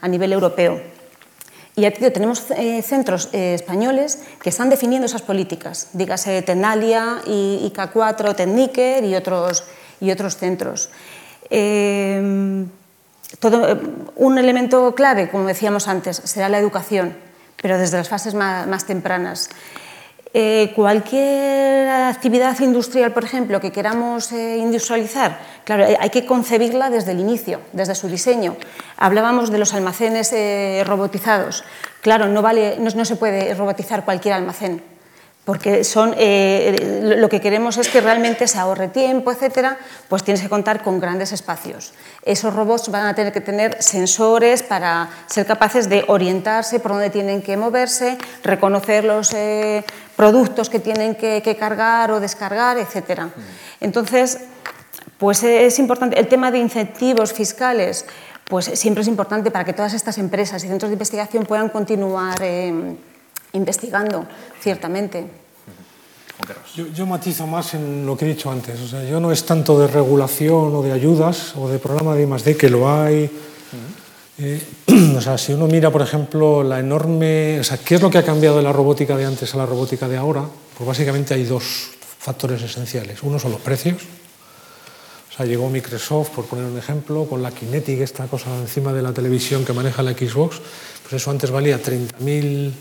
a 0.00 0.08
nivel 0.08 0.32
europeo. 0.32 0.80
Y 1.76 1.86
aquí 1.86 2.08
tenemos 2.10 2.44
eh, 2.56 2.82
centros 2.82 3.28
eh, 3.32 3.54
españoles 3.54 4.22
que 4.40 4.50
están 4.50 4.70
definiendo 4.70 5.06
esas 5.06 5.22
políticas, 5.22 5.88
dígase 5.92 6.42
Tenalia, 6.42 7.18
y, 7.26 7.72
IK4, 7.74 8.36
Techniker 8.36 9.02
y 9.02 9.16
otros, 9.16 9.64
y 10.00 10.12
otros 10.12 10.36
centros. 10.36 10.90
Eh, 11.50 12.64
todo, 13.40 13.80
un 14.14 14.38
elemento 14.38 14.94
clave, 14.94 15.28
como 15.30 15.48
decíamos 15.48 15.88
antes, 15.88 16.22
será 16.24 16.48
la 16.48 16.58
educación, 16.58 17.16
pero 17.60 17.76
desde 17.76 17.96
las 17.96 18.08
fases 18.08 18.34
más 18.34 18.86
tempranas. 18.86 19.50
Eh, 20.36 20.72
cualquier 20.74 21.88
actividad 21.88 22.58
industrial, 22.58 23.12
por 23.12 23.22
ejemplo, 23.22 23.60
que 23.60 23.70
queramos 23.70 24.32
eh, 24.32 24.56
industrializar, 24.58 25.38
claro, 25.62 25.86
hay 26.00 26.10
que 26.10 26.26
concebirla 26.26 26.90
desde 26.90 27.12
el 27.12 27.20
inicio, 27.20 27.60
desde 27.72 27.94
su 27.94 28.08
diseño. 28.08 28.56
Hablábamos 28.96 29.52
de 29.52 29.58
los 29.58 29.74
almacenes 29.74 30.32
eh, 30.32 30.82
robotizados. 30.84 31.62
Claro, 32.00 32.26
no, 32.26 32.42
vale, 32.42 32.78
no 32.80 33.04
se 33.04 33.14
puede 33.14 33.54
robotizar 33.54 34.04
cualquier 34.04 34.34
almacén 34.34 34.82
porque 35.44 35.84
son, 35.84 36.14
eh, 36.16 37.02
lo 37.02 37.28
que 37.28 37.40
queremos 37.40 37.76
es 37.76 37.88
que 37.88 38.00
realmente 38.00 38.48
se 38.48 38.58
ahorre 38.58 38.88
tiempo, 38.88 39.30
etcétera, 39.30 39.76
pues 40.08 40.24
tienes 40.24 40.42
que 40.42 40.48
contar 40.48 40.82
con 40.82 41.00
grandes 41.00 41.32
espacios. 41.32 41.92
Esos 42.22 42.54
robots 42.54 42.88
van 42.90 43.06
a 43.06 43.14
tener 43.14 43.32
que 43.32 43.42
tener 43.42 43.82
sensores 43.82 44.62
para 44.62 45.10
ser 45.26 45.44
capaces 45.44 45.90
de 45.90 46.04
orientarse 46.08 46.80
por 46.80 46.92
dónde 46.92 47.10
tienen 47.10 47.42
que 47.42 47.58
moverse, 47.58 48.16
reconocer 48.42 49.04
los 49.04 49.34
eh, 49.34 49.84
productos 50.16 50.70
que 50.70 50.78
tienen 50.78 51.14
que, 51.14 51.42
cargar 51.58 52.10
o 52.10 52.20
descargar, 52.20 52.78
etcétera. 52.78 53.28
Entonces, 53.80 54.38
pues 55.18 55.42
es 55.44 55.78
importante 55.78 56.18
el 56.18 56.26
tema 56.26 56.50
de 56.50 56.58
incentivos 56.58 57.34
fiscales, 57.34 58.06
pues 58.48 58.64
siempre 58.64 59.02
es 59.02 59.08
importante 59.08 59.50
para 59.50 59.64
que 59.64 59.74
todas 59.74 59.92
estas 59.92 60.16
empresas 60.16 60.64
y 60.64 60.68
centros 60.68 60.88
de 60.88 60.94
investigación 60.94 61.44
puedan 61.44 61.68
continuar. 61.68 62.38
Eh, 62.40 62.96
investigando, 63.54 64.26
ciertamente. 64.60 65.43
Yo, 66.94 67.06
matizo 67.06 67.46
más 67.46 67.74
en 67.74 68.04
lo 68.04 68.16
que 68.16 68.24
he 68.24 68.28
dicho 68.28 68.50
antes. 68.50 68.80
O 68.80 68.88
sea, 68.88 69.04
yo 69.04 69.20
no 69.20 69.30
es 69.30 69.44
tanto 69.44 69.78
de 69.78 69.86
regulación 69.86 70.74
o 70.74 70.82
de 70.82 70.92
ayudas 70.92 71.54
o 71.56 71.68
de 71.68 71.78
programa 71.78 72.14
de 72.14 72.24
I+D 72.24 72.56
que 72.56 72.68
lo 72.68 72.90
hay. 72.90 73.30
Eh, 74.38 74.60
o 75.16 75.20
sea, 75.20 75.38
si 75.38 75.52
uno 75.52 75.68
mira, 75.68 75.90
por 75.90 76.02
ejemplo, 76.02 76.64
la 76.64 76.80
enorme... 76.80 77.60
O 77.60 77.64
sea, 77.64 77.78
¿qué 77.78 77.94
es 77.94 78.02
lo 78.02 78.10
que 78.10 78.18
ha 78.18 78.24
cambiado 78.24 78.56
de 78.56 78.62
la 78.62 78.72
robótica 78.72 79.16
de 79.16 79.24
antes 79.24 79.54
a 79.54 79.58
la 79.58 79.66
robótica 79.66 80.08
de 80.08 80.16
ahora? 80.16 80.44
Pues 80.76 80.86
básicamente 80.86 81.34
hay 81.34 81.44
dos 81.44 81.90
factores 82.18 82.60
esenciales. 82.62 83.22
Uno 83.22 83.38
son 83.38 83.52
los 83.52 83.60
precios. 83.60 84.02
O 85.30 85.36
sea, 85.36 85.46
llegó 85.46 85.68
Microsoft, 85.70 86.30
por 86.30 86.46
poner 86.46 86.64
un 86.64 86.78
ejemplo, 86.78 87.26
con 87.26 87.42
la 87.42 87.50
Kinetic, 87.50 88.00
esta 88.00 88.26
cosa 88.26 88.56
encima 88.56 88.92
de 88.92 89.02
la 89.02 89.12
televisión 89.12 89.64
que 89.64 89.72
maneja 89.72 90.02
la 90.02 90.12
Xbox, 90.12 90.60
pues 91.02 91.14
eso 91.14 91.30
antes 91.30 91.50
valía 91.50 91.82
30.000 91.82 92.72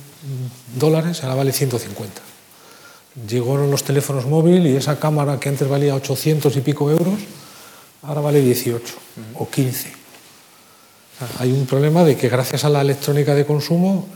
dólares, 0.75 1.23
ahora 1.23 1.35
vale 1.35 1.51
150. 1.51 2.32
Llegaron 3.27 3.69
los 3.69 3.83
teléfonos 3.83 4.25
móviles 4.25 4.73
y 4.73 4.75
esa 4.75 4.99
cámara 4.99 5.39
que 5.39 5.49
antes 5.49 5.67
valía 5.67 5.93
800 5.95 6.55
y 6.57 6.61
pico 6.61 6.89
euros, 6.89 7.19
ahora 8.01 8.21
vale 8.21 8.41
18 8.41 8.93
o 9.35 9.49
15. 9.49 9.91
Hay 11.39 11.51
un 11.51 11.65
problema 11.65 12.03
de 12.03 12.17
que 12.17 12.27
gracias 12.27 12.65
a 12.65 12.69
la 12.69 12.81
electrónica 12.81 13.35
de 13.35 13.45
consumo 13.45 14.07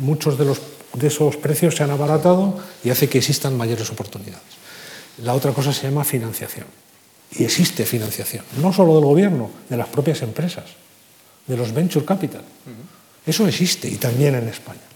muchos 0.00 0.38
de, 0.38 0.44
los, 0.44 0.60
de 0.94 1.08
esos 1.08 1.36
precios 1.36 1.74
se 1.74 1.82
han 1.82 1.90
abaratado 1.90 2.56
y 2.84 2.90
hace 2.90 3.08
que 3.08 3.18
existan 3.18 3.56
mayores 3.56 3.90
oportunidades. 3.90 4.58
La 5.22 5.34
otra 5.34 5.52
cosa 5.52 5.72
se 5.72 5.88
llama 5.88 6.04
financiación. 6.04 6.66
Y 7.30 7.44
existe 7.44 7.84
financiación, 7.84 8.44
no 8.62 8.72
solo 8.72 8.94
del 8.94 9.04
gobierno, 9.04 9.50
de 9.68 9.76
las 9.76 9.88
propias 9.88 10.22
empresas, 10.22 10.64
de 11.46 11.56
los 11.56 11.72
venture 11.74 12.06
capital. 12.06 12.42
Eso 13.26 13.46
existe 13.46 13.88
y 13.88 13.96
también 13.96 14.34
en 14.36 14.48
España. 14.48 14.87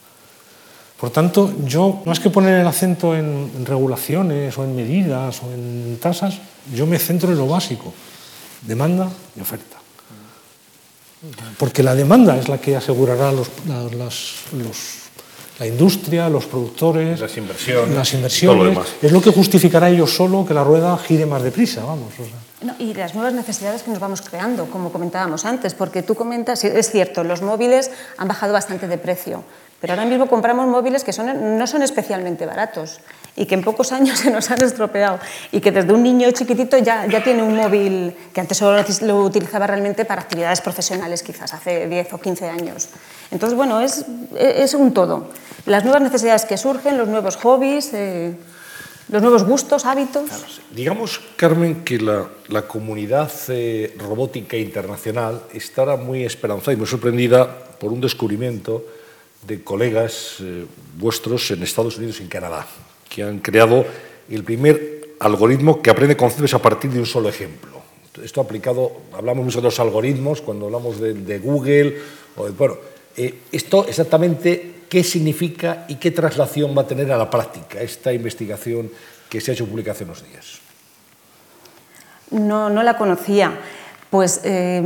Por 1.03 1.11
tanto, 1.11 1.53
yo, 1.67 2.01
más 2.05 2.21
que 2.21 2.31
poner 2.31 2.61
el 2.61 2.67
acento 2.69 3.17
en 3.17 3.67
regulaciones 3.67 4.57
o 4.57 4.63
en 4.63 4.77
medidas 4.77 5.43
o 5.43 5.53
en 5.53 5.99
tasas, 6.01 6.39
yo 6.73 6.87
me 6.87 6.97
centro 6.97 7.33
en 7.33 7.39
lo 7.39 7.49
básico, 7.49 7.93
demanda 8.65 9.11
y 9.37 9.41
oferta. 9.41 9.79
Porque 11.59 11.83
la 11.83 11.97
demanda 11.97 12.39
es 12.39 12.49
la 12.49 12.59
que 12.59 12.77
asegurará 12.77 13.33
los, 13.33 13.51
la 15.59 15.67
industria, 15.67 16.29
los 16.29 16.47
productores, 16.47 17.19
las 17.19 17.37
inversiones, 17.37 17.97
las 17.97 18.15
inversiones 18.15 18.79
es 19.03 19.11
lo 19.11 19.21
que 19.21 19.33
justificará 19.33 19.91
ellos 19.91 20.15
solo 20.15 20.47
que 20.47 20.55
la 20.55 20.63
rueda 20.63 20.97
gire 20.99 21.27
más 21.27 21.43
deprisa, 21.43 21.85
vamos. 21.85 22.13
Y 22.79 22.95
las 22.95 23.15
nuevas 23.15 23.33
necesidades 23.33 23.83
que 23.83 23.91
nos 23.91 24.01
vamos 24.01 24.23
creando, 24.23 24.71
como 24.71 24.93
comentábamos 24.93 25.45
antes, 25.45 25.75
porque 25.75 26.03
tú 26.03 26.15
comentas, 26.15 26.65
es 26.65 26.91
cierto, 26.91 27.25
los 27.25 27.43
móviles 27.43 27.91
han 28.17 28.29
bajado 28.29 28.53
bastante 28.53 28.89
de 28.89 28.99
precio, 28.99 29.45
pero 29.81 29.95
ahora 29.95 30.07
mismo 30.07 30.29
compramos 30.29 30.67
móviles 30.67 31.03
que 31.03 31.13
son, 31.13 31.59
no 31.59 31.67
son 31.67 31.83
especialmente 31.83 32.47
baratos 32.47 33.01
y 33.35 33.47
que 33.47 33.55
en 33.55 33.63
pocos 33.63 33.91
años 33.93 34.19
se 34.21 34.31
nos 34.31 34.51
han 34.51 34.63
estropeado 34.63 35.19
y 35.51 35.61
que 35.61 35.73
desde 35.73 35.93
un 35.93 36.03
niño 36.03 36.31
chiquitito 36.31 36.79
ya, 36.79 37.07
ya 37.07 37.23
tiene 37.23 37.43
un 37.43 37.57
móvil 37.57 38.15
que 38.33 38.41
antes 38.41 38.59
solo 38.59 38.83
lo 39.03 39.25
utilizaba 39.25 39.67
realmente 39.67 40.05
para 40.05 40.23
actividades 40.23 40.61
profesionales, 40.61 41.23
quizás 41.23 41.53
hace 41.53 41.89
10 41.89 42.13
o 42.13 42.19
15 42.19 42.49
años. 42.49 42.89
Entonces, 43.31 43.57
bueno, 43.57 43.81
es, 43.81 44.05
es 44.37 44.75
un 44.75 44.95
todo. 44.95 45.31
Las 45.67 45.85
nuevas 45.85 46.03
necesidades 46.03 46.45
que 46.45 46.57
surgen, 46.57 46.99
los 46.99 47.09
nuevos 47.09 47.37
hobbies, 47.37 47.93
eh, 47.95 48.37
los 49.13 49.21
nuevos 49.21 49.45
gustos, 49.45 49.85
hábitos. 49.85 50.25
Digamos, 50.75 51.21
Carmen, 51.37 51.85
que 51.85 51.99
la, 51.99 52.27
la 52.49 52.63
comunidad 52.63 53.31
eh, 53.49 53.95
robótica 53.99 54.57
internacional 54.57 55.43
estará 55.53 55.97
muy 55.97 56.25
esperanzada 56.25 56.73
y 56.73 56.77
muy 56.77 56.87
sorprendida 56.87 57.47
por 57.79 57.93
un 57.93 58.01
descubrimiento 58.01 58.83
de 59.47 59.63
colegas 59.63 60.37
eh, 60.41 60.65
vuestros 60.99 61.51
en 61.51 61.63
Estados 61.63 61.99
Unidos 61.99 62.21
y 62.21 62.23
en 62.23 62.29
Canadá, 62.29 62.67
que 63.11 63.23
han 63.23 63.41
creado 63.41 63.85
el 64.31 64.45
primer 64.45 65.17
algoritmo 65.21 65.83
que 65.83 65.91
aprende 65.91 66.17
conceptos 66.17 66.55
a 66.55 66.63
partir 66.63 66.91
de 66.91 67.01
un 67.01 67.07
solo 67.07 67.29
ejemplo. 67.29 67.83
Esto 68.25 68.41
aplicado, 68.41 68.93
hablamos 69.13 69.45
mucho 69.45 69.59
de 69.61 69.65
los 69.65 69.79
algoritmos 69.79 70.41
cuando 70.41 70.67
hablamos 70.67 70.99
de, 70.99 71.39
Google, 71.39 71.99
bueno, 72.57 72.77
eh, 73.17 73.41
esto 73.53 73.87
exactamente 73.87 74.82
qué 74.93 75.03
significa 75.03 75.87
y 75.89 75.95
qué 75.95 76.11
traslación 76.11 76.77
va 76.77 76.83
a 76.83 76.87
tener 76.87 77.11
a 77.11 77.17
la 77.17 77.31
práctica 77.31 77.81
esta 77.81 78.13
investigación 78.13 78.91
que 79.31 79.41
se 79.41 79.51
ha 79.51 79.55
hecho 79.55 79.65
pública 79.65 79.93
hace 79.93 80.05
unos 80.05 80.23
días. 80.23 80.61
No, 82.31 82.69
no 82.69 82.83
la 82.83 82.99
conocía. 82.99 83.59
Pues 84.11 84.43
eh, 84.45 84.83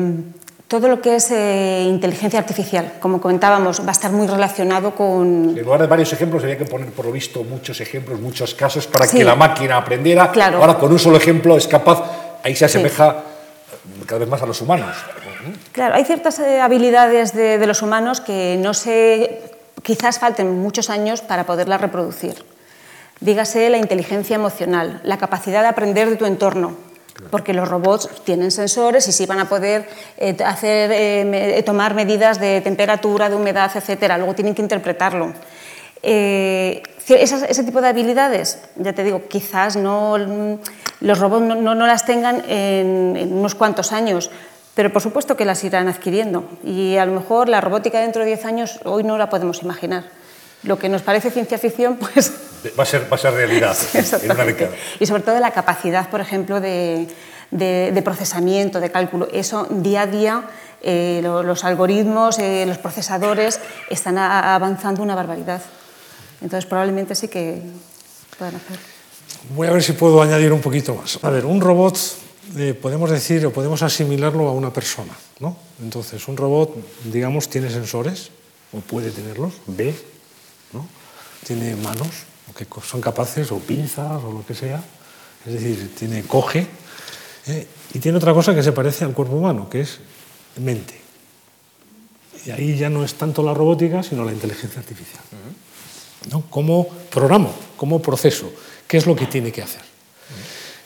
todo 0.69 0.87
lo 0.87 1.01
que 1.01 1.17
es 1.17 1.33
eh, 1.33 1.83
inteligencia 1.89 2.39
artificial, 2.39 2.93
como 3.01 3.21
comentábamos, 3.21 3.81
va 3.81 3.89
a 3.89 3.91
estar 3.99 4.13
muy 4.13 4.29
relacionado 4.29 4.95
con... 4.95 5.57
En 5.59 5.65
lugar 5.65 5.81
de 5.81 5.89
varios 5.89 6.13
ejemplos, 6.13 6.45
había 6.45 6.57
que 6.57 6.67
poner, 6.67 6.91
por 6.91 7.07
lo 7.07 7.11
visto, 7.11 7.43
muchos 7.43 7.81
ejemplos, 7.81 8.21
muchos 8.21 8.55
casos, 8.55 8.87
para 8.87 9.09
que 9.09 9.25
la 9.25 9.35
máquina 9.35 9.79
aprendiera. 9.79 10.31
Claro. 10.31 10.59
Ahora, 10.59 10.79
con 10.79 10.93
un 10.93 11.01
solo 11.01 11.17
ejemplo, 11.17 11.57
es 11.57 11.67
capaz, 11.67 12.05
ahí 12.45 12.55
se 12.55 12.67
asemeja 12.67 13.25
cada 14.07 14.21
vez 14.21 14.29
más 14.29 14.41
a 14.41 14.47
los 14.47 14.61
humanos. 14.61 14.95
Claro, 15.73 15.97
hay 15.97 16.05
ciertas 16.05 16.39
eh, 16.39 16.61
habilidades 16.61 17.33
de, 17.33 17.59
de, 17.59 17.67
los 17.67 17.83
humanos 17.83 18.21
que 18.21 18.57
no 18.61 18.73
sé, 18.73 19.56
quizás 19.83 20.19
falten 20.19 20.61
muchos 20.61 20.91
años 20.91 21.21
para 21.21 21.45
poderlas 21.45 21.81
reproducir. 21.81 22.35
Dígase 23.21 23.71
la 23.71 23.79
inteligencia 23.79 24.37
emocional, 24.37 25.01
la 25.03 25.17
capacidad 25.17 25.63
de 25.63 25.69
aprender 25.69 26.11
de 26.11 26.17
tu 26.17 26.27
entorno, 26.27 26.77
porque 27.31 27.55
los 27.55 27.69
robots 27.69 28.11
tienen 28.25 28.51
sensores 28.51 29.09
y 29.09 29.13
sí 29.13 29.25
van 29.25 29.41
a 29.41 29.49
poder 29.49 29.89
eh, 30.19 30.37
hacer, 30.45 30.91
eh, 30.93 31.63
tomar 31.65 31.95
medidas 31.95 32.39
de 32.39 32.61
temperatura, 32.61 33.31
de 33.31 33.37
humedad, 33.37 33.71
etcétera. 33.75 34.19
Luego 34.19 34.35
tienen 34.35 34.55
que 34.55 34.63
interpretarlo. 34.63 35.33
Eh, 36.03 36.83
ese, 37.09 37.51
ese, 37.51 37.65
tipo 37.65 37.81
de 37.81 37.89
habilidades, 37.89 38.59
ya 38.77 38.93
te 38.93 39.03
digo, 39.03 39.29
quizás 39.29 39.77
no, 39.77 40.19
los 41.01 41.19
robots 41.19 41.43
no, 41.43 41.55
no, 41.55 41.75
no 41.75 41.87
las 41.87 42.05
tengan 42.05 42.43
en, 42.49 43.17
en, 43.17 43.33
unos 43.33 43.55
cuantos 43.55 43.93
años, 43.93 44.31
pero 44.77 44.93
por 44.93 45.01
supuesto 45.01 45.39
que 45.39 45.47
las 45.47 45.65
irán 45.65 45.89
adquiriendo. 45.89 46.45
Y 46.63 46.99
a 46.99 47.07
lo 47.07 47.13
mejor 47.13 47.49
la 47.49 47.63
robótica 47.63 47.99
dentro 47.99 48.21
de 48.21 48.29
10 48.29 48.45
años 48.45 48.79
hoy 48.85 49.05
no 49.05 49.17
la 49.17 49.31
podemos 49.31 49.63
imaginar. 49.63 50.05
Lo 50.65 50.79
que 50.79 50.91
nos 50.91 51.01
parece 51.01 51.31
ciencia 51.31 51.57
ficción, 51.57 51.97
pues... 52.13 52.31
Va 52.79 52.83
a 52.83 52.87
ser, 52.87 53.11
va 53.11 53.17
a 53.17 53.19
ser 53.19 53.33
realidad 53.33 53.75
sí, 53.75 53.99
en 54.23 54.31
una 54.31 54.45
década. 54.45 54.73
Y 55.01 55.07
sobre 55.07 55.23
todo 55.23 55.41
la 55.41 55.53
capacidad, 55.53 56.11
por 56.11 56.21
ejemplo, 56.21 56.61
de, 56.61 57.09
de, 57.51 57.91
de 57.95 58.03
procesamiento, 58.03 58.79
de 58.79 58.91
cálculo. 58.91 59.29
Eso 59.33 59.67
día 59.71 60.03
a 60.03 60.07
día, 60.07 60.43
eh, 60.83 61.21
lo, 61.23 61.43
los 61.43 61.65
algoritmos, 61.65 62.39
eh, 62.39 62.67
los 62.67 62.77
procesadores 62.77 63.61
están 63.89 64.19
a, 64.19 64.55
avanzando 64.55 65.03
una 65.03 65.15
barbaridad. 65.15 65.63
Entonces 66.43 66.67
probablemente 66.67 67.15
sí 67.15 67.29
que 67.29 67.63
puedan 68.39 68.57
hacer. 68.57 68.77
Voy 69.55 69.69
a 69.69 69.71
ver 69.71 69.83
si 69.83 69.93
puedo 69.93 70.21
añadir 70.21 70.53
un 70.53 70.61
poquito 70.61 70.95
más. 70.95 71.19
A 71.23 71.31
ver, 71.31 71.47
un 71.47 71.63
robot 71.63 71.97
eh, 72.57 72.75
podemos 72.75 73.11
decir 73.11 73.45
o 73.47 73.53
podemos 73.53 73.83
asimilarlo 73.83 74.49
a 74.49 74.53
una 74.53 74.73
persona, 74.73 75.13
¿no? 75.41 75.57
Entonces, 75.83 76.29
un 76.29 76.37
robot, 76.37 76.77
digamos, 77.05 77.49
tiene 77.49 77.71
sensores, 77.71 78.31
o 78.73 78.81
puede 78.81 79.11
tenerlos, 79.11 79.55
ve, 79.67 79.95
¿no? 80.73 80.87
tiene 81.45 81.77
manos, 81.77 82.09
que 82.57 82.67
son 82.87 83.01
capaces, 83.01 83.51
o 83.53 83.59
pinzas, 83.59 84.23
o 84.23 84.33
lo 84.33 84.47
que 84.47 84.55
sea, 84.55 84.83
es 85.45 85.53
decir, 85.53 85.95
tiene 85.99 86.23
coge, 86.23 86.67
¿eh? 87.47 87.67
y 87.95 87.99
tiene 87.99 88.19
otra 88.19 88.33
cosa 88.33 88.55
que 88.55 88.63
se 88.63 88.73
parece 88.73 89.05
al 89.05 89.13
cuerpo 89.13 89.37
humano, 89.37 89.69
que 89.69 89.81
es 89.81 89.99
mente. 90.57 90.95
Y 92.45 92.51
ahí 92.51 92.77
ya 92.77 92.89
no 92.89 93.05
es 93.05 93.15
tanto 93.15 93.43
la 93.43 93.55
robótica, 93.55 94.03
sino 94.03 94.25
la 94.25 94.33
inteligencia 94.33 94.79
artificial. 94.79 95.23
¿no? 96.31 96.45
¿Cómo 96.49 96.89
programo? 97.11 97.53
¿Cómo 97.77 98.01
proceso? 98.01 98.53
¿Qué 98.87 98.99
es 98.99 99.07
lo 99.07 99.17
que 99.17 99.27
tiene 99.27 99.51
que 99.51 99.63
hacer? 99.63 99.96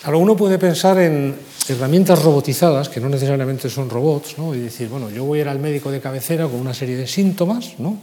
Ahora, 0.03 0.19
uno 0.19 0.37
puede 0.37 0.59
pensar 0.59 0.99
en 0.99 1.35
herramientas 1.69 2.23
robotizadas, 2.23 2.89
que 2.89 3.01
no 3.01 3.09
necesariamente 3.09 3.69
son 3.69 3.91
robots, 3.91 4.39
¿no? 4.39 4.55
y 4.55 4.59
decir, 4.59 4.89
bueno, 4.89 5.11
yo 5.11 5.25
voy 5.25 5.41
a 5.41 5.43
ir 5.43 5.49
al 5.49 5.59
médico 5.59 5.91
de 5.91 6.01
cabecera 6.01 6.47
con 6.47 6.59
una 6.59 6.73
serie 6.73 6.97
de 6.97 7.07
síntomas, 7.07 7.79
¿no? 7.79 7.99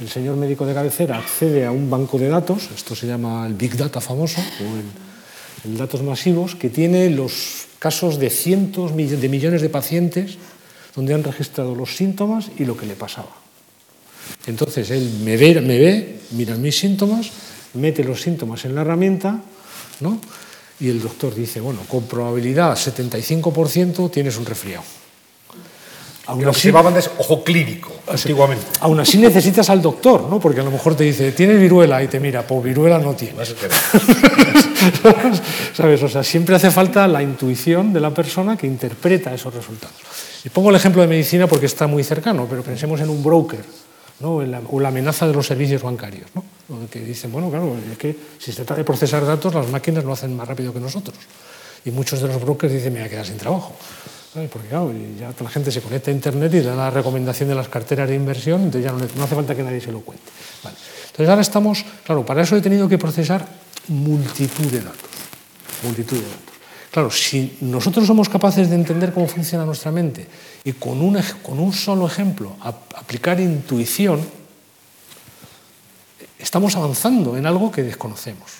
el 0.00 0.08
señor 0.08 0.36
médico 0.36 0.66
de 0.66 0.74
cabecera 0.74 1.18
accede 1.18 1.64
a 1.64 1.70
un 1.70 1.88
banco 1.88 2.18
de 2.18 2.28
datos, 2.28 2.68
esto 2.74 2.96
se 2.96 3.06
llama 3.06 3.46
el 3.46 3.54
Big 3.54 3.76
Data 3.76 4.00
famoso, 4.00 4.40
o 4.40 4.64
el, 5.68 5.70
el 5.72 5.78
datos 5.78 6.02
masivos, 6.02 6.56
que 6.56 6.70
tiene 6.70 7.08
los 7.10 7.66
casos 7.78 8.18
de 8.18 8.28
cientos 8.28 8.96
de 8.96 9.28
millones 9.28 9.62
de 9.62 9.68
pacientes 9.68 10.38
donde 10.94 11.14
han 11.14 11.22
registrado 11.22 11.74
los 11.74 11.96
síntomas 11.96 12.50
y 12.58 12.64
lo 12.64 12.76
que 12.76 12.86
le 12.86 12.94
pasaba. 12.94 13.30
Entonces 14.46 14.90
él 14.90 15.20
me 15.24 15.36
ve, 15.36 15.60
me 15.60 15.78
ve 15.78 16.20
mira 16.32 16.56
mis 16.56 16.78
síntomas, 16.78 17.30
mete 17.74 18.04
los 18.04 18.20
síntomas 18.20 18.64
en 18.64 18.74
la 18.74 18.82
herramienta, 18.82 19.40
¿no? 20.00 20.20
Y 20.82 20.90
el 20.90 21.00
doctor 21.00 21.32
dice, 21.32 21.60
bueno, 21.60 21.80
con 21.88 22.02
probabilidad 22.02 22.72
75% 22.72 24.10
tienes 24.10 24.36
un 24.36 24.44
resfriado. 24.44 24.82
Aún 26.26 26.44
lo 26.44 26.52
que 26.52 26.58
llamaban 26.58 26.96
es 26.96 27.08
ojo 27.18 27.44
clínico, 27.44 27.92
antiguamente. 28.08 28.64
Aún 28.80 28.98
así 28.98 29.16
necesitas 29.18 29.70
al 29.70 29.80
doctor, 29.80 30.28
¿no? 30.28 30.40
Porque 30.40 30.60
a 30.60 30.64
lo 30.64 30.72
mejor 30.72 30.96
te 30.96 31.04
dice, 31.04 31.30
tienes 31.32 31.60
viruela, 31.60 32.02
y 32.02 32.08
te 32.08 32.18
mira, 32.18 32.44
pues 32.44 32.64
viruela 32.64 32.98
no 32.98 33.14
tienes. 33.14 33.54
¿Sabes? 35.72 36.02
O 36.02 36.08
sea, 36.08 36.24
siempre 36.24 36.56
hace 36.56 36.72
falta 36.72 37.06
la 37.06 37.22
intuición 37.22 37.92
de 37.92 38.00
la 38.00 38.10
persona 38.10 38.56
que 38.56 38.66
interpreta 38.66 39.32
esos 39.32 39.54
resultados. 39.54 39.94
Y 40.44 40.48
pongo 40.48 40.70
el 40.70 40.76
ejemplo 40.76 41.00
de 41.02 41.06
medicina 41.08 41.46
porque 41.46 41.66
está 41.66 41.86
muy 41.86 42.02
cercano, 42.02 42.48
pero 42.50 42.64
pensemos 42.64 43.00
en 43.00 43.08
un 43.08 43.22
broker, 43.22 43.64
¿no? 44.18 44.42
La, 44.42 44.60
o 44.68 44.80
la 44.80 44.88
amenaza 44.88 45.28
de 45.28 45.32
los 45.34 45.46
servicios 45.46 45.82
bancarios, 45.82 46.26
¿no? 46.34 46.42
Que 46.90 47.00
dicen, 47.00 47.32
bueno, 47.32 47.50
claro, 47.50 47.76
es 47.90 47.98
que 47.98 48.16
si 48.38 48.52
se 48.52 48.56
trata 48.56 48.76
de 48.76 48.84
procesar 48.84 49.24
datos, 49.24 49.54
las 49.54 49.68
máquinas 49.68 50.04
lo 50.04 50.12
hacen 50.12 50.36
más 50.36 50.46
rápido 50.48 50.72
que 50.72 50.80
nosotros. 50.80 51.16
Y 51.84 51.90
muchos 51.90 52.20
de 52.20 52.28
los 52.28 52.40
brokers 52.40 52.72
dicen, 52.72 52.92
me 52.92 53.00
voy 53.00 53.08
a 53.08 53.10
quedar 53.10 53.26
sin 53.26 53.36
trabajo. 53.36 53.74
Porque 54.32 54.68
claro, 54.68 54.90
ya 55.18 55.34
la 55.38 55.50
gente 55.50 55.70
se 55.70 55.82
conecta 55.82 56.10
a 56.10 56.14
Internet 56.14 56.54
y 56.54 56.60
da 56.60 56.74
la 56.74 56.88
recomendación 56.88 57.50
de 57.50 57.54
las 57.54 57.68
carteras 57.68 58.08
de 58.08 58.14
inversión, 58.14 58.62
entonces 58.62 58.90
ya 58.90 58.96
no, 58.96 59.24
hace 59.24 59.34
falta 59.34 59.54
que 59.54 59.62
nadie 59.62 59.80
se 59.80 59.92
lo 59.92 60.00
cuente. 60.00 60.24
Entonces 60.64 61.28
ahora 61.28 61.42
estamos, 61.42 61.84
claro, 62.04 62.24
para 62.24 62.40
eso 62.40 62.56
he 62.56 62.62
tenido 62.62 62.88
que 62.88 62.96
procesar 62.96 63.46
multitud 63.88 64.64
de 64.72 64.80
datos, 64.80 65.10
multitud 65.82 66.16
de 66.16 66.22
datos. 66.22 66.52
Claro, 66.90 67.10
si 67.10 67.58
nosotros 67.60 68.06
somos 68.06 68.30
capaces 68.30 68.70
de 68.70 68.76
entender 68.76 69.12
cómo 69.12 69.28
funciona 69.28 69.66
nuestra 69.66 69.92
mente 69.92 70.26
y 70.64 70.72
con 70.72 71.02
un, 71.02 71.20
con 71.42 71.58
un 71.58 71.72
solo 71.74 72.06
ejemplo 72.06 72.56
aplicar 72.60 73.38
intuición, 73.38 74.20
estamos 76.42 76.76
avanzando 76.76 77.36
en 77.36 77.46
algo 77.46 77.70
que 77.70 77.82
desconocemos. 77.82 78.50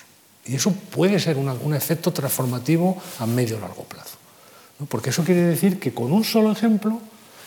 Y 0.45 0.55
eso 0.55 0.71
puede 0.71 1.19
ser 1.19 1.37
un 1.37 1.73
efecto 1.73 2.11
transformativo 2.11 2.97
a 3.19 3.25
medio 3.25 3.57
o 3.57 3.59
largo 3.59 3.83
plazo. 3.83 4.17
Porque 4.89 5.11
eso 5.11 5.23
quiere 5.23 5.43
decir 5.43 5.79
que 5.79 5.93
con 5.93 6.11
un 6.11 6.23
solo 6.23 6.51
ejemplo 6.51 6.99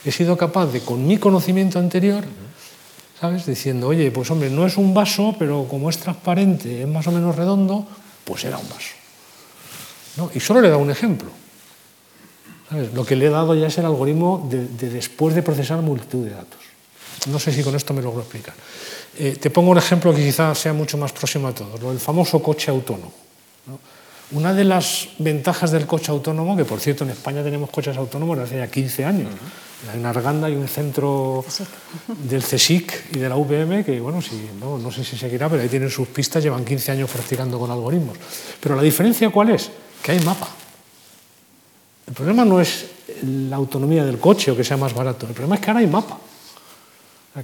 he 0.05 0.12
sido 0.12 0.37
capaz 0.37 0.66
de, 0.66 0.80
con 0.80 1.07
mi 1.07 1.18
conocimiento 1.18 1.78
anterior, 1.78 2.24
¿sabes? 3.20 3.45
Diciendo, 3.45 3.89
oye, 3.89 4.11
pues 4.11 4.30
hombre, 4.30 4.49
no 4.49 4.66
es 4.66 4.76
un 4.76 4.95
vaso, 4.95 5.34
pero 5.39 5.66
como 5.68 5.91
es 5.91 5.99
transparente, 5.99 6.82
es 6.82 6.89
más 6.89 7.07
o 7.07 7.12
menos 7.12 7.37
redondo, 7.37 7.87
pues 8.24 8.45
era 8.45 8.57
un 8.57 8.68
vaso. 8.68 8.95
Y 10.34 10.41
solo 10.41 10.61
le 10.61 10.68
he 10.68 10.70
dado 10.70 10.82
un 10.82 10.91
ejemplo. 10.91 11.28
Lo 12.95 13.05
que 13.05 13.14
le 13.14 13.26
he 13.26 13.30
dado 13.30 13.55
ya 13.55 13.68
es 13.68 13.78
el 13.78 13.84
algoritmo 13.84 14.49
de, 14.51 14.66
después 14.89 15.34
de 15.34 15.43
procesar 15.43 15.82
multitud 15.82 16.24
de 16.24 16.30
datos. 16.30 16.61
No 17.28 17.39
sé 17.39 17.53
si 17.53 17.62
con 17.62 17.74
esto 17.74 17.93
me 17.93 18.03
logro 18.03 18.22
explicar. 18.22 18.55
Eh, 19.19 19.37
te 19.41 19.51
pongo 19.51 19.71
un 19.71 19.79
ejemplo 19.79 20.14
que 20.14 20.25
quizás 20.25 20.59
sea 20.59 20.73
mucho 20.73 20.99
más 20.99 21.12
próximo 21.12 21.49
a 21.49 21.55
todos, 21.55 21.81
lo 21.81 21.91
del 21.91 22.01
famoso 22.01 22.43
coche 22.43 22.71
autónomo. 22.71 23.12
Una 24.33 24.53
de 24.53 24.64
las 24.64 25.09
ventajas 25.19 25.71
del 25.71 25.87
coche 25.87 26.11
autónomo, 26.11 26.57
que 26.57 26.64
por 26.64 26.81
cierto 26.81 27.05
en 27.05 27.11
España 27.11 27.45
tenemos 27.45 27.71
coches 27.71 27.97
autónomos 27.97 28.37
desde 28.39 28.57
hace 28.57 28.67
ya 28.67 28.71
15 28.71 29.05
años, 29.05 29.29
en 29.95 30.05
Arganda 30.05 30.49
hay 30.49 30.57
un 30.57 30.67
centro 30.67 31.45
del 32.25 32.43
CSIC 32.43 33.14
y 33.14 33.19
de 33.21 33.29
la 33.29 33.37
UPM 33.37 33.85
que, 33.85 34.01
bueno, 34.01 34.21
si, 34.21 34.51
no, 34.59 34.79
no 34.79 34.91
sé 34.91 35.05
si 35.05 35.17
seguirá, 35.17 35.49
pero 35.49 35.62
ahí 35.62 35.69
tienen 35.69 35.91
sus 35.91 36.09
pistas, 36.09 36.43
llevan 36.43 36.64
15 36.64 36.93
años 36.93 37.09
practicando 37.09 37.59
con 37.59 37.71
algoritmos. 37.71 38.19
Pero 38.61 38.75
la 38.75 38.83
diferencia 38.83 39.31
cuál 39.31 39.51
es? 39.51 39.71
que 40.07 40.12
hay 40.12 40.21
mapa. 40.21 40.49
El 42.07 42.14
problema 42.14 42.45
no 42.45 42.61
es 42.61 42.87
la 43.49 43.57
autonomía 43.57 44.05
del 44.05 44.21
coche 44.21 44.53
o 44.53 44.57
que 44.57 44.62
sea 44.62 44.77
más 44.77 44.95
barato, 44.95 45.27
el 45.27 45.33
problema 45.35 45.57
es 45.57 45.61
que 45.61 45.71
ahora 45.71 45.81
hay 45.81 45.89
mapa. 45.89 46.19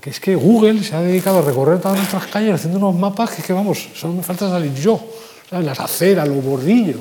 Que 0.00 0.10
es 0.10 0.20
que 0.20 0.34
Google 0.34 0.82
se 0.82 0.96
ha 0.96 1.00
dedicado 1.00 1.38
a 1.38 1.42
recorrer 1.42 1.80
todas 1.80 1.98
nuestras 1.98 2.26
calles 2.26 2.54
haciendo 2.54 2.78
unos 2.78 2.94
mapas 2.94 3.30
que, 3.30 3.40
es 3.40 3.46
que 3.46 3.52
vamos, 3.52 3.88
solo 3.94 4.14
me 4.14 4.22
falta 4.22 4.48
salir 4.48 4.74
yo, 4.74 5.00
las 5.50 5.78
aceras, 5.80 6.26
los 6.28 6.42
bordillos. 6.42 7.00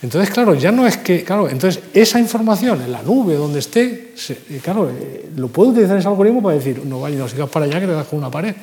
Entonces, 0.00 0.32
claro, 0.32 0.54
ya 0.54 0.70
no 0.70 0.86
es 0.86 0.98
que, 0.98 1.24
claro, 1.24 1.48
entonces 1.48 1.82
esa 1.92 2.20
información 2.20 2.80
en 2.82 2.92
la 2.92 3.02
nube 3.02 3.34
donde 3.34 3.58
esté, 3.58 4.14
eh, 4.28 4.60
claro, 4.62 4.88
eh, 4.88 5.28
lo 5.34 5.48
puedo 5.48 5.70
utilizar 5.70 5.98
ese 5.98 6.06
algoritmo 6.06 6.40
para 6.40 6.56
decir, 6.56 6.84
no 6.84 7.00
vaya, 7.00 7.18
no 7.18 7.28
sigas 7.28 7.48
para 7.48 7.64
allá 7.66 7.80
que 7.80 7.86
te 7.86 7.92
das 7.92 8.06
con 8.06 8.20
una 8.20 8.30
pared. 8.30 8.54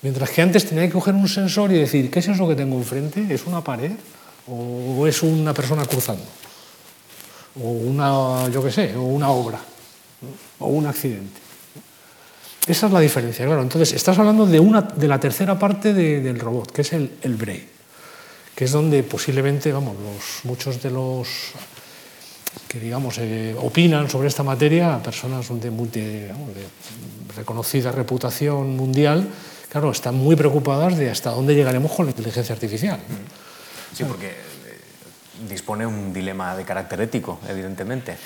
Mientras 0.00 0.30
que 0.30 0.40
antes 0.40 0.64
tenía 0.64 0.86
que 0.86 0.92
coger 0.92 1.14
un 1.14 1.28
sensor 1.28 1.70
y 1.72 1.78
decir, 1.78 2.10
¿qué 2.10 2.20
es 2.20 2.28
eso 2.28 2.48
que 2.48 2.54
tengo 2.54 2.76
enfrente? 2.76 3.26
¿Es 3.28 3.46
una 3.46 3.62
pared? 3.62 3.92
o 4.48 5.06
es 5.06 5.22
una 5.22 5.52
persona 5.52 5.84
cruzando, 5.84 6.24
o 7.60 7.68
una, 7.68 8.48
yo 8.48 8.62
qué 8.62 8.70
sé, 8.70 8.96
o 8.96 9.02
una 9.02 9.30
obra, 9.30 9.58
o 10.60 10.66
un 10.68 10.86
accidente. 10.86 11.45
Esa 12.66 12.86
es 12.86 12.92
la 12.92 13.00
diferencia, 13.00 13.46
claro. 13.46 13.62
Entonces, 13.62 13.92
estás 13.92 14.18
hablando 14.18 14.44
de, 14.44 14.58
una, 14.58 14.82
de 14.82 15.06
la 15.06 15.20
tercera 15.20 15.58
parte 15.58 15.94
del 15.94 16.38
robot, 16.38 16.72
que 16.72 16.82
es 16.82 16.92
el, 16.92 17.12
el 17.22 17.34
brain, 17.36 17.64
que 18.54 18.64
es 18.64 18.72
donde 18.72 19.02
posiblemente, 19.04 19.70
vamos, 19.72 19.94
los, 20.00 20.44
muchos 20.44 20.82
de 20.82 20.90
los 20.90 21.28
que, 22.66 22.80
digamos, 22.80 23.18
eh, 23.18 23.54
opinan 23.60 24.10
sobre 24.10 24.28
esta 24.28 24.42
materia, 24.42 25.00
personas 25.02 25.48
de, 25.48 25.70
de 25.70 26.32
reconocida 27.36 27.92
reputación 27.92 28.76
mundial, 28.76 29.28
claro, 29.68 29.92
están 29.92 30.16
muy 30.16 30.34
preocupadas 30.34 30.96
de 30.96 31.10
hasta 31.10 31.30
dónde 31.30 31.54
llegaremos 31.54 31.92
con 31.92 32.06
la 32.06 32.10
inteligencia 32.10 32.54
artificial. 32.54 32.98
Sí, 33.94 34.04
porque 34.04 34.28
eh, 34.28 34.34
dispone 35.48 35.86
un 35.86 36.12
dilema 36.12 36.56
de 36.56 36.64
carácter 36.64 37.00
ético, 37.02 37.38
evidentemente. 37.48 38.16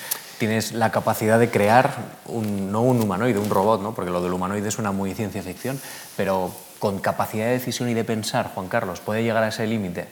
Tienes 0.41 0.71
la 0.71 0.91
capacidad 0.91 1.37
de 1.37 1.51
crear 1.51 1.93
un, 2.25 2.71
no 2.71 2.81
un 2.81 2.99
humanoide, 2.99 3.37
un 3.37 3.51
robot, 3.51 3.79
¿no? 3.83 3.93
porque 3.93 4.09
lo 4.09 4.23
del 4.23 4.33
humanoide 4.33 4.71
suena 4.71 4.91
muy 4.91 5.13
ciencia 5.13 5.43
ficción, 5.43 5.79
pero 6.17 6.51
con 6.79 6.97
capacidad 6.97 7.45
de 7.45 7.51
decisión 7.51 7.89
y 7.89 7.93
de 7.93 8.03
pensar, 8.03 8.49
Juan 8.55 8.67
Carlos, 8.67 9.01
¿puede 9.01 9.21
llegar 9.21 9.43
a 9.43 9.49
ese 9.49 9.67
límite? 9.67 10.07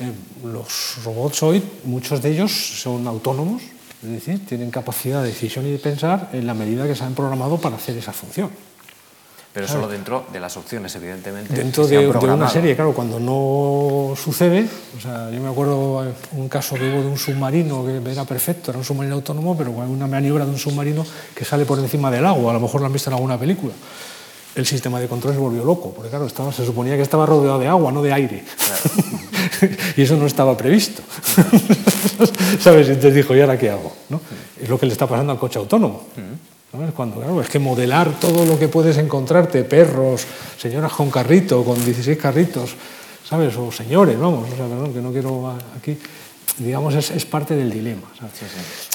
Eh, 0.00 0.12
los 0.44 1.02
robots 1.02 1.42
hoy, 1.42 1.62
muchos 1.84 2.20
de 2.20 2.32
ellos 2.32 2.52
son 2.52 3.06
autónomos, 3.06 3.62
es 4.02 4.10
decir, 4.10 4.44
tienen 4.44 4.70
capacidad 4.70 5.22
de 5.22 5.28
decisión 5.28 5.66
y 5.66 5.70
de 5.70 5.78
pensar 5.78 6.28
en 6.34 6.46
la 6.46 6.52
medida 6.52 6.86
que 6.86 6.94
se 6.94 7.02
han 7.02 7.14
programado 7.14 7.56
para 7.56 7.76
hacer 7.76 7.96
esa 7.96 8.12
función. 8.12 8.50
Pero 9.52 9.66
solo 9.66 9.88
dentro 9.88 10.26
de 10.32 10.40
las 10.40 10.56
opciones, 10.56 10.94
evidentemente. 10.94 11.54
Dentro 11.54 11.86
de, 11.86 12.06
una 12.06 12.48
serie, 12.48 12.76
claro, 12.76 12.92
cuando 12.92 13.18
no 13.18 14.14
sucede, 14.14 14.68
o 14.96 15.00
sea, 15.00 15.30
yo 15.30 15.40
me 15.40 15.48
acuerdo 15.48 16.04
un 16.32 16.48
caso 16.48 16.76
que 16.76 16.88
hubo 16.88 17.00
de 17.00 17.08
un 17.08 17.16
submarino 17.16 17.84
que 17.84 18.10
era 18.10 18.24
perfecto, 18.24 18.70
era 18.70 18.78
un 18.78 18.84
submarino 18.84 19.16
autónomo, 19.16 19.56
pero 19.56 19.70
una 19.70 20.06
maniobra 20.06 20.44
de 20.44 20.50
un 20.50 20.58
submarino 20.58 21.04
que 21.34 21.44
sale 21.44 21.64
por 21.64 21.78
encima 21.78 22.10
del 22.10 22.26
agua, 22.26 22.50
a 22.50 22.54
lo 22.54 22.60
mejor 22.60 22.82
lo 22.82 22.86
han 22.86 22.92
visto 22.92 23.08
en 23.10 23.14
alguna 23.14 23.38
película. 23.38 23.72
El 24.54 24.66
sistema 24.66 25.00
de 25.00 25.08
control 25.08 25.34
se 25.34 25.40
volvió 25.40 25.64
loco, 25.64 25.92
porque 25.94 26.10
claro, 26.10 26.26
estaba, 26.26 26.52
se 26.52 26.66
suponía 26.66 26.96
que 26.96 27.02
estaba 27.02 27.24
rodeado 27.24 27.58
de 27.58 27.68
agua, 27.68 27.90
no 27.90 28.02
de 28.02 28.12
aire. 28.12 28.44
y 29.96 30.02
eso 30.02 30.16
no 30.16 30.26
estaba 30.26 30.56
previsto. 30.56 31.02
¿Sabes? 32.60 32.88
Entonces 32.88 33.14
dijo, 33.14 33.34
¿y 33.34 33.40
ahora 33.40 33.58
qué 33.58 33.70
hago? 33.70 33.92
¿No? 34.08 34.20
Es 34.60 34.68
lo 34.68 34.78
que 34.78 34.86
le 34.86 34.92
está 34.92 35.06
pasando 35.06 35.32
al 35.32 35.38
coche 35.38 35.58
autónomo. 35.58 36.06
Cuando, 36.94 37.16
claro, 37.16 37.40
es 37.40 37.48
que 37.48 37.58
modelar 37.58 38.20
todo 38.20 38.44
lo 38.44 38.58
que 38.58 38.68
puedes 38.68 38.96
encontrarte, 38.98 39.64
perros, 39.64 40.24
señoras 40.56 40.92
con 40.92 41.10
carrito, 41.10 41.64
con 41.64 41.84
16 41.84 42.16
carritos, 42.16 42.70
¿sabes? 43.28 43.56
O 43.56 43.72
señores, 43.72 44.18
vamos, 44.18 44.48
o 44.52 44.56
sea, 44.56 44.66
perdón, 44.66 44.92
que 44.92 45.00
no 45.00 45.10
quiero 45.10 45.54
aquí, 45.76 45.98
digamos, 46.58 46.94
es, 46.94 47.24
parte 47.26 47.56
del 47.56 47.70
dilema. 47.70 48.06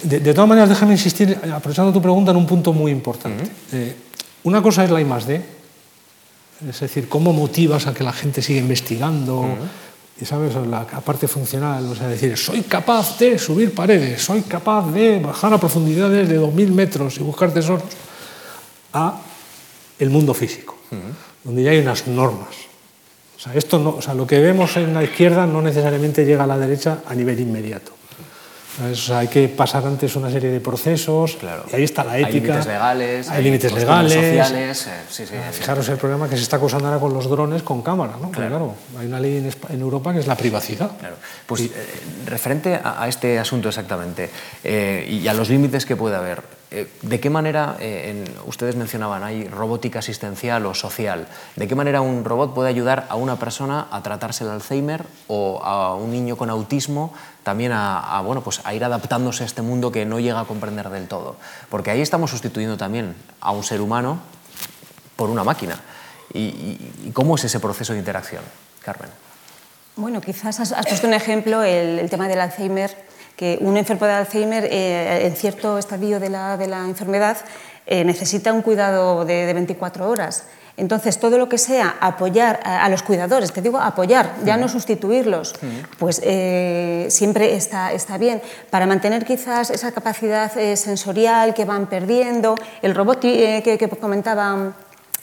De, 0.04 0.34
todas 0.34 0.48
maneras, 0.48 0.70
déjame 0.70 0.94
insistir, 0.94 1.38
aprovechando 1.54 1.92
tu 1.92 2.02
pregunta, 2.02 2.32
en 2.32 2.38
un 2.38 2.46
punto 2.46 2.72
muy 2.72 2.92
importante. 2.92 3.44
Eh, 3.74 3.96
una 4.44 4.62
cosa 4.62 4.86
es 4.86 4.90
la 4.90 5.02
I 5.02 5.06
más 5.06 5.28
D, 5.28 5.42
es 6.68 6.80
decir, 6.80 7.10
cómo 7.10 7.34
motivas 7.34 7.88
a 7.88 7.94
que 7.94 8.04
la 8.04 8.14
gente 8.14 8.42
siga 8.42 8.60
investigando, 8.60 9.58
y 10.20 10.26
sabes, 10.26 10.55
la 10.68 10.86
parte 10.86 11.28
funcional, 11.28 11.86
o 11.86 11.95
sea, 11.95 12.07
decir, 12.07 12.38
soy 12.38 12.61
capaz 12.61 13.18
de 13.18 13.39
subir 13.39 13.74
paredes, 13.74 14.22
soy 14.22 14.41
capaz 14.41 14.91
de 14.91 15.20
bajar 15.20 15.53
a 15.53 15.57
profundidades 15.57 16.30
de 16.30 16.39
2.000 16.39 16.68
metros 16.70 17.18
y 17.18 17.24
buscar 17.24 17.51
tesoros, 17.51 17.84
a 18.93 19.20
el 19.97 20.09
mundo 20.09 20.34
físico, 20.34 20.78
donde 21.43 21.64
ya 21.64 21.72
hay 21.72 21.80
unas 21.80 22.07
normas. 22.07 22.55
O 23.36 23.39
sea, 23.39 23.55
esto 23.55 23.80
no, 23.80 23.95
o 23.95 24.01
sea, 24.01 24.14
lo 24.14 24.28
que 24.28 24.39
vemos 24.39 24.78
en 24.78 24.93
la 24.93 25.03
izquierda 25.03 25.47
no 25.47 25.61
necesariamente 25.61 26.26
llega 26.26 26.43
a 26.43 26.47
la 26.47 26.57
derecha 26.57 26.99
a 27.05 27.16
nivel 27.16 27.39
inmediato 27.39 27.91
hay 29.14 29.28
que 29.28 29.48
pasar 29.50 29.86
antes 29.86 30.16
una 30.16 30.32
serie 30.32 30.50
de 30.50 30.60
procesos 30.60 31.38
y 31.72 31.76
ahí 31.76 31.84
está 31.84 32.04
la 32.04 32.18
ética. 32.18 32.28
Hay 32.28 32.34
límites 32.34 32.66
legales, 32.66 33.30
hay, 33.30 33.44
límites 33.44 33.72
legales, 33.72 34.14
sociales. 34.14 34.88
Eh, 35.20 35.42
fijaros 35.52 35.90
el 35.90 35.98
problema 35.98 36.28
que 36.28 36.38
se 36.38 36.44
está 36.44 36.58
acusando 36.58 36.88
ahora 36.88 37.00
con 37.00 37.14
los 37.14 37.30
drones 37.30 37.62
con 37.62 37.82
cámara. 37.84 38.14
¿no? 38.20 38.32
Claro. 38.32 38.76
hay 39.00 39.06
una 39.08 39.20
ley 39.20 39.38
en, 39.70 39.82
Europa 39.82 40.14
que 40.14 40.20
es 40.20 40.28
la 40.28 40.36
privacidad. 40.36 40.98
Claro. 40.98 41.16
Pues 41.46 41.62
eh, 41.62 41.72
referente 42.26 42.80
a, 42.84 43.08
este 43.08 43.38
asunto 43.38 43.70
exactamente 43.70 44.30
eh, 44.64 45.08
y 45.08 45.28
a 45.28 45.34
los 45.34 45.50
límites 45.50 45.86
que 45.86 45.96
puede 45.96 46.16
haber, 46.16 46.42
¿de 47.02 47.20
qué 47.20 47.30
manera, 47.30 47.78
ustedes 48.46 48.76
mencionaban, 48.76 49.24
hay 49.24 49.48
robótica 49.48 50.00
asistencial 50.00 50.66
o 50.66 50.74
social, 50.74 51.28
¿de 51.56 51.68
qué 51.68 51.76
manera 51.76 52.02
un 52.02 52.26
robot 52.26 52.54
puede 52.54 52.70
ayudar 52.70 53.06
a 53.10 53.16
una 53.16 53.38
persona 53.38 53.88
a 53.92 54.02
tratarse 54.02 54.44
el 54.44 54.50
Alzheimer 54.50 55.06
o 55.28 55.62
a 55.64 55.96
un 55.96 56.12
niño 56.12 56.36
con 56.36 56.50
autismo 56.50 57.14
también 57.44 57.72
a, 57.74 58.22
bueno, 58.26 58.42
pues 58.42 58.62
a 58.64 58.74
ir 58.74 58.84
adaptándose 58.84 59.44
a 59.44 59.46
este 59.46 59.62
mundo 59.62 59.92
que 59.92 60.06
no 60.06 60.20
llega 60.20 60.40
a 60.40 60.46
comprender 60.46 60.90
del 60.90 61.08
todo. 61.08 61.36
Porque 61.70 61.92
ahí 61.92 62.02
estamos 62.02 62.32
sustituyendo 62.32 62.78
también 62.78 63.16
a 63.42 63.52
un 63.52 63.64
ser 63.64 63.82
humano 63.82 64.20
por 65.16 65.30
una 65.30 65.44
máquina. 65.44 65.80
¿Y, 66.34 67.12
cómo 67.14 67.36
es 67.36 67.44
ese 67.44 67.60
proceso 67.60 67.94
de 67.94 68.00
interacción, 68.00 68.42
Carmen? 68.82 69.10
Bueno, 69.96 70.22
quizás 70.22 70.60
has, 70.60 70.88
puesto 70.88 71.06
un 71.06 71.14
ejemplo, 71.14 71.62
el, 71.62 72.10
tema 72.10 72.28
del 72.28 72.42
Alzheimer, 72.42 73.06
que 73.36 73.58
un 73.62 73.78
enfermo 73.78 74.06
de 74.06 74.14
Alzheimer 74.14 74.66
eh, 74.66 75.26
en 75.26 75.36
cierto 75.36 75.78
estadio 75.78 76.20
de 76.20 76.30
la, 76.30 76.58
de 76.58 76.68
la 76.68 76.86
enfermedad 76.86 77.38
eh, 77.86 78.04
necesita 78.04 78.54
un 78.54 78.62
cuidado 78.62 79.26
de, 79.26 79.46
de 79.46 79.54
24 79.54 80.10
horas. 80.10 80.46
Entonces, 80.76 81.20
todo 81.20 81.38
lo 81.38 81.50
que 81.50 81.60
sea 81.60 81.98
apoyar 82.00 82.60
a, 82.64 82.90
los 82.90 83.04
cuidadores, 83.04 83.54
te 83.54 83.62
digo 83.62 83.78
apoyar, 83.78 84.34
ya 84.44 84.58
no 84.58 84.68
sustituirlos, 84.68 85.54
pues 86.00 86.20
eh, 86.24 87.06
siempre 87.10 87.56
está, 87.56 87.94
está, 87.94 88.18
bien. 88.18 88.42
Para 88.72 88.88
mantener 88.88 89.24
quizás 89.24 89.70
esa 89.70 89.92
capacidad 89.92 90.56
eh, 90.58 90.76
sensorial 90.76 91.54
que 91.54 91.66
van 91.66 91.86
perdiendo, 91.86 92.56
el 92.82 92.96
robot 92.96 93.24
eh, 93.26 93.62
que, 93.64 93.78
que 93.78 93.88
comentaba 93.88 94.74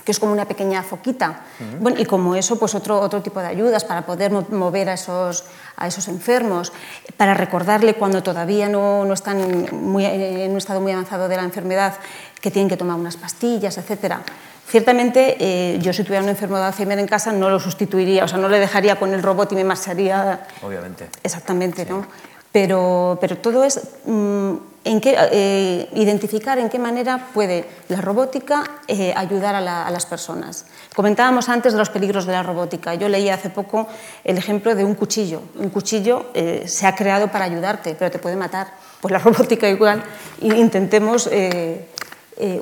que 0.05 0.13
es 0.13 0.21
como 0.21 0.33
una 0.33 0.47
pequeña 0.47 0.83
foquita. 0.83 1.41
bueno, 1.81 2.01
y 2.01 2.07
como 2.07 2.35
eso, 2.35 2.59
pues 2.59 2.75
otro, 2.75 2.99
otro 3.01 3.21
tipo 3.21 3.41
de 3.41 3.49
ayudas 3.49 3.85
para 3.85 4.07
poder 4.07 4.33
mover 4.33 4.89
a 4.89 4.95
esos, 4.95 5.45
a 5.81 5.89
esos 5.89 6.07
enfermos, 6.07 6.73
para 7.17 7.35
recordarle 7.35 7.95
cuando 7.95 8.23
todavía 8.23 8.69
no, 8.69 9.05
no 9.05 9.15
están 9.15 9.67
muy, 9.73 10.05
en 10.05 10.53
un 10.53 10.59
estado 10.59 10.81
muy 10.81 10.93
avanzado 10.93 11.29
de 11.29 11.37
la 11.37 11.43
enfermedad 11.43 11.95
que 12.41 12.51
tienen 12.51 12.69
que 12.69 12.77
tomar 12.77 12.97
unas 12.97 13.17
pastillas, 13.17 13.77
etcétera. 13.79 14.23
Ciertamente, 14.69 15.37
eh, 15.41 15.79
yo 15.81 15.93
si 15.93 16.05
tuviera 16.05 16.23
un 16.23 16.29
enfermo 16.29 16.57
de 16.57 16.63
Alzheimer 16.63 16.99
en 17.01 17.09
casa 17.09 17.33
no 17.33 17.51
lo 17.51 17.59
sustituiría, 17.59 18.25
o 18.25 18.29
sea, 18.29 18.39
no 18.39 18.49
le 18.49 18.61
dejaría 18.61 18.95
con 18.95 19.13
el 19.13 19.21
robot 19.21 19.51
y 19.51 19.57
me 19.57 19.65
marcharía. 19.65 20.47
Obviamente. 20.63 21.09
Exactamente, 21.25 21.85
¿no? 21.87 22.07
Pero, 22.53 23.19
pero 23.21 23.39
todo 23.39 23.65
es 23.65 23.81
mm, 24.07 24.55
en 24.85 25.01
qué, 25.01 25.17
eh, 25.33 25.89
identificar 25.95 26.59
en 26.59 26.69
qué 26.69 26.79
manera 26.79 27.31
puede 27.35 27.65
la 27.89 28.01
robótica 28.01 28.63
eh, 28.87 29.13
ayudar 29.17 29.57
a, 29.57 29.61
la, 29.61 29.87
a, 29.87 29.91
las 29.91 30.07
personas. 30.07 30.67
Comentábamos 30.95 31.49
antes 31.49 31.73
de 31.73 31.79
los 31.79 31.89
peligros 31.89 32.27
de 32.27 32.33
la 32.33 32.43
robótica. 32.43 32.95
Yo 32.95 33.09
leí 33.09 33.29
hace 33.29 33.49
poco 33.49 33.87
el 34.25 34.37
ejemplo 34.37 34.75
de 34.75 34.85
un 34.85 34.95
cuchillo. 34.95 35.43
Un 35.57 35.71
cuchillo 35.71 36.27
eh, 36.35 36.65
se 36.67 36.87
ha 36.87 36.95
creado 36.95 37.29
para 37.29 37.45
ayudarte, 37.45 37.95
pero 37.97 38.11
te 38.11 38.19
puede 38.19 38.37
matar. 38.37 38.69
Pues 39.01 39.13
la 39.13 39.19
robótica 39.25 39.69
igual. 39.69 40.03
Intentemos 40.41 41.29
eh, 41.31 41.87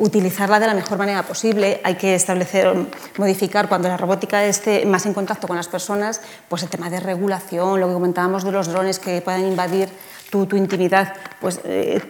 utilizarla 0.00 0.58
de 0.58 0.66
la 0.66 0.74
mejor 0.74 0.98
manera 0.98 1.22
posible. 1.22 1.80
Hay 1.84 1.94
que 1.94 2.14
establecer, 2.14 2.74
modificar 3.16 3.68
cuando 3.68 3.88
la 3.88 3.96
robótica 3.96 4.44
esté 4.44 4.84
más 4.84 5.06
en 5.06 5.14
contacto 5.14 5.46
con 5.46 5.56
las 5.56 5.68
personas, 5.68 6.20
pues 6.48 6.64
el 6.64 6.68
tema 6.68 6.90
de 6.90 6.98
regulación, 7.00 7.80
lo 7.80 7.86
que 7.86 7.94
comentábamos 7.94 8.44
de 8.44 8.50
los 8.50 8.66
drones 8.68 8.98
que 8.98 9.22
puedan 9.22 9.46
invadir 9.46 9.88
tu, 10.30 10.46
tu 10.46 10.56
intimidad, 10.56 11.14
pues 11.40 11.60
eh, 11.64 12.00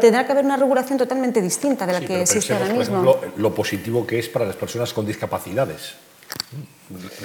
tendrá 0.00 0.26
que 0.26 0.32
haber 0.32 0.44
una 0.44 0.56
regulación 0.56 0.98
totalmente 0.98 1.40
distinta 1.40 1.86
de 1.86 1.92
la 1.92 2.00
sí, 2.00 2.06
que 2.06 2.22
existe 2.22 2.52
ahora 2.52 2.66
mismo. 2.66 3.02
Por 3.02 3.16
ejemplo, 3.16 3.32
lo 3.36 3.54
positivo 3.54 4.06
que 4.06 4.18
es 4.18 4.28
para 4.28 4.44
las 4.46 4.56
personas 4.56 4.92
con 4.92 5.06
discapacidades. 5.06 5.94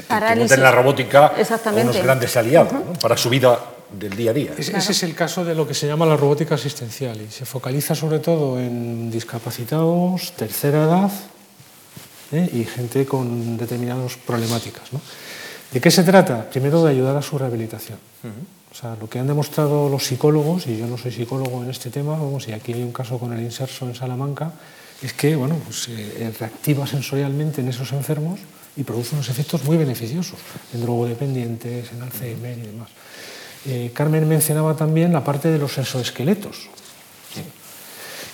Parálisis. 0.08 0.52
Que 0.52 0.62
la 0.62 0.72
robótica 0.72 1.34
unos 1.74 1.98
grandes 1.98 2.38
aliados 2.38 2.72
uh 2.72 2.76
-huh. 2.76 2.86
¿no? 2.86 3.00
para 3.00 3.18
su 3.18 3.30
vida 3.30 3.60
del 3.92 4.16
día 4.16 4.32
a 4.32 4.34
día. 4.34 4.52
Es, 4.58 4.70
claro. 4.70 4.84
Ese 4.84 4.92
es 4.92 5.04
el 5.04 5.16
caso 5.16 5.44
de 5.44 5.56
lo 5.56 5.68
que 5.68 5.74
se 5.74 5.88
llama 5.88 6.06
la 6.06 6.16
robótica 6.16 6.56
asistencial 6.56 7.20
y 7.22 7.32
se 7.32 7.46
focaliza 7.46 7.96
sobre 7.96 8.20
todo 8.20 8.60
en 8.60 9.10
discapacitados, 9.12 10.34
tercera 10.34 10.84
edad 10.84 11.12
¿eh? 12.32 12.50
y 12.54 12.64
gente 12.66 13.06
con 13.06 13.58
determinadas 13.58 14.16
problemáticas. 14.18 14.94
¿no? 14.94 15.02
¿De 15.72 15.82
qué 15.82 15.92
se 15.92 16.04
trata? 16.04 16.50
Primero 16.50 16.84
de 16.84 16.92
ayudar 16.92 17.16
a 17.18 17.22
su 17.22 17.38
rehabilitación. 17.38 17.98
Uh 18.24 18.28
-huh. 18.28 18.57
Sea, 18.80 18.96
lo 18.96 19.10
que 19.10 19.18
han 19.18 19.26
demostrado 19.26 19.90
los 19.90 20.04
psicólogos, 20.06 20.68
y 20.68 20.78
yo 20.78 20.86
no 20.86 21.00
soy 21.00 21.12
psicólogo 21.12 21.64
en 21.64 21.72
este 21.72 21.90
tema, 21.90 22.12
vamos, 22.12 22.48
y 22.48 22.52
aquí 22.52 22.74
hay 22.74 22.84
un 22.84 22.92
caso 22.92 23.18
con 23.18 23.34
el 23.34 23.42
inserso 23.42 23.88
en 23.88 23.96
Salamanca, 23.96 24.52
es 25.02 25.14
que 25.14 25.36
bueno, 25.36 25.56
pues, 25.66 25.88
eh, 25.90 26.32
reactiva 26.40 26.86
sensorialmente 26.86 27.62
en 27.62 27.70
esos 27.70 27.92
enfermos 27.94 28.40
y 28.76 28.84
produce 28.84 29.16
unos 29.16 29.30
efectos 29.30 29.64
muy 29.64 29.78
beneficiosos 29.78 30.38
en 30.76 30.82
drogodependientes, 30.82 31.92
en 31.92 32.02
Alzheimer 32.04 32.58
y 32.58 32.62
demás. 32.62 32.90
Eh, 33.66 33.92
Carmen 33.96 34.28
mencionaba 34.28 34.76
también 34.76 35.12
la 35.12 35.24
parte 35.24 35.50
de 35.50 35.58
los 35.58 35.76
exoesqueletos. 35.78 36.70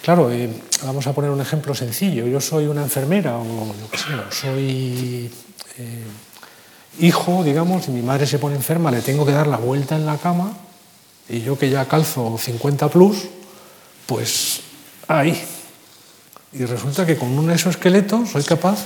Claro, 0.01 0.29
eh, 0.29 0.49
vamos 0.83 1.07
a 1.07 1.13
poner 1.13 1.31
un 1.31 1.39
ejemplo 1.39 1.73
sencillo. 1.73 2.27
Yo 2.27 2.41
soy 2.41 2.67
una 2.67 2.83
enfermera 2.83 3.37
o 3.37 3.67
yo 3.67 3.89
qué 3.89 3.97
sé, 3.97 4.05
soy 4.29 5.31
eh, 5.77 6.03
hijo, 6.99 7.43
digamos, 7.43 7.87
y 7.87 7.91
mi 7.91 8.01
madre 8.01 8.27
se 8.27 8.39
pone 8.39 8.55
enferma, 8.55 8.91
le 8.91 9.01
tengo 9.01 9.25
que 9.25 9.31
dar 9.31 9.47
la 9.47 9.57
vuelta 9.57 9.95
en 9.95 10.05
la 10.05 10.17
cama 10.17 10.53
y 11.29 11.41
yo 11.41 11.57
que 11.57 11.69
ya 11.69 11.85
calzo 11.87 12.37
50 12.37 12.89
plus, 12.89 13.23
pues 14.05 14.61
ahí. 15.07 15.41
Y 16.51 16.65
resulta 16.65 17.05
que 17.05 17.17
con 17.17 17.37
un 17.37 17.49
exoesqueleto 17.49 18.25
soy 18.25 18.43
capaz 18.43 18.85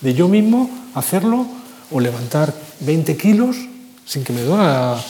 de 0.00 0.14
yo 0.14 0.28
mismo 0.28 0.68
hacerlo 0.94 1.46
o 1.90 2.00
levantar 2.00 2.52
20 2.80 3.16
kilos 3.16 3.56
sin 4.04 4.24
que 4.24 4.32
me 4.32 4.42
duela 4.42 5.00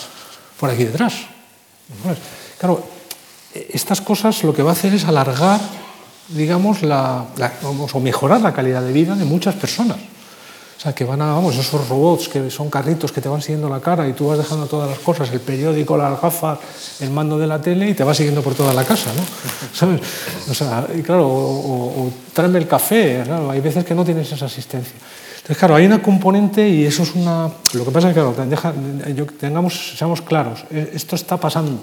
por 0.60 0.70
aquí 0.70 0.84
detrás. 0.84 1.14
Claro, 2.58 2.86
estas 3.52 4.00
cosas 4.00 4.44
lo 4.44 4.54
que 4.54 4.62
va 4.62 4.70
a 4.70 4.74
hacer 4.74 4.94
es 4.94 5.04
alargar, 5.04 5.60
digamos, 6.28 6.82
la, 6.82 7.26
o 7.64 8.00
mejorar 8.00 8.40
la 8.40 8.54
calidad 8.54 8.82
de 8.82 8.92
vida 8.92 9.16
de 9.16 9.24
muchas 9.24 9.56
personas. 9.56 9.98
O 10.76 10.80
sea, 10.82 10.92
que 10.94 11.04
van 11.04 11.22
a, 11.22 11.26
vamos, 11.26 11.54
esos 11.54 11.88
robots 11.88 12.28
que 12.28 12.50
son 12.50 12.68
carritos 12.68 13.12
que 13.12 13.20
te 13.20 13.28
van 13.28 13.40
siguiendo 13.40 13.68
la 13.68 13.80
cara 13.80 14.08
y 14.08 14.14
tú 14.14 14.28
vas 14.28 14.38
dejando 14.38 14.66
todas 14.66 14.90
las 14.90 14.98
cosas, 14.98 15.30
el 15.32 15.40
periódico, 15.40 15.96
las 15.96 16.20
gafas, 16.20 16.58
el 17.00 17.10
mando 17.10 17.38
de 17.38 17.46
la 17.46 17.60
tele 17.60 17.90
y 17.90 17.94
te 17.94 18.02
va 18.02 18.12
siguiendo 18.12 18.42
por 18.42 18.54
toda 18.54 18.74
la 18.74 18.84
casa, 18.84 19.12
¿no? 19.14 19.22
¿Sabes? 19.72 20.00
O 20.50 20.54
sea, 20.54 20.88
y 20.96 21.02
claro, 21.02 21.28
o, 21.28 21.86
o, 21.86 22.12
tráeme 22.32 22.58
el 22.58 22.66
café, 22.66 23.22
claro, 23.24 23.50
hay 23.50 23.60
veces 23.60 23.84
que 23.84 23.94
no 23.94 24.04
tienes 24.04 24.32
esa 24.32 24.46
asistencia. 24.46 24.96
Entonces, 25.42 25.56
claro, 25.56 25.74
hay 25.74 25.86
una 25.86 26.00
componente 26.00 26.68
y 26.68 26.84
eso 26.84 27.02
es 27.02 27.16
una... 27.16 27.50
Lo 27.72 27.84
que 27.84 27.90
pasa 27.90 28.08
es 28.08 28.14
que, 28.14 28.20
claro, 28.20 28.34
deja, 28.46 28.72
tengamos, 29.40 29.94
seamos 29.96 30.22
claros, 30.22 30.64
e, 30.70 30.92
esto 30.94 31.16
está 31.16 31.36
pasando. 31.36 31.82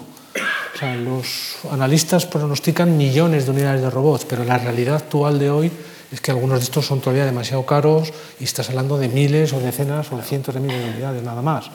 O 0.74 0.78
sea, 0.78 0.94
los 0.94 1.56
analistas 1.70 2.24
pronostican 2.24 2.96
millones 2.96 3.44
de 3.44 3.50
unidades 3.50 3.82
de 3.82 3.90
robots, 3.90 4.24
pero 4.24 4.44
la 4.44 4.56
realidad 4.56 4.96
actual 4.96 5.38
de 5.38 5.50
hoy 5.50 5.72
es 6.12 6.20
que 6.20 6.30
algunos 6.30 6.58
de 6.58 6.64
estos 6.64 6.86
son 6.86 7.00
todavía 7.00 7.24
demasiado 7.24 7.64
caros 7.64 8.12
y 8.40 8.44
estás 8.44 8.68
hablando 8.68 8.98
de 8.98 9.08
miles 9.08 9.52
o 9.52 9.60
decenas 9.60 10.10
o 10.12 10.20
cientos 10.22 10.54
de 10.54 10.60
miles 10.60 10.82
de 10.82 10.90
unidades, 10.90 11.22
nada 11.22 11.42
más. 11.42 11.70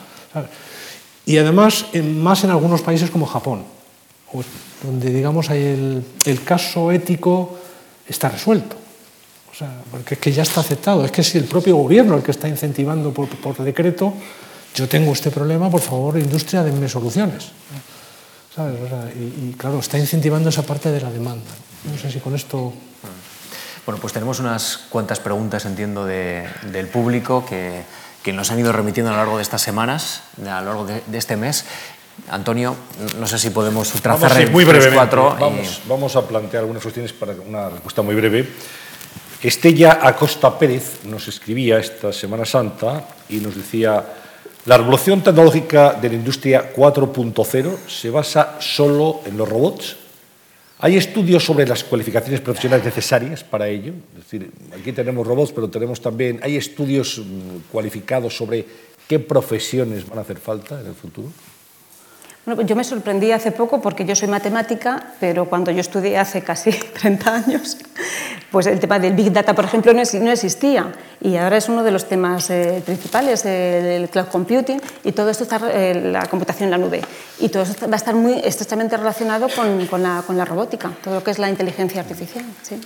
Y 1.24 1.38
además, 1.38 1.86
más 1.94 2.44
en 2.44 2.50
algunos 2.50 2.82
países 2.82 3.10
como 3.10 3.26
Japón, 3.26 3.64
donde 4.82 5.10
digamos 5.10 5.48
el, 5.50 6.04
caso 6.44 6.92
ético 6.92 7.58
está 8.06 8.28
resuelto. 8.28 8.76
O 9.50 9.54
sea, 9.56 9.72
porque 9.90 10.14
es 10.14 10.20
que 10.20 10.32
ya 10.32 10.42
está 10.42 10.60
aceptado, 10.60 11.04
es 11.04 11.10
que 11.10 11.22
si 11.22 11.38
el 11.38 11.44
propio 11.44 11.76
gobierno 11.76 12.14
el 12.16 12.22
que 12.22 12.30
está 12.30 12.46
incentivando 12.46 13.12
por, 13.12 13.56
decreto, 13.64 14.12
yo 14.74 14.86
tengo 14.86 15.12
este 15.12 15.30
problema, 15.30 15.70
por 15.70 15.80
favor, 15.80 16.18
industria, 16.18 16.62
denme 16.62 16.88
soluciones. 16.88 17.52
¿Sabes? 18.54 18.78
Y, 19.16 19.52
claro, 19.52 19.80
está 19.80 19.98
incentivando 19.98 20.50
esa 20.50 20.62
parte 20.62 20.90
de 20.90 21.00
la 21.00 21.10
demanda. 21.10 21.50
No 21.90 21.96
sé 21.98 22.10
si 22.10 22.20
con 22.20 22.34
esto... 22.34 22.72
Bueno, 23.86 24.00
pues 24.00 24.12
tenemos 24.12 24.40
unas 24.40 24.78
cuantas 24.90 25.20
preguntas, 25.20 25.64
entiendo, 25.64 26.04
de, 26.04 26.44
del 26.72 26.88
público 26.88 27.46
que, 27.46 27.84
que, 28.22 28.32
nos 28.32 28.50
han 28.50 28.58
ido 28.58 28.72
remitiendo 28.72 29.12
a 29.12 29.14
lo 29.14 29.18
largo 29.20 29.36
de 29.36 29.44
estas 29.44 29.62
semanas, 29.62 30.24
a 30.44 30.60
lo 30.60 30.66
largo 30.66 30.84
de, 30.86 31.02
de 31.06 31.18
este 31.18 31.36
mes. 31.36 31.64
Antonio, 32.28 32.74
no 33.20 33.28
sé 33.28 33.38
si 33.38 33.50
podemos 33.50 33.88
trazar 33.92 34.30
vamos, 34.30 34.44
sí, 34.44 34.50
muy 34.50 34.64
brevemente. 34.64 34.96
cuatro. 34.96 35.36
Vamos, 35.38 35.82
y... 35.84 35.88
vamos 35.88 36.16
a 36.16 36.26
plantear 36.26 36.62
algunas 36.62 36.82
cuestiones 36.82 37.12
para 37.12 37.34
una 37.34 37.68
respuesta 37.68 38.02
muy 38.02 38.16
breve. 38.16 38.48
Estella 39.40 40.00
Acosta 40.02 40.58
Pérez 40.58 41.04
nos 41.04 41.28
escribía 41.28 41.78
esta 41.78 42.12
Semana 42.12 42.44
Santa 42.44 43.04
y 43.28 43.36
nos 43.36 43.54
decía, 43.54 44.04
la 44.64 44.78
revolución 44.78 45.22
tecnológica 45.22 45.92
de 45.92 46.08
la 46.08 46.14
industria 46.16 46.72
4.0 46.74 47.86
se 47.86 48.10
basa 48.10 48.56
solo 48.58 49.20
en 49.26 49.36
los 49.36 49.48
robots. 49.48 49.96
¿Hay 50.78 50.96
estudios 50.96 51.42
sobre 51.42 51.66
las 51.66 51.84
cualificaciones 51.84 52.42
profesionales 52.42 52.84
necesarias 52.84 53.42
para 53.42 53.66
ello? 53.66 53.94
Es 54.12 54.24
decir, 54.24 54.50
aquí 54.78 54.92
tenemos 54.92 55.26
robots, 55.26 55.52
pero 55.52 55.70
tenemos 55.70 56.02
también, 56.02 56.38
¿hay 56.42 56.56
estudios 56.56 57.18
mm, 57.18 57.72
cualificados 57.72 58.36
sobre 58.36 58.66
qué 59.08 59.18
profesiones 59.18 60.06
van 60.06 60.18
a 60.18 60.22
hacer 60.22 60.36
falta 60.36 60.78
en 60.78 60.88
el 60.88 60.94
futuro? 60.94 61.28
Bueno, 62.46 62.62
yo 62.62 62.76
me 62.76 62.84
sorprendí 62.84 63.32
hace 63.32 63.50
poco 63.50 63.82
porque 63.82 64.04
yo 64.04 64.14
soy 64.14 64.28
matemática, 64.28 65.14
pero 65.18 65.46
cuando 65.46 65.72
yo 65.72 65.80
estudié 65.80 66.16
hace 66.16 66.42
casi 66.42 66.70
30 67.00 67.34
años, 67.34 67.76
pues 68.52 68.66
el 68.66 68.78
tema 68.78 69.00
del 69.00 69.14
Big 69.14 69.32
Data, 69.32 69.52
por 69.52 69.64
ejemplo, 69.64 69.92
no, 69.92 70.00
existía. 70.00 70.92
Y 71.20 71.36
ahora 71.38 71.56
es 71.56 71.68
uno 71.68 71.82
de 71.82 71.90
los 71.90 72.08
temas 72.08 72.48
eh, 72.50 72.80
principales, 72.86 73.44
el 73.44 74.08
cloud 74.10 74.28
computing 74.28 74.80
y 75.02 75.10
todo 75.10 75.28
esto 75.28 75.42
está, 75.42 75.60
eh, 75.72 76.00
la 76.12 76.26
computación 76.26 76.68
en 76.68 76.70
la 76.70 76.78
nube. 76.78 77.02
Y 77.40 77.48
todo 77.48 77.64
esto 77.64 77.88
va 77.88 77.94
a 77.94 77.96
estar 77.96 78.14
muy 78.14 78.34
estrechamente 78.34 78.96
relacionado 78.96 79.48
con, 79.48 79.84
con, 79.86 80.04
la, 80.04 80.22
con 80.24 80.36
la, 80.36 80.44
robótica, 80.44 80.92
todo 81.02 81.14
lo 81.16 81.24
que 81.24 81.32
es 81.32 81.40
la 81.40 81.50
inteligencia 81.50 82.00
artificial. 82.00 82.44
¿sí? 82.62 82.80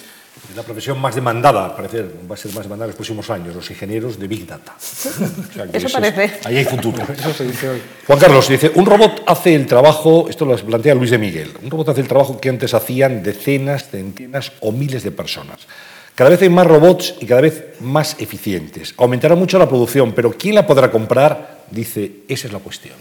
Es 0.49 0.57
la 0.57 0.63
profesión 0.63 0.99
más 0.99 1.15
demandada, 1.15 1.67
al 1.67 1.75
parecer, 1.77 2.11
va 2.29 2.35
a 2.35 2.39
ser 2.39 2.53
más 2.53 2.65
demandada 2.65 2.87
en 2.87 2.91
los 2.91 2.97
próximos 2.97 3.29
años, 3.31 3.55
los 3.55 3.71
ingenieros 3.71 4.19
de 4.19 4.27
Big 4.27 4.47
Data. 4.47 4.75
O 4.81 5.53
sea, 5.53 5.67
eso 5.73 5.89
parece. 5.89 6.25
Es, 6.25 6.47
ahí 6.47 6.57
hay 6.59 6.65
futuro. 6.65 7.03
eso 7.19 7.33
se 7.35 7.45
dice 7.45 7.69
hoy. 7.69 7.83
Juan 8.07 8.19
Carlos 8.19 8.49
dice, 8.49 8.73
un 8.75 8.87
robot 8.87 9.23
hace 9.27 9.55
el 9.55 9.67
trabajo, 9.67 10.27
esto 10.29 10.45
lo 10.45 10.57
plantea 10.57 10.95
Luis 10.95 11.11
de 11.11 11.19
Miguel, 11.19 11.53
un 11.63 11.71
robot 11.71 11.91
hace 11.91 12.01
el 12.01 12.09
trabajo 12.09 12.41
que 12.41 12.49
antes 12.49 12.75
hacían 12.75 13.23
decenas, 13.23 13.89
centenas 13.91 14.53
o 14.61 14.73
miles 14.73 15.03
de 15.03 15.11
personas. 15.11 15.67
Cada 16.15 16.31
vez 16.31 16.43
hay 16.43 16.49
más 16.49 16.67
robots 16.67 17.15
y 17.21 17.27
cada 17.27 17.41
vez 17.41 17.81
más 17.81 18.17
eficientes. 18.19 18.95
Aumentará 18.99 19.35
mucho 19.37 19.59
la 19.59 19.69
producción, 19.69 20.13
pero 20.13 20.33
¿quién 20.33 20.55
la 20.55 20.67
podrá 20.67 20.91
comprar? 20.91 21.65
Dice, 21.71 22.25
esa 22.29 22.47
es 22.47 22.53
la 22.53 22.59
cuestión. 22.59 22.95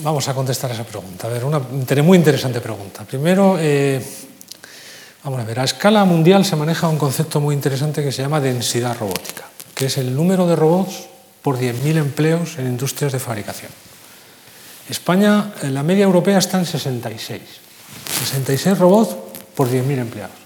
Vamos 0.00 0.26
a 0.26 0.34
contestar 0.34 0.72
a 0.72 0.74
esa 0.74 0.84
pregunta. 0.84 1.28
A 1.28 1.30
ver, 1.30 1.44
una 1.44 1.60
muy 2.02 2.18
interesante 2.18 2.60
pregunta. 2.60 3.04
Primero, 3.04 3.56
eh, 3.60 4.02
Vamos 5.24 5.40
a 5.40 5.44
ver, 5.44 5.58
a 5.58 5.64
escala 5.64 6.04
mundial 6.04 6.44
se 6.44 6.54
maneja 6.54 6.86
un 6.86 7.00
concepto 7.00 7.40
muy 7.40 7.54
interesante 7.54 8.04
que 8.04 8.12
se 8.12 8.20
llama 8.20 8.44
densidad 8.44 8.96
robótica, 8.98 9.48
que 9.74 9.86
es 9.86 9.96
el 9.96 10.14
número 10.14 10.46
de 10.46 10.54
robots 10.54 11.08
por 11.40 11.58
10.000 11.58 11.96
empleos 11.96 12.58
en 12.58 12.66
industrias 12.66 13.10
de 13.12 13.18
fabricación. 13.18 13.72
España, 14.88 15.54
la 15.62 15.82
media 15.82 16.04
europea 16.04 16.36
está 16.36 16.58
en 16.58 16.66
66. 16.66 17.40
66 18.20 18.78
robots 18.78 19.16
por 19.56 19.70
10.000 19.70 19.98
empleados. 19.98 20.36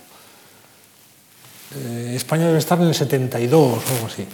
Eh, 1.75 2.13
España 2.15 2.47
debe 2.47 2.59
estar 2.59 2.79
en 2.79 2.87
el 2.87 2.95
72 2.95 3.61
o 3.61 3.95
algo 3.95 4.07
así. 4.07 4.27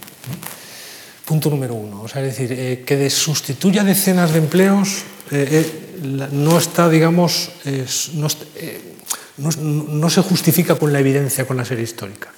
Punto 1.25 1.49
número 1.49 1.73
uno. 1.73 2.03
O 2.03 2.07
sea, 2.07 2.21
es 2.21 2.37
decir, 2.37 2.53
eh, 2.53 2.83
que 2.85 3.09
sustituya 3.09 3.83
decenas 3.83 4.31
de 4.31 4.37
empleos 4.37 5.03
eh, 5.31 5.47
eh, 5.51 6.29
no 6.31 6.57
está, 6.57 6.87
digamos, 6.87 7.49
no, 8.13 8.27
eh, 8.55 8.94
no, 9.37 10.09
se 10.09 10.21
justifica 10.21 10.75
con 10.75 10.93
la 10.93 10.99
evidencia, 10.99 11.45
con 11.45 11.57
la 11.57 11.65
serie 11.65 11.83
histórica. 11.83 12.31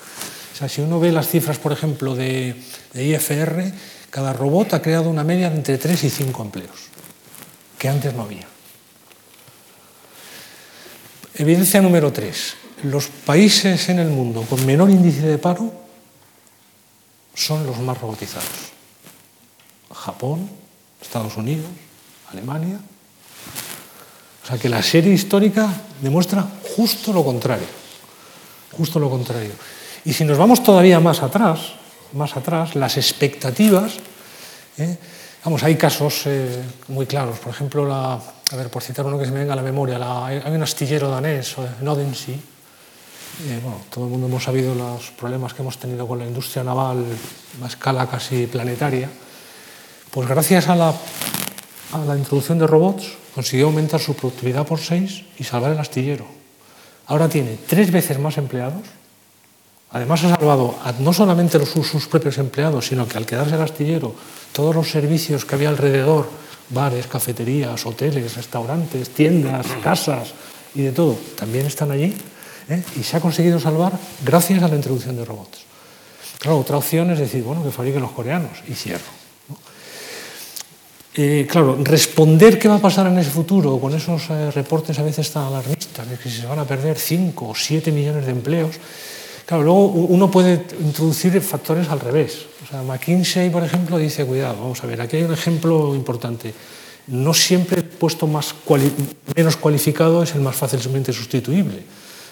O 0.53 0.57
sea, 0.57 0.67
si 0.67 0.81
uno 0.81 0.99
ve 0.99 1.11
las 1.11 1.27
cifras, 1.27 1.59
por 1.59 1.71
ejemplo, 1.71 2.15
de, 2.15 2.55
de 2.93 3.05
IFR, 3.05 3.71
cada 4.09 4.33
robot 4.33 4.73
ha 4.73 4.81
creado 4.81 5.09
una 5.09 5.23
media 5.23 5.49
de 5.49 5.57
entre 5.57 5.77
3 5.77 6.03
y 6.03 6.09
5 6.09 6.41
empleos, 6.41 6.87
que 7.77 7.89
antes 7.89 8.13
no 8.13 8.23
había. 8.23 8.47
Evidencia 11.35 11.81
número 11.81 12.11
3. 12.11 12.55
Los 12.83 13.07
países 13.07 13.89
en 13.89 13.99
el 13.99 14.09
mundo 14.09 14.41
con 14.43 14.65
menor 14.65 14.89
índice 14.89 15.21
de 15.21 15.37
paro 15.37 15.71
son 17.35 17.65
los 17.67 17.77
más 17.79 17.99
robotizados. 17.99 18.73
Japón, 19.93 20.49
Estados 21.01 21.37
Unidos, 21.37 21.67
Alemania. 22.31 22.79
O 24.47 24.49
sea 24.49 24.57
que 24.57 24.69
la 24.69 24.81
serie 24.81 25.11
histórica 25.11 25.67
demuestra 25.99 26.47
justo 26.77 27.11
lo 27.11 27.21
contrario. 27.21 27.67
Justo 28.77 28.97
lo 28.97 29.09
contrario. 29.09 29.51
Y 30.05 30.13
si 30.13 30.23
nos 30.23 30.37
vamos 30.37 30.63
todavía 30.63 31.01
más 31.01 31.21
atrás, 31.21 31.73
más 32.13 32.37
atrás, 32.37 32.73
las 32.73 32.95
expectativas, 32.95 33.95
¿eh? 34.77 34.97
vamos, 35.43 35.63
hay 35.63 35.75
casos 35.75 36.21
eh, 36.27 36.63
muy 36.87 37.05
claros. 37.05 37.39
Por 37.39 37.51
ejemplo, 37.51 37.93
a 37.93 38.21
ver, 38.55 38.69
por 38.69 38.81
citar 38.81 39.05
uno 39.05 39.19
que 39.19 39.25
se 39.25 39.31
me 39.31 39.39
venga 39.39 39.51
a 39.51 39.57
la 39.57 39.61
memoria, 39.61 39.97
hay 40.25 40.41
un 40.45 40.63
astillero 40.63 41.09
danés, 41.09 41.53
eh, 41.57 41.65
bueno, 43.61 43.81
todo 43.89 44.05
el 44.05 44.11
mundo 44.11 44.27
hemos 44.27 44.45
sabido 44.45 44.73
los 44.73 45.11
problemas 45.11 45.53
que 45.53 45.61
hemos 45.61 45.77
tenido 45.77 46.07
con 46.07 46.19
la 46.19 46.25
industria 46.25 46.63
naval 46.63 47.03
a 47.61 47.67
escala 47.67 48.07
casi 48.07 48.47
planetaria. 48.47 49.09
Pues 50.09 50.25
gracias 50.25 50.69
a 50.69 50.75
la, 50.77 50.93
a 51.91 51.97
la 52.07 52.15
introducción 52.15 52.59
de 52.59 52.65
robots 52.65 53.26
consiguió 53.37 53.67
aumentar 53.67 54.01
su 54.01 54.15
productividad 54.15 54.65
por 54.65 54.79
seis 54.79 55.21
y 55.37 55.43
salvar 55.43 55.71
el 55.71 55.77
astillero. 55.77 56.25
Ahora 57.05 57.29
tiene 57.29 57.55
tres 57.67 57.91
veces 57.91 58.17
más 58.17 58.35
empleados. 58.39 58.81
Además 59.91 60.23
ha 60.23 60.35
salvado 60.35 60.73
no 60.97 61.13
solamente 61.13 61.63
sus 61.63 62.07
propios 62.07 62.39
empleados, 62.39 62.87
sino 62.87 63.07
que 63.07 63.15
al 63.15 63.27
quedarse 63.27 63.53
el 63.53 63.61
astillero, 63.61 64.15
todos 64.53 64.73
los 64.73 64.89
servicios 64.89 65.45
que 65.45 65.53
había 65.53 65.69
alrededor, 65.69 66.27
bares, 66.71 67.05
cafeterías, 67.05 67.85
hoteles, 67.85 68.35
restaurantes, 68.35 69.09
tiendas, 69.11 69.67
casas 69.83 70.33
y 70.73 70.81
de 70.81 70.91
todo, 70.91 71.15
también 71.37 71.67
están 71.67 71.91
allí. 71.91 72.15
¿eh? 72.69 72.81
Y 72.99 73.03
se 73.03 73.17
ha 73.17 73.21
conseguido 73.21 73.59
salvar 73.59 73.93
gracias 74.25 74.63
a 74.63 74.67
la 74.67 74.77
introducción 74.77 75.15
de 75.15 75.25
robots. 75.25 75.59
Claro, 76.39 76.57
otra 76.57 76.77
opción 76.77 77.11
es 77.11 77.19
decir, 77.19 77.43
bueno, 77.43 77.63
que 77.63 77.69
fabriquen 77.69 78.01
los 78.01 78.13
coreanos 78.13 78.63
y 78.67 78.73
cierro. 78.73 79.26
Eh, 81.19 81.47
claro, 81.49 81.75
responder 81.81 82.59
qué 82.59 82.67
va 82.67 82.75
a 82.75 82.79
pasar 82.79 83.07
en 83.07 83.17
ese 83.17 83.31
futuro 83.31 83.79
con 83.79 83.91
esos 83.91 84.29
eh, 84.29 84.51
reportes 84.51 84.99
a 84.99 85.01
veces 85.01 85.31
tan 85.31 85.45
alarmistas, 85.45 86.07
de 86.07 86.15
que 86.15 86.29
se 86.29 86.45
van 86.45 86.59
a 86.59 86.63
perder 86.63 86.95
5 86.95 87.49
o 87.49 87.55
7 87.55 87.91
millones 87.91 88.23
de 88.23 88.31
empleos, 88.31 88.75
claro, 89.43 89.63
luego 89.63 89.85
uno 90.13 90.29
puede 90.29 90.61
introducir 90.79 91.41
factores 91.41 91.89
al 91.89 92.01
revés. 92.01 92.45
O 92.63 92.69
sea, 92.69 92.83
McKinsey, 92.83 93.49
por 93.49 93.63
ejemplo, 93.63 93.97
dice, 93.97 94.25
cuidado, 94.25 94.61
vamos 94.61 94.83
a 94.83 94.85
ver, 94.85 95.01
aquí 95.01 95.17
hay 95.17 95.23
un 95.23 95.33
ejemplo 95.33 95.95
importante. 95.95 96.53
No 97.07 97.33
siempre 97.33 97.77
el 97.77 97.85
puesto 97.85 98.27
más 98.27 98.53
menos 99.35 99.57
cualificado 99.57 100.21
es 100.21 100.35
el 100.35 100.41
más 100.41 100.55
fácilmente 100.55 101.11
sustituible. 101.11 101.81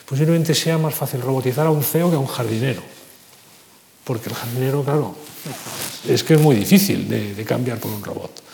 Posiblemente 0.07 0.53
sea 0.53 0.77
más 0.77 0.93
fácil 0.93 1.21
robotizar 1.21 1.65
a 1.65 1.71
un 1.71 1.81
CEO 1.81 2.11
que 2.11 2.17
a 2.17 2.19
un 2.19 2.27
jardinero. 2.27 2.83
Porque 4.03 4.29
el 4.29 4.35
jardinero, 4.35 4.83
claro, 4.83 5.15
es 6.07 6.23
que 6.23 6.35
es 6.35 6.39
muy 6.39 6.55
difícil 6.55 7.09
de 7.09 7.43
cambiar 7.45 7.79
por 7.79 7.89
un 7.89 8.03
robot. 8.03 8.44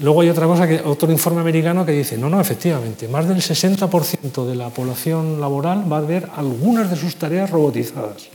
Luego 0.00 0.22
hay 0.22 0.28
otra 0.28 0.46
cosa, 0.46 0.66
que, 0.66 0.80
otro 0.80 1.10
informe 1.12 1.40
americano 1.40 1.86
que 1.86 1.92
dice, 1.92 2.18
no, 2.18 2.28
no, 2.28 2.40
efectivamente, 2.40 3.06
más 3.06 3.28
del 3.28 3.38
60% 3.38 4.44
de 4.44 4.54
la 4.56 4.70
población 4.70 5.40
laboral 5.40 5.90
va 5.90 5.98
a 5.98 6.00
ver 6.00 6.28
algunas 6.36 6.90
de 6.90 6.96
sus 6.96 7.16
tareas 7.16 7.50
robotizadas. 7.50 8.28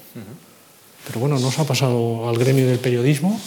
Pero 1.07 1.19
bueno, 1.19 1.39
¿no 1.39 1.51
se 1.51 1.61
ha 1.61 1.65
pasado 1.65 2.29
al 2.29 2.37
gremio 2.37 2.67
del 2.67 2.79
periodismo? 2.79 3.39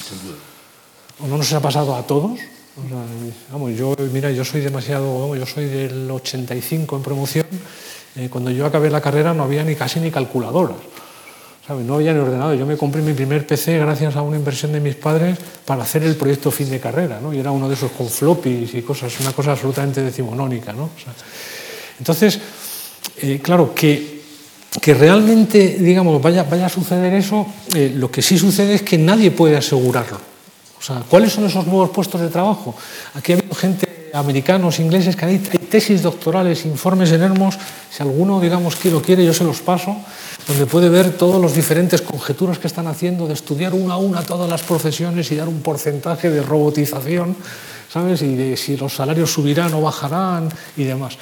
¿O 1.20 1.26
no 1.26 1.38
nos 1.38 1.52
ha 1.52 1.60
pasado 1.60 1.94
a 1.94 2.06
todos? 2.06 2.32
O 2.32 2.88
sea, 2.88 3.04
vamos, 3.52 3.76
yo, 3.76 3.94
mira, 4.12 4.30
yo 4.30 4.44
soy 4.44 4.60
demasiado, 4.60 5.20
vamos, 5.20 5.38
yo 5.38 5.46
soy 5.46 5.66
del 5.66 6.10
85 6.10 6.96
en 6.96 7.02
promoción. 7.02 7.46
Eh, 8.16 8.28
cuando 8.30 8.50
yo 8.50 8.66
acabé 8.66 8.90
la 8.90 9.00
carrera 9.00 9.32
no 9.32 9.44
había 9.44 9.64
ni 9.64 9.74
casi 9.74 10.00
ni 10.00 10.10
calculadoras. 10.10 10.76
No 11.68 11.94
había 11.94 12.12
ni 12.12 12.18
ordenado. 12.18 12.54
Yo 12.54 12.66
me 12.66 12.76
compré 12.76 13.02
mi 13.02 13.12
primer 13.12 13.46
PC 13.46 13.78
gracias 13.78 14.16
a 14.16 14.22
una 14.22 14.36
inversión 14.36 14.72
de 14.72 14.80
mis 14.80 14.96
padres 14.96 15.38
para 15.64 15.84
hacer 15.84 16.02
el 16.02 16.16
proyecto 16.16 16.50
fin 16.50 16.68
de 16.68 16.80
carrera, 16.80 17.20
¿no? 17.20 17.32
Y 17.32 17.38
era 17.38 17.52
uno 17.52 17.68
de 17.68 17.74
esos 17.74 17.92
con 17.92 18.08
floppies 18.08 18.74
y 18.74 18.82
cosas, 18.82 19.18
una 19.20 19.32
cosa 19.32 19.52
absolutamente 19.52 20.02
decimonónica, 20.02 20.72
¿no? 20.72 20.90
Entonces, 21.98 22.40
eh, 23.18 23.40
claro, 23.40 23.72
que, 23.72 24.22
que 24.80 24.94
realmente, 24.94 25.78
digamos, 25.78 26.20
vaya, 26.20 26.42
vaya 26.42 26.66
a 26.66 26.68
suceder 26.68 27.14
eso, 27.14 27.46
eh, 27.74 27.92
lo 27.94 28.10
que 28.10 28.22
sí 28.22 28.36
sucede 28.36 28.74
es 28.74 28.82
que 28.82 28.98
nadie 28.98 29.30
puede 29.30 29.56
asegurarlo. 29.56 30.18
O 30.80 30.84
sea, 30.84 31.04
¿cuáles 31.08 31.32
son 31.32 31.44
esos 31.46 31.64
nuevos 31.64 31.90
puestos 31.90 32.20
de 32.20 32.28
trabajo? 32.28 32.74
Aquí 33.14 33.32
ha 33.32 33.36
habido 33.36 33.54
gente 33.54 33.91
americanos, 34.12 34.78
ingleses, 34.78 35.16
que 35.16 35.24
hay, 35.24 35.38
tesis 35.38 36.02
doctorales, 36.02 36.66
informes 36.66 37.12
en 37.12 37.22
Hermos, 37.22 37.58
si 37.90 38.02
alguno, 38.02 38.40
digamos, 38.40 38.76
que 38.76 38.90
lo 38.90 39.00
quiere, 39.00 39.24
yo 39.24 39.32
se 39.32 39.44
los 39.44 39.60
paso, 39.60 39.96
donde 40.46 40.66
puede 40.66 40.88
ver 40.88 41.16
todas 41.16 41.40
las 41.40 41.54
diferentes 41.54 42.02
conjeturas 42.02 42.58
que 42.58 42.66
están 42.66 42.86
haciendo 42.86 43.26
de 43.26 43.34
estudiar 43.34 43.72
una 43.72 43.94
a 43.94 43.96
una 43.96 44.22
todas 44.22 44.48
las 44.48 44.62
profesiones 44.62 45.30
y 45.32 45.36
dar 45.36 45.48
un 45.48 45.62
porcentaje 45.62 46.30
de 46.30 46.42
robotización, 46.42 47.36
¿sabes? 47.90 48.22
Y 48.22 48.34
de 48.34 48.56
si 48.56 48.76
los 48.76 48.94
salarios 48.94 49.32
subirán 49.32 49.72
o 49.74 49.80
bajarán 49.80 50.48
y 50.76 50.84
demás. 50.84 51.16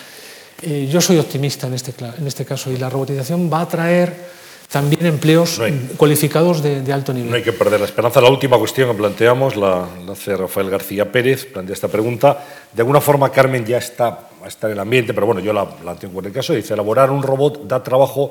Eh, 0.62 0.88
yo 0.90 1.00
soy 1.00 1.18
optimista 1.18 1.68
en 1.68 1.74
este, 1.74 1.94
en 2.18 2.26
este 2.26 2.44
caso 2.44 2.70
y 2.70 2.76
la 2.76 2.90
robotización 2.90 3.50
va 3.50 3.62
a 3.62 3.68
traer 3.68 4.39
también 4.70 5.04
empleos 5.04 5.58
no 5.58 5.64
hay, 5.64 5.72
cualificados 5.96 6.62
de, 6.62 6.80
de, 6.82 6.92
alto 6.92 7.12
nivel. 7.12 7.30
No 7.30 7.36
hay 7.36 7.42
que 7.42 7.52
perder 7.52 7.80
la 7.80 7.86
esperanza. 7.86 8.20
La 8.20 8.30
última 8.30 8.56
cuestión 8.56 8.90
que 8.90 8.96
planteamos 8.96 9.56
la, 9.56 9.88
la 10.06 10.12
hace 10.12 10.36
Rafael 10.36 10.70
García 10.70 11.10
Pérez, 11.10 11.46
plantea 11.46 11.74
esta 11.74 11.88
pregunta. 11.88 12.44
De 12.72 12.82
alguna 12.82 13.00
forma, 13.00 13.30
Carmen 13.32 13.66
ya 13.66 13.78
está, 13.78 14.30
está 14.46 14.68
en 14.68 14.74
el 14.74 14.78
ambiente, 14.78 15.12
pero 15.12 15.26
bueno, 15.26 15.40
yo 15.40 15.52
la 15.52 15.68
planteo 15.68 16.08
en 16.08 16.14
cualquier 16.14 16.34
caso. 16.34 16.52
Dice, 16.52 16.74
elaborar 16.74 17.10
un 17.10 17.22
robot 17.22 17.66
da 17.66 17.82
trabajo 17.82 18.30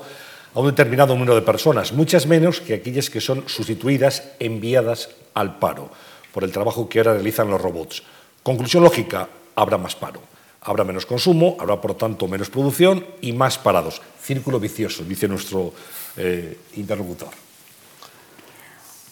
a 0.53 0.59
un 0.59 0.67
determinado 0.67 1.13
número 1.13 1.35
de 1.35 1.41
personas, 1.41 1.91
muchas 1.93 2.25
menos 2.25 2.61
que 2.61 2.75
aquellas 2.75 3.09
que 3.09 3.21
son 3.21 3.43
sustituidas, 3.47 4.23
enviadas 4.39 5.09
al 5.33 5.59
paro, 5.59 5.89
por 6.33 6.43
el 6.43 6.51
trabajo 6.51 6.87
que 6.87 6.99
ahora 6.99 7.13
realizan 7.13 7.49
los 7.49 7.61
robots. 7.61 8.03
Conclusión 8.43 8.83
lógica, 8.83 9.27
habrá 9.55 9.77
más 9.77 9.95
paro. 9.95 10.21
Habrá 10.61 10.83
menos 10.83 11.05
consumo, 11.05 11.55
habrá 11.59 11.79
por 11.79 11.95
tanto 11.95 12.27
menos 12.27 12.49
producción 12.49 13.05
y 13.21 13.31
más 13.31 13.57
parados. 13.57 14.01
Círculo 14.21 14.59
vicioso, 14.59 15.03
dice 15.03 15.27
nuestro 15.27 15.73
eh, 16.19 16.57
interlocutor. 16.75 17.29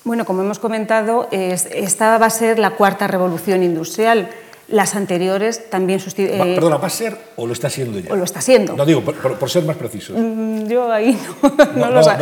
Bueno, 0.03 0.25
como 0.25 0.41
hemos 0.41 0.59
comentado, 0.59 1.27
esta 1.31 2.17
va 2.17 2.27
a 2.27 2.29
ser 2.29 2.59
la 2.59 2.71
cuarta 2.71 3.07
revolución 3.07 3.63
industrial. 3.63 4.29
Las 4.69 4.95
anteriores 4.95 5.69
también 5.69 5.99
sustituyen. 6.01 6.49
Eh, 6.49 6.55
Perdona, 6.55 6.77
¿va 6.77 6.87
a 6.87 6.89
ser 6.89 7.17
o 7.37 7.47
lo 7.47 7.53
está 7.53 7.69
siendo 7.69 7.99
ya? 7.99 8.11
O 8.11 8.17
lo 8.17 8.25
está 8.25 8.41
siendo. 8.41 8.75
No 8.75 8.85
digo, 8.85 9.01
por, 9.01 9.37
por 9.37 9.49
ser 9.49 9.63
más 9.63 9.77
preciso. 9.77 10.13
Mm, 10.13 10.67
yo 10.67 10.91
ahí 10.91 11.17
no, 11.41 11.49
no, 11.75 11.85
no, 11.87 11.91
lo, 11.91 12.03
sab 12.03 12.19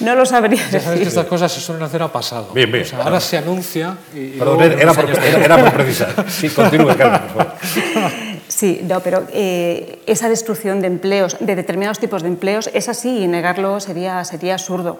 no, 0.00 0.14
lo, 0.16 0.26
sabría 0.26 0.68
ya 0.68 0.80
sabes 0.80 1.00
que 1.00 1.06
estas 1.06 1.26
cosas 1.26 1.52
se 1.52 1.60
suelen 1.60 1.84
hacer 1.84 2.02
a 2.02 2.12
pasado. 2.12 2.52
Bien, 2.52 2.70
bien. 2.70 2.84
O 2.84 2.86
sea, 2.86 3.02
ahora 3.02 3.20
se 3.20 3.38
anuncia. 3.38 3.96
Y, 4.12 4.30
Perdón, 4.30 4.62
era, 4.62 4.82
era, 4.82 4.94
por, 4.94 5.10
era, 5.10 5.44
era, 5.44 5.64
por, 5.64 5.72
precisar. 5.74 6.26
Sí, 6.28 6.48
continúe, 6.48 6.96
Carmen, 6.96 7.20
por 7.32 7.44
favor. 7.44 7.52
Sí, 8.56 8.80
no, 8.88 9.00
pero 9.00 9.26
eh, 9.34 9.98
esa 10.06 10.30
destrucción 10.30 10.80
de 10.80 10.86
empleos, 10.86 11.36
de 11.40 11.56
determinados 11.56 11.98
tipos 11.98 12.22
de 12.22 12.28
empleos, 12.28 12.70
es 12.72 12.88
así 12.88 13.22
y 13.22 13.26
negarlo 13.26 13.80
sería, 13.80 14.24
sería 14.24 14.54
absurdo. 14.54 14.98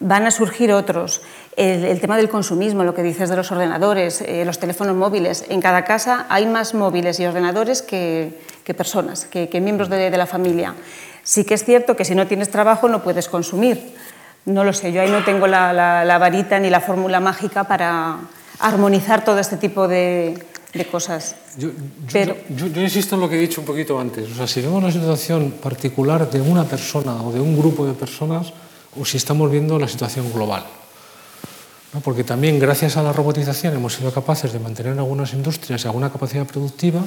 Van 0.00 0.26
a 0.26 0.30
surgir 0.30 0.72
otros. 0.72 1.20
El, 1.54 2.00
tema 2.00 2.16
del 2.16 2.30
consumismo, 2.30 2.82
lo 2.82 2.94
que 2.94 3.02
dices 3.02 3.28
de 3.28 3.36
los 3.36 3.52
ordenadores, 3.52 4.22
eh, 4.22 4.46
los 4.46 4.58
teléfonos 4.58 4.96
móviles. 4.96 5.44
En 5.50 5.60
cada 5.60 5.84
casa 5.84 6.24
hay 6.30 6.46
más 6.46 6.72
móviles 6.72 7.20
y 7.20 7.26
ordenadores 7.26 7.82
que, 7.82 8.40
personas, 8.74 9.26
que, 9.26 9.60
miembros 9.60 9.90
de, 9.90 10.08
la 10.08 10.26
familia. 10.26 10.72
Sí 11.22 11.44
que 11.44 11.52
es 11.52 11.64
cierto 11.64 11.96
que 11.96 12.06
si 12.06 12.14
no 12.14 12.26
tienes 12.26 12.50
trabajo 12.50 12.88
no 12.88 13.02
puedes 13.02 13.28
consumir. 13.28 13.94
No 14.46 14.64
lo 14.64 14.72
sé, 14.72 14.92
yo 14.92 15.02
ahí 15.02 15.10
no 15.10 15.22
tengo 15.24 15.46
la 15.46 16.16
varita 16.18 16.58
ni 16.58 16.70
la 16.70 16.80
fórmula 16.80 17.20
mágica 17.20 17.64
para 17.64 18.16
armonizar 18.60 19.24
todo 19.24 19.40
este 19.40 19.58
tipo 19.58 19.88
de, 19.88 20.38
de 20.74 20.86
cosas. 20.86 21.36
Yo, 21.56 21.68
yo, 21.68 21.74
Pero, 22.12 22.36
yo, 22.50 22.66
yo, 22.66 22.82
insisto 22.82 23.14
en 23.14 23.20
lo 23.20 23.28
que 23.28 23.36
he 23.36 23.40
dicho 23.40 23.60
un 23.60 23.66
poquito 23.66 23.98
antes. 23.98 24.30
O 24.30 24.34
sea, 24.34 24.46
si 24.46 24.60
vemos 24.60 24.82
la 24.82 24.90
situación 24.90 25.52
particular 25.62 26.30
de 26.30 26.40
una 26.40 26.64
persona 26.64 27.22
o 27.22 27.32
de 27.32 27.40
un 27.40 27.56
grupo 27.56 27.86
de 27.86 27.94
personas, 27.94 28.52
o 28.98 29.04
si 29.04 29.16
estamos 29.16 29.50
viendo 29.50 29.78
la 29.78 29.88
situación 29.88 30.32
global. 30.32 30.64
¿no? 31.92 32.00
Porque 32.00 32.24
también 32.24 32.58
gracias 32.58 32.96
a 32.96 33.02
la 33.02 33.12
robotización 33.12 33.74
hemos 33.74 33.94
sido 33.94 34.12
capaces 34.12 34.52
de 34.52 34.58
mantener 34.58 34.98
algunas 34.98 35.32
industrias 35.32 35.84
y 35.84 35.86
alguna 35.86 36.10
capacidad 36.10 36.46
productiva 36.46 37.00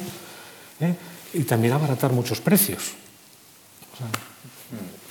¿eh? 0.80 0.96
y 1.34 1.44
también 1.44 1.74
abaratar 1.74 2.12
muchos 2.12 2.42
precios. 2.42 2.94
O 3.94 3.98
sea, 3.98 4.08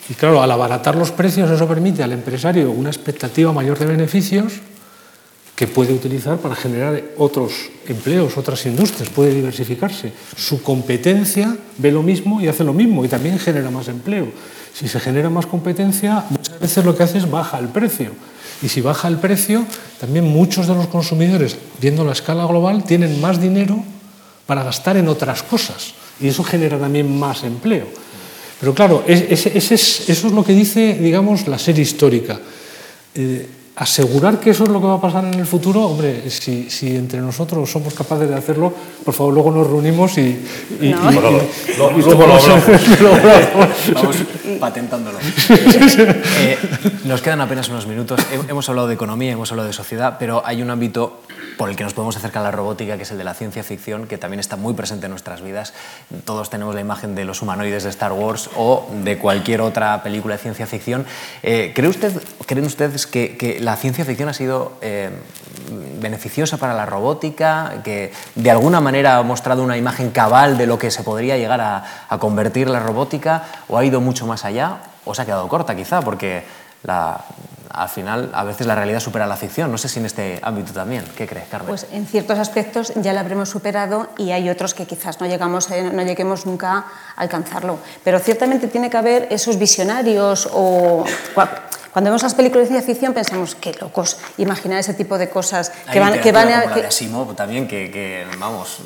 y 0.08 0.14
claro, 0.14 0.40
al 0.40 0.50
abaratar 0.50 0.94
los 0.94 1.10
precios 1.10 1.50
eso 1.50 1.66
permite 1.66 2.02
al 2.02 2.12
empresario 2.12 2.70
una 2.70 2.90
expectativa 2.90 3.52
mayor 3.52 3.78
de 3.78 3.86
beneficios 3.86 4.60
que 5.56 5.66
puede 5.66 5.94
utilizar 5.94 6.36
para 6.36 6.54
generar 6.54 7.02
otros 7.16 7.70
empleos, 7.88 8.36
otras 8.36 8.66
industrias, 8.66 9.08
puede 9.08 9.34
diversificarse. 9.34 10.12
Su 10.36 10.62
competencia 10.62 11.56
ve 11.78 11.90
lo 11.90 12.02
mismo 12.02 12.42
y 12.42 12.48
hace 12.48 12.62
lo 12.62 12.74
mismo 12.74 13.04
y 13.06 13.08
también 13.08 13.38
genera 13.38 13.70
más 13.70 13.88
empleo. 13.88 14.28
Si 14.74 14.86
se 14.86 15.00
genera 15.00 15.30
más 15.30 15.46
competencia, 15.46 16.26
muchas 16.28 16.60
veces 16.60 16.84
lo 16.84 16.94
que 16.94 17.04
hace 17.04 17.16
es 17.16 17.30
baja 17.30 17.58
el 17.58 17.68
precio. 17.68 18.10
Y 18.62 18.68
si 18.68 18.82
baja 18.82 19.08
el 19.08 19.16
precio, 19.16 19.64
también 19.98 20.26
muchos 20.26 20.66
de 20.66 20.74
los 20.74 20.88
consumidores, 20.88 21.56
viendo 21.80 22.04
la 22.04 22.12
escala 22.12 22.44
global, 22.44 22.84
tienen 22.84 23.18
más 23.22 23.40
dinero 23.40 23.82
para 24.44 24.62
gastar 24.62 24.98
en 24.98 25.08
otras 25.08 25.42
cosas. 25.42 25.94
Y 26.20 26.28
eso 26.28 26.44
genera 26.44 26.78
también 26.78 27.18
más 27.18 27.44
empleo. 27.44 27.86
Pero 28.60 28.74
claro, 28.74 29.04
eso 29.06 29.48
es 29.48 30.24
lo 30.24 30.44
que 30.44 30.52
dice, 30.52 30.98
digamos, 31.00 31.48
la 31.48 31.58
serie 31.58 31.82
histórica. 31.82 32.38
Eh, 33.14 33.46
asegurar 33.76 34.40
que 34.40 34.50
eso 34.50 34.64
es 34.64 34.70
lo 34.70 34.80
que 34.80 34.86
va 34.86 34.94
a 34.94 35.00
pasar 35.00 35.24
en 35.24 35.34
el 35.34 35.46
futuro, 35.46 35.82
hombre, 35.82 36.30
si, 36.30 36.70
si 36.70 36.96
entre 36.96 37.20
nosotros 37.20 37.70
somos 37.70 37.92
capaces 37.92 38.28
de 38.28 38.34
hacerlo, 38.34 38.72
por 39.04 39.12
favor, 39.12 39.34
luego 39.34 39.50
nos 39.50 39.66
reunimos 39.66 40.16
y... 40.16 40.42
y, 40.80 40.88
no. 40.88 41.12
y, 41.12 41.14
no, 41.14 41.30
no, 41.30 41.98
y 41.98 42.02
luego 42.02 42.26
lo 42.26 42.34
hablamos. 42.34 42.64
Vamos 43.94 44.16
patentándolo. 44.58 45.18
Eh, 46.38 46.58
nos 47.04 47.22
quedan 47.22 47.40
apenas 47.40 47.68
unos 47.68 47.86
minutos. 47.86 48.20
Hemos 48.48 48.68
hablado 48.68 48.88
de 48.88 48.94
economía, 48.94 49.32
hemos 49.32 49.50
hablado 49.50 49.66
de 49.66 49.72
sociedad, 49.72 50.16
pero 50.18 50.42
hay 50.44 50.62
un 50.62 50.70
ámbito 50.70 51.20
por 51.56 51.70
el 51.70 51.76
que 51.76 51.84
nos 51.84 51.94
podemos 51.94 52.16
acercar 52.16 52.42
a 52.42 52.46
la 52.46 52.50
robótica, 52.50 52.96
que 52.96 53.04
es 53.04 53.10
el 53.10 53.18
de 53.18 53.24
la 53.24 53.34
ciencia 53.34 53.62
ficción, 53.62 54.06
que 54.06 54.18
también 54.18 54.40
está 54.40 54.56
muy 54.56 54.74
presente 54.74 55.06
en 55.06 55.10
nuestras 55.10 55.42
vidas. 55.42 55.72
Todos 56.24 56.50
tenemos 56.50 56.74
la 56.74 56.80
imagen 56.80 57.14
de 57.14 57.24
los 57.24 57.42
humanoides 57.42 57.84
de 57.84 57.90
Star 57.90 58.12
Wars 58.12 58.50
o 58.56 58.88
de 59.02 59.18
cualquier 59.18 59.60
otra 59.60 60.02
película 60.02 60.36
de 60.36 60.42
ciencia 60.42 60.66
ficción. 60.66 61.06
Eh, 61.42 61.72
¿cree 61.74 61.88
usted, 61.88 62.12
¿Creen 62.46 62.66
ustedes 62.66 63.06
que, 63.06 63.36
que, 63.36 63.60
la 63.66 63.74
ciencia 63.74 64.04
ficción 64.04 64.28
ha 64.28 64.32
sido 64.32 64.74
eh, 64.80 65.10
beneficiosa 65.98 66.56
para 66.56 66.72
la 66.72 66.86
robótica, 66.86 67.82
que 67.82 68.12
de 68.36 68.50
alguna 68.52 68.80
manera 68.80 69.16
ha 69.16 69.22
mostrado 69.24 69.64
una 69.64 69.76
imagen 69.76 70.12
cabal 70.12 70.56
de 70.56 70.68
lo 70.68 70.78
que 70.78 70.92
se 70.92 71.02
podría 71.02 71.36
llegar 71.36 71.60
a, 71.60 71.84
a 72.08 72.18
convertir 72.18 72.70
la 72.70 72.78
robótica, 72.78 73.42
o 73.66 73.76
ha 73.76 73.84
ido 73.84 74.00
mucho 74.00 74.24
más 74.24 74.44
allá, 74.44 74.76
o 75.04 75.16
se 75.16 75.22
ha 75.22 75.24
quedado 75.24 75.48
corta 75.48 75.74
quizá, 75.74 76.00
porque 76.00 76.44
la, 76.84 77.24
al 77.70 77.88
final 77.88 78.30
a 78.34 78.44
veces 78.44 78.68
la 78.68 78.76
realidad 78.76 79.00
supera 79.00 79.26
la 79.26 79.36
ficción. 79.36 79.72
No 79.72 79.78
sé 79.78 79.88
si 79.88 79.98
en 79.98 80.06
este 80.06 80.38
ámbito 80.42 80.72
también. 80.72 81.04
¿Qué 81.16 81.26
crees, 81.26 81.48
Carmen? 81.48 81.68
Pues 81.68 81.88
en 81.90 82.06
ciertos 82.06 82.38
aspectos 82.38 82.92
ya 82.94 83.12
la 83.12 83.20
habremos 83.20 83.48
superado 83.48 84.10
y 84.16 84.30
hay 84.30 84.48
otros 84.48 84.74
que 84.74 84.86
quizás 84.86 85.20
no, 85.20 85.26
llegamos, 85.26 85.70
no 85.70 86.02
lleguemos 86.02 86.46
nunca 86.46 86.84
a 87.16 87.20
alcanzarlo. 87.20 87.78
Pero 88.04 88.20
ciertamente 88.20 88.68
tiene 88.68 88.90
que 88.90 88.96
haber 88.96 89.26
esos 89.30 89.58
visionarios 89.58 90.48
o 90.52 91.04
cuando 91.96 92.10
vemos 92.10 92.24
las 92.24 92.34
películas 92.34 92.68
de 92.68 92.74
ciencia 92.74 92.94
ficción 92.94 93.14
pensamos, 93.14 93.54
qué 93.54 93.72
locos, 93.80 94.18
imaginar 94.36 94.78
ese 94.78 94.92
tipo 94.92 95.16
de 95.16 95.30
cosas 95.30 95.72
que 95.90 95.98
van, 95.98 96.20
que 96.20 96.30
van 96.30 96.52
a... 96.52 96.62
Como 96.64 96.74
la 96.74 96.82
de 96.82 96.86
Asimov 96.88 97.34
también, 97.34 97.66
que, 97.66 97.90
que 97.90 98.26
vamos, 98.38 98.80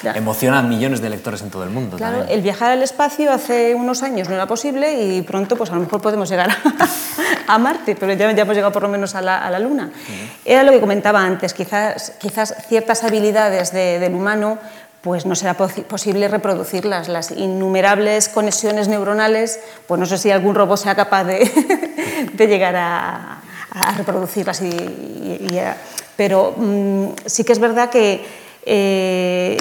claro. 0.00 0.18
emociona 0.18 0.60
a 0.60 0.62
millones 0.62 1.02
de 1.02 1.10
lectores 1.10 1.42
en 1.42 1.50
todo 1.50 1.62
el 1.64 1.68
mundo. 1.68 1.98
Claro, 1.98 2.20
también. 2.20 2.38
el 2.38 2.42
viajar 2.42 2.70
al 2.70 2.82
espacio 2.82 3.30
hace 3.30 3.74
unos 3.74 4.02
años 4.02 4.30
no 4.30 4.34
era 4.34 4.46
posible 4.46 4.98
y 4.98 5.20
pronto 5.20 5.56
pues 5.56 5.68
a 5.70 5.74
lo 5.74 5.82
mejor 5.82 6.00
podemos 6.00 6.30
llegar 6.30 6.48
a, 6.48 6.56
a 7.54 7.58
Marte, 7.58 7.94
pero 7.96 8.14
ya, 8.14 8.32
ya, 8.32 8.40
hemos 8.40 8.54
llegado 8.54 8.72
por 8.72 8.84
lo 8.84 8.88
menos 8.88 9.14
a 9.14 9.20
la, 9.20 9.44
a 9.44 9.50
la 9.50 9.58
Luna. 9.58 9.90
Uh 9.92 10.10
-huh. 10.10 10.28
Era 10.46 10.62
lo 10.62 10.72
que 10.72 10.80
comentaba 10.80 11.22
antes, 11.22 11.52
quizás, 11.52 12.14
quizás 12.18 12.54
ciertas 12.66 13.04
habilidades 13.04 13.72
de, 13.72 13.98
del 13.98 14.14
humano 14.14 14.58
pues 15.02 15.26
no 15.26 15.34
será 15.34 15.54
posible 15.54 16.28
reproducirlas. 16.28 17.08
Las 17.08 17.30
innumerables 17.30 18.28
conexiones 18.28 18.88
neuronales, 18.88 19.60
pues 19.86 20.00
no 20.00 20.06
sé 20.06 20.18
si 20.18 20.30
algún 20.30 20.54
robot 20.54 20.78
sea 20.78 20.94
capaz 20.94 21.24
de, 21.24 21.38
de 22.46 22.48
llegar 22.48 22.76
a, 22.76 23.40
a, 23.70 23.92
reproducirlas. 23.96 24.62
Y, 24.62 24.66
y, 24.68 25.46
y 25.50 25.58
a, 25.58 25.76
pero 26.16 26.54
mmm, 26.56 27.08
sí 27.26 27.44
que 27.44 27.52
es 27.52 27.58
verdad 27.58 27.90
que 27.90 28.24
eh, 28.64 29.56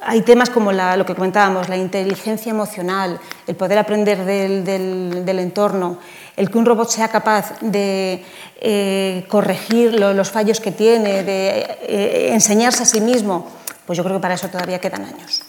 hay 0.00 0.22
temas 0.22 0.50
como 0.50 0.72
la, 0.72 0.96
lo 0.96 1.06
que 1.06 1.14
comentábamos, 1.14 1.68
la 1.68 1.76
inteligencia 1.76 2.50
emocional, 2.50 3.20
el 3.46 3.54
poder 3.54 3.78
aprender 3.78 4.24
del, 4.24 4.64
del, 4.64 5.24
del 5.24 5.38
entorno, 5.38 5.98
el 6.36 6.50
que 6.50 6.58
un 6.58 6.66
robot 6.66 6.88
sea 6.88 7.08
capaz 7.08 7.60
de 7.60 8.24
eh, 8.60 9.24
corregir 9.28 9.94
lo, 9.94 10.12
los 10.12 10.30
fallos 10.30 10.60
que 10.60 10.72
tiene, 10.72 11.22
de 11.22 11.78
eh, 11.82 12.30
enseñarse 12.32 12.82
a 12.82 12.86
sí 12.86 13.00
mismo 13.00 13.62
pues 13.86 13.96
yo 13.96 14.04
creo 14.04 14.16
que 14.16 14.22
para 14.22 14.34
eso 14.34 14.48
todavía 14.48 14.78
quedan 14.78 15.04
años. 15.04 15.42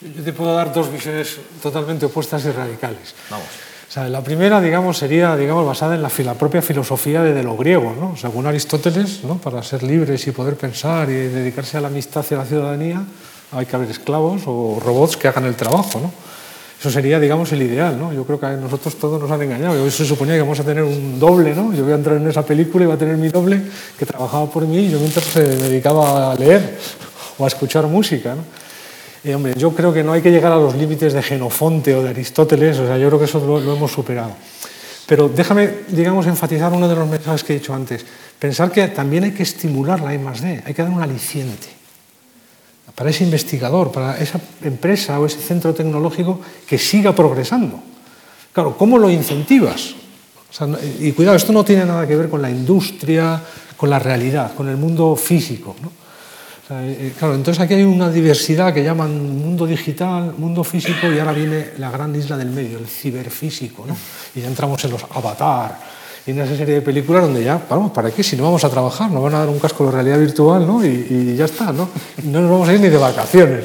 Yo 0.00 0.22
te 0.22 0.32
puedo 0.32 0.54
dar 0.54 0.72
dos 0.72 0.90
visiones 0.92 1.38
totalmente 1.62 2.06
opuestas 2.06 2.44
y 2.44 2.50
radicales. 2.52 3.14
Vamos. 3.30 3.48
O 3.88 3.90
sea, 3.90 4.06
la 4.08 4.22
primera, 4.22 4.60
digamos, 4.60 4.98
sería 4.98 5.34
digamos, 5.34 5.64
basada 5.64 5.94
en 5.94 6.02
la, 6.02 6.10
la 6.24 6.34
propia 6.34 6.60
filosofía 6.60 7.22
de, 7.22 7.32
de 7.32 7.42
lo 7.42 7.56
griego, 7.56 7.94
¿no? 7.98 8.16
Según 8.18 8.46
Aristóteles, 8.46 9.24
¿no? 9.24 9.38
para 9.38 9.62
ser 9.62 9.82
libres 9.82 10.26
y 10.26 10.30
poder 10.30 10.56
pensar 10.56 11.08
y 11.08 11.14
dedicarse 11.14 11.78
a 11.78 11.80
la 11.80 11.88
amistad 11.88 12.24
y 12.30 12.34
a 12.34 12.38
la 12.38 12.44
ciudadanía, 12.44 13.02
hay 13.52 13.64
que 13.64 13.76
haber 13.76 13.90
esclavos 13.90 14.42
o 14.44 14.78
robots 14.78 15.16
que 15.16 15.28
hagan 15.28 15.46
el 15.46 15.56
trabajo, 15.56 16.00
¿no? 16.00 16.12
Eso 16.78 16.90
sería, 16.90 17.18
digamos, 17.18 17.50
el 17.50 17.62
ideal, 17.62 17.98
¿no? 17.98 18.12
Yo 18.12 18.24
creo 18.24 18.38
que 18.38 18.46
a 18.46 18.52
nosotros 18.52 18.94
todos 18.96 19.20
nos 19.20 19.28
han 19.30 19.42
engañado. 19.42 19.74
Yo 19.74 19.90
se 19.90 20.04
suponía 20.04 20.34
que 20.34 20.42
vamos 20.42 20.60
a 20.60 20.64
tener 20.64 20.84
un 20.84 21.18
doble, 21.18 21.52
¿no? 21.52 21.72
Yo 21.72 21.82
voy 21.82 21.92
a 21.92 21.96
entrar 21.96 22.18
en 22.18 22.28
esa 22.28 22.44
película 22.44 22.84
y 22.84 22.86
va 22.86 22.94
a 22.94 22.98
tener 22.98 23.16
mi 23.16 23.28
doble 23.30 23.62
que 23.98 24.06
trabajaba 24.06 24.46
por 24.48 24.64
mí 24.64 24.78
y 24.78 24.90
yo 24.90 25.00
mientras 25.00 25.24
se 25.24 25.42
dedicaba 25.42 26.30
a 26.30 26.34
leer 26.36 26.78
o 27.36 27.44
a 27.44 27.48
escuchar 27.48 27.86
música. 27.88 28.36
¿no? 28.36 28.42
Hombre, 29.34 29.54
yo 29.56 29.72
creo 29.72 29.92
que 29.92 30.02
no 30.02 30.12
hay 30.12 30.22
que 30.22 30.30
llegar 30.30 30.52
a 30.52 30.56
los 30.56 30.74
límites 30.74 31.12
de 31.12 31.22
Genofonte 31.22 31.94
o 31.94 32.02
de 32.02 32.10
Aristóteles, 32.10 32.78
o 32.78 32.86
sea, 32.86 32.98
yo 32.98 33.08
creo 33.08 33.18
que 33.18 33.24
eso 33.26 33.40
lo, 33.40 33.58
hemos 33.74 33.92
superado. 33.92 34.32
Pero 35.06 35.28
déjame, 35.28 35.70
digamos, 35.88 36.26
enfatizar 36.26 36.72
uno 36.72 36.88
de 36.88 36.94
los 36.94 37.08
mensajes 37.08 37.42
que 37.42 37.54
he 37.54 37.58
dicho 37.58 37.74
antes. 37.74 38.04
Pensar 38.38 38.70
que 38.70 38.88
también 38.88 39.24
hay 39.24 39.32
que 39.32 39.42
estimular 39.42 40.00
la 40.00 40.14
I+.D., 40.14 40.62
hay 40.64 40.74
que 40.74 40.82
dar 40.82 40.90
un 40.90 41.02
aliciente 41.02 41.78
para 42.94 43.10
ese 43.10 43.22
investigador, 43.22 43.92
para 43.92 44.18
esa 44.18 44.40
empresa 44.62 45.20
o 45.20 45.26
ese 45.26 45.38
centro 45.38 45.72
tecnológico 45.72 46.40
que 46.66 46.78
siga 46.78 47.14
progresando. 47.14 47.80
Claro, 48.52 48.76
¿cómo 48.76 48.98
lo 48.98 49.08
incentivas? 49.08 49.94
Y 50.98 51.12
cuidado, 51.12 51.36
esto 51.36 51.52
no 51.52 51.64
tiene 51.64 51.84
nada 51.84 52.08
que 52.08 52.16
ver 52.16 52.28
con 52.28 52.42
la 52.42 52.50
industria, 52.50 53.40
con 53.76 53.88
la 53.88 54.00
realidad, 54.00 54.52
con 54.54 54.68
el 54.68 54.76
mundo 54.76 55.14
físico. 55.14 55.76
¿no? 55.80 55.92
Eh, 56.70 57.14
claro, 57.18 57.34
entonces 57.34 57.62
aquí 57.62 57.74
hay 57.74 57.82
una 57.82 58.10
diversidad 58.10 58.74
que 58.74 58.84
llaman 58.84 59.38
mundo 59.40 59.66
digital, 59.66 60.34
mundo 60.36 60.62
físico 60.62 61.10
y 61.10 61.18
ahora 61.18 61.32
viene 61.32 61.70
la 61.78 61.90
gran 61.90 62.14
isla 62.14 62.36
del 62.36 62.50
medio, 62.50 62.78
el 62.78 62.86
ciberfísico, 62.86 63.86
¿no? 63.86 63.96
Y 64.34 64.42
ya 64.42 64.48
entramos 64.48 64.84
en 64.84 64.90
los 64.90 65.02
avatar 65.14 65.78
y 66.26 66.32
en 66.32 66.40
esa 66.40 66.54
serie 66.56 66.74
de 66.74 66.82
películas 66.82 67.22
donde 67.22 67.42
ya, 67.42 67.58
vamos, 67.70 67.92
¿para 67.92 68.10
qué? 68.10 68.22
Si 68.22 68.36
no 68.36 68.42
vamos 68.42 68.62
a 68.64 68.68
trabajar, 68.68 69.10
nos 69.10 69.22
van 69.22 69.34
a 69.34 69.38
dar 69.38 69.48
un 69.48 69.58
casco 69.58 69.86
de 69.86 69.92
realidad 69.92 70.18
virtual, 70.18 70.66
¿no? 70.66 70.84
Y, 70.84 71.06
y 71.08 71.36
ya 71.36 71.46
está, 71.46 71.72
¿no? 71.72 71.88
No 72.24 72.42
nos 72.42 72.50
vamos 72.50 72.68
a 72.68 72.74
ir 72.74 72.80
ni 72.80 72.88
de 72.88 72.98
vacaciones, 72.98 73.64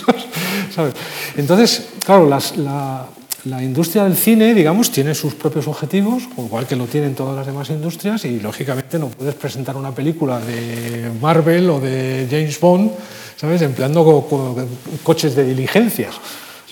¿sabes? 0.74 0.94
Entonces, 1.36 1.88
claro, 2.02 2.26
las, 2.26 2.56
la, 2.56 3.04
la 3.44 3.62
industria 3.62 4.04
del 4.04 4.16
cine, 4.16 4.54
digamos, 4.54 4.90
tiene 4.90 5.14
sus 5.14 5.34
propios 5.34 5.66
objetivos, 5.66 6.22
igual 6.38 6.66
que 6.66 6.76
lo 6.76 6.86
tienen 6.86 7.14
todas 7.14 7.34
las 7.34 7.46
demás 7.46 7.70
industrias, 7.70 8.24
y 8.24 8.38
lógicamente 8.38 8.98
no 8.98 9.08
puedes 9.08 9.34
presentar 9.34 9.76
una 9.76 9.90
película 9.90 10.38
de 10.38 11.10
Marvel 11.20 11.68
o 11.70 11.80
de 11.80 12.28
James 12.30 12.58
Bond, 12.60 12.92
¿sabes?, 13.36 13.62
empleando 13.62 14.04
co 14.04 14.26
co 14.28 14.56
coches 15.02 15.34
de 15.34 15.44
diligencias, 15.44 16.14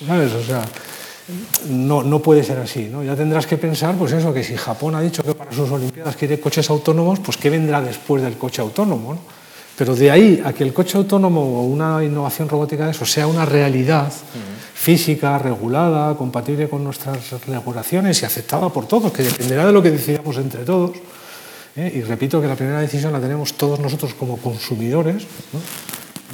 ¿sabes? 0.07 0.31
O 0.31 0.43
sea, 0.43 0.63
no, 1.69 2.03
no 2.03 2.19
puede 2.19 2.43
ser 2.43 2.59
así, 2.59 2.87
¿no? 2.91 3.03
Ya 3.03 3.15
tendrás 3.15 3.45
que 3.45 3.57
pensar, 3.57 3.95
pues 3.95 4.13
eso, 4.13 4.33
que 4.33 4.43
si 4.43 4.55
Japón 4.55 4.95
ha 4.95 5.01
dicho 5.01 5.23
que 5.23 5.35
para 5.35 5.51
sus 5.51 5.69
Olimpiadas 5.69 6.15
quiere 6.15 6.39
coches 6.39 6.69
autónomos, 6.69 7.19
pues 7.19 7.35
¿qué 7.37 7.49
vendrá 7.49 7.81
después 7.81 8.23
del 8.23 8.37
coche 8.37 8.61
autónomo, 8.61 9.13
¿no? 9.13 9.19
Pero 9.77 9.95
de 9.95 10.11
ahí 10.11 10.41
a 10.45 10.53
que 10.53 10.63
el 10.63 10.73
coche 10.73 10.97
autónomo 10.97 11.41
o 11.41 11.63
una 11.63 12.03
innovación 12.03 12.47
robótica 12.47 12.85
de 12.85 12.91
eso 12.91 13.05
sea 13.05 13.27
una 13.27 13.45
realidad, 13.45 14.11
física, 14.81 15.37
regulada, 15.37 16.17
compatible 16.17 16.67
con 16.67 16.83
nuestras 16.83 17.45
regulaciones 17.45 18.19
y 18.19 18.25
aceptada 18.25 18.69
por 18.69 18.87
todos, 18.87 19.11
que 19.11 19.21
dependerá 19.21 19.67
de 19.67 19.71
lo 19.71 19.83
que 19.83 19.91
decidamos 19.91 20.37
entre 20.37 20.63
todos. 20.63 20.97
¿eh? 21.75 21.91
Y 21.93 22.01
repito 22.01 22.41
que 22.41 22.47
la 22.47 22.55
primera 22.55 22.79
decisión 22.79 23.13
la 23.13 23.19
tenemos 23.19 23.53
todos 23.53 23.79
nosotros 23.79 24.15
como 24.15 24.37
consumidores, 24.37 25.27
¿no? 25.53 25.59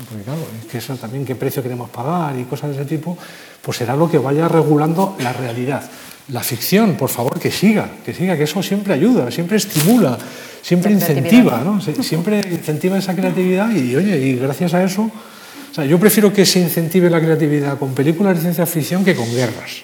porque 0.07 0.23
claro, 0.23 0.39
es 0.61 0.71
que 0.71 0.77
eso 0.77 0.95
también 0.95 1.25
qué 1.25 1.35
precio 1.35 1.61
queremos 1.61 1.89
pagar 1.89 2.39
y 2.39 2.45
cosas 2.45 2.69
de 2.69 2.77
ese 2.77 2.85
tipo, 2.85 3.17
pues 3.61 3.79
será 3.79 3.97
lo 3.97 4.09
que 4.09 4.17
vaya 4.17 4.47
regulando 4.47 5.17
la 5.19 5.33
realidad. 5.33 5.83
La 6.29 6.41
ficción, 6.41 6.95
por 6.95 7.09
favor, 7.09 7.37
que 7.41 7.51
siga, 7.51 7.89
que 8.05 8.13
siga, 8.13 8.37
que 8.37 8.43
eso 8.43 8.63
siempre 8.63 8.93
ayuda, 8.93 9.29
siempre 9.29 9.57
estimula, 9.57 10.17
siempre 10.61 10.93
incentiva, 10.93 11.61
¿no? 11.65 11.81
siempre 11.81 12.39
incentiva 12.49 12.97
esa 12.97 13.13
creatividad 13.13 13.71
y, 13.71 13.93
oye, 13.93 14.17
y 14.19 14.35
gracias 14.35 14.73
a 14.73 14.85
eso 14.85 15.11
sea, 15.77 15.85
yo 15.85 15.99
prefiero 15.99 16.33
que 16.33 16.45
se 16.45 16.59
incentive 16.59 17.09
la 17.09 17.21
creatividad 17.21 17.77
con 17.77 17.93
películas 17.93 18.35
de 18.35 18.41
ciencia 18.41 18.65
ficción 18.65 19.05
que 19.05 19.15
con 19.15 19.29
guerras. 19.33 19.83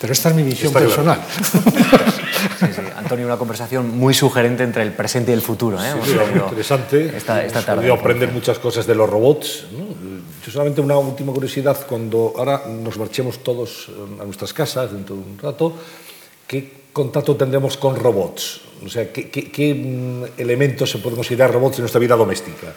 Pero 0.00 0.12
esta 0.12 0.30
es 0.30 0.34
mi 0.34 0.42
visión 0.42 0.72
personal. 0.72 1.20
Claro. 1.20 2.12
Sí, 2.58 2.66
sí. 2.74 2.82
Antonio, 2.96 3.26
una 3.26 3.36
conversación 3.36 3.96
muy 3.96 4.14
sugerente 4.14 4.64
entre 4.64 4.82
el 4.82 4.92
presente 4.92 5.30
y 5.30 5.34
el 5.34 5.42
futuro. 5.42 5.82
¿eh? 5.82 5.92
Sí, 6.04 6.14
muy 6.14 6.40
interesante. 6.40 7.16
Esta, 7.16 7.44
esta 7.44 7.64
tarde. 7.64 7.86
He 7.86 7.92
aprender 7.92 8.32
muchas 8.32 8.58
cosas 8.58 8.86
de 8.86 8.94
los 8.94 9.08
robots. 9.08 9.66
¿no? 9.72 9.84
Yo 10.44 10.52
solamente 10.52 10.80
una 10.80 10.98
última 10.98 11.32
curiosidad. 11.32 11.86
Cuando 11.88 12.34
ahora 12.36 12.62
nos 12.66 12.98
marchemos 12.98 13.44
todos 13.44 13.90
a 14.20 14.24
nuestras 14.24 14.52
casas 14.52 14.92
dentro 14.92 15.14
de 15.14 15.22
un 15.22 15.38
rato, 15.38 15.76
¿qué 16.46 16.82
contacto 16.92 17.36
tendremos 17.36 17.76
con 17.76 17.96
robots? 17.96 18.60
O 18.84 18.88
sea, 18.88 19.12
¿qué, 19.12 19.30
qué, 19.30 19.52
qué 19.52 19.74
mm, 19.74 20.40
elementos 20.40 20.90
se 20.90 20.98
pueden 20.98 21.16
considerar 21.16 21.52
robots 21.52 21.78
en 21.78 21.82
nuestra 21.82 22.00
vida 22.00 22.16
doméstica? 22.16 22.74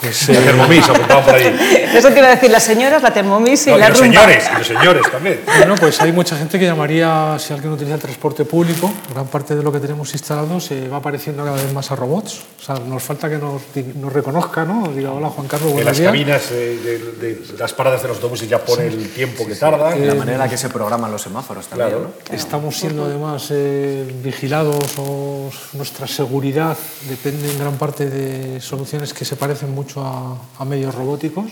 Pues, 0.00 0.28
La 0.28 0.38
eh, 0.38 0.42
Thermomix, 0.42 0.88
apuntaba 0.88 1.24
por 1.24 1.34
ahí. 1.34 1.88
Eso 1.94 2.10
te 2.10 2.18
iba 2.18 2.28
a 2.28 2.34
decir 2.34 2.50
las 2.50 2.62
señoras, 2.62 3.02
la 3.02 3.12
Thermomix 3.12 3.66
y 3.66 3.70
No, 3.70 3.76
y 3.76 3.80
la 3.80 3.88
los 3.90 3.98
rumba. 4.00 4.14
señores, 4.14 4.44
y 4.52 4.58
los 4.58 4.66
señores 4.66 5.10
también. 5.10 5.40
Bueno, 5.56 5.74
pues 5.76 6.00
hay 6.00 6.12
mucha 6.12 6.36
gente 6.36 6.58
que 6.58 6.64
llamaría, 6.66 7.36
si 7.38 7.52
alguien 7.52 7.72
utiliza 7.72 7.94
el 7.94 8.00
transporte 8.00 8.44
público, 8.44 8.90
gran 9.12 9.26
parte 9.26 9.54
de 9.54 9.62
lo 9.62 9.72
que 9.72 9.80
tenemos 9.80 10.12
instalado 10.12 10.60
se 10.60 10.88
va 10.88 11.00
pareciendo 11.00 11.44
cada 11.44 11.56
vez 11.56 11.72
más 11.72 11.90
a 11.90 11.96
robots. 11.96 12.42
O 12.60 12.62
sea, 12.64 12.76
nos 12.76 13.02
falta 13.02 13.28
que 13.28 13.36
nos, 13.38 13.62
nos 13.96 14.12
reconozca, 14.12 14.64
¿no? 14.64 14.88
Diga, 14.88 15.12
hola 15.12 15.28
Juan 15.28 15.46
Carlos, 15.46 15.68
En 15.70 15.74
buenos 15.74 15.90
las 15.90 15.98
días. 15.98 16.08
cabinas 16.08 16.42
eh, 16.50 16.78
de, 17.20 17.34
de 17.34 17.58
las 17.58 17.72
paradas 17.72 18.02
de 18.02 18.08
los 18.08 18.16
autobuses 18.18 18.48
ya 18.48 18.58
pone 18.58 18.86
el 18.86 19.10
tiempo 19.10 19.46
que 19.46 19.54
tarda. 19.54 19.94
La 19.96 20.14
manera 20.14 20.32
en 20.32 20.38
la 20.38 20.48
que 20.48 20.56
se 20.56 20.68
programan 20.68 21.10
los 21.12 21.22
semáforos 21.22 21.66
también. 21.66 21.90
Claro. 21.90 22.10
¿no? 22.30 22.34
Estamos 22.36 22.76
siendo 22.76 23.04
además 23.04 23.46
eh, 23.50 24.04
vigilados 24.22 24.94
o 24.98 25.50
nuestra 25.74 26.06
seguridad 26.06 26.76
depende 27.08 27.50
en 27.50 27.58
gran 27.58 27.76
parte 27.76 28.08
de 28.08 28.60
soluciones 28.60 29.12
que 29.14 29.24
se 29.24 29.36
parecen 29.36 29.73
mucho 29.74 30.02
a, 30.58 30.64
medios 30.64 30.94
robóticos. 30.94 31.46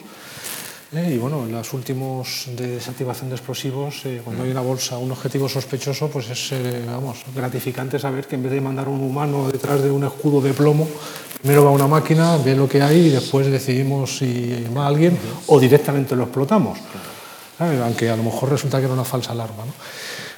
Eh, 0.94 1.12
y 1.14 1.18
bueno, 1.18 1.44
en 1.44 1.52
los 1.52 1.72
últimos 1.72 2.44
de 2.54 2.76
desactivación 2.76 3.30
de 3.30 3.36
explosivos, 3.36 4.04
eh, 4.04 4.20
cuando 4.22 4.44
hay 4.44 4.50
una 4.50 4.60
bolsa, 4.60 4.98
un 4.98 5.10
objetivo 5.10 5.48
sospechoso, 5.48 6.08
pues 6.08 6.28
es 6.28 6.52
eh, 6.52 6.84
vamos, 6.86 7.24
gratificante 7.34 7.98
saber 7.98 8.26
que 8.26 8.36
en 8.36 8.42
vez 8.42 8.52
de 8.52 8.60
mandar 8.60 8.88
un 8.88 9.00
humano 9.00 9.50
detrás 9.50 9.82
de 9.82 9.90
un 9.90 10.04
escudo 10.04 10.42
de 10.42 10.52
plomo, 10.52 10.86
primero 11.40 11.64
va 11.64 11.70
una 11.70 11.86
máquina, 11.86 12.36
ve 12.36 12.54
lo 12.54 12.68
que 12.68 12.82
hay 12.82 13.06
y 13.06 13.08
después 13.08 13.46
decidimos 13.50 14.18
si 14.18 14.66
va 14.76 14.86
alguien 14.86 15.18
o 15.46 15.58
directamente 15.58 16.14
lo 16.14 16.24
explotamos. 16.24 16.78
¿sabe? 17.56 17.82
Aunque 17.82 18.10
a 18.10 18.16
lo 18.16 18.22
mejor 18.22 18.50
resulta 18.50 18.78
que 18.78 18.84
era 18.84 18.94
una 18.94 19.04
falsa 19.04 19.32
alarma. 19.32 19.64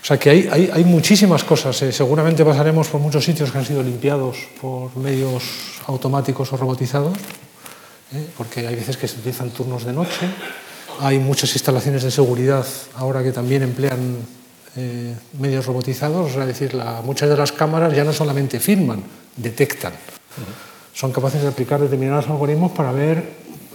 O 0.05 0.07
sea 0.07 0.18
que 0.18 0.28
hay, 0.28 0.70
hay, 0.70 0.85
muchísimas 0.85 1.45
cosas. 1.45 1.80
eh. 1.80 1.91
Seguramente 1.91 2.45
pasaremos 2.45 2.89
por 2.89 3.01
muchos 3.01 3.24
sitios 3.24 3.51
que 3.51 3.57
han 3.57 3.64
sido 3.64 3.82
limpiados 3.82 4.37
por 4.61 4.95
medios 4.97 5.43
automáticos 5.87 6.53
o 6.53 6.59
robotizados, 6.59 7.16
¿eh? 8.13 8.27
porque 8.37 8.67
hay 8.67 8.75
veces 8.75 8.97
que 8.97 9.09
se 9.09 9.17
utilizan 9.19 9.51
turnos 9.51 9.85
de 9.85 9.93
noche. 9.93 10.27
Hay 11.01 11.19
muchas 11.19 11.53
instalaciones 11.55 12.03
de 12.03 12.11
seguridad 12.11 12.65
ahora 12.97 13.23
que 13.23 13.33
también 13.33 13.63
emplean 13.63 14.17
eh, 14.77 15.15
medios 15.39 15.67
robotizados. 15.67 16.37
Es 16.37 16.47
decir, 16.47 16.75
la- 16.75 17.01
muchas 17.03 17.29
de 17.29 17.37
las 17.37 17.53
cámaras 17.53 17.95
ya 17.95 18.05
no 18.05 18.13
solamente 18.13 18.61
filman, 18.61 19.03
detectan. 19.37 19.93
Son 20.93 21.11
capaces 21.13 21.43
de 21.43 21.49
aplicar 21.49 21.81
determinados 21.81 22.27
algoritmos 22.29 22.73
para 22.73 22.93
ver 22.93 23.25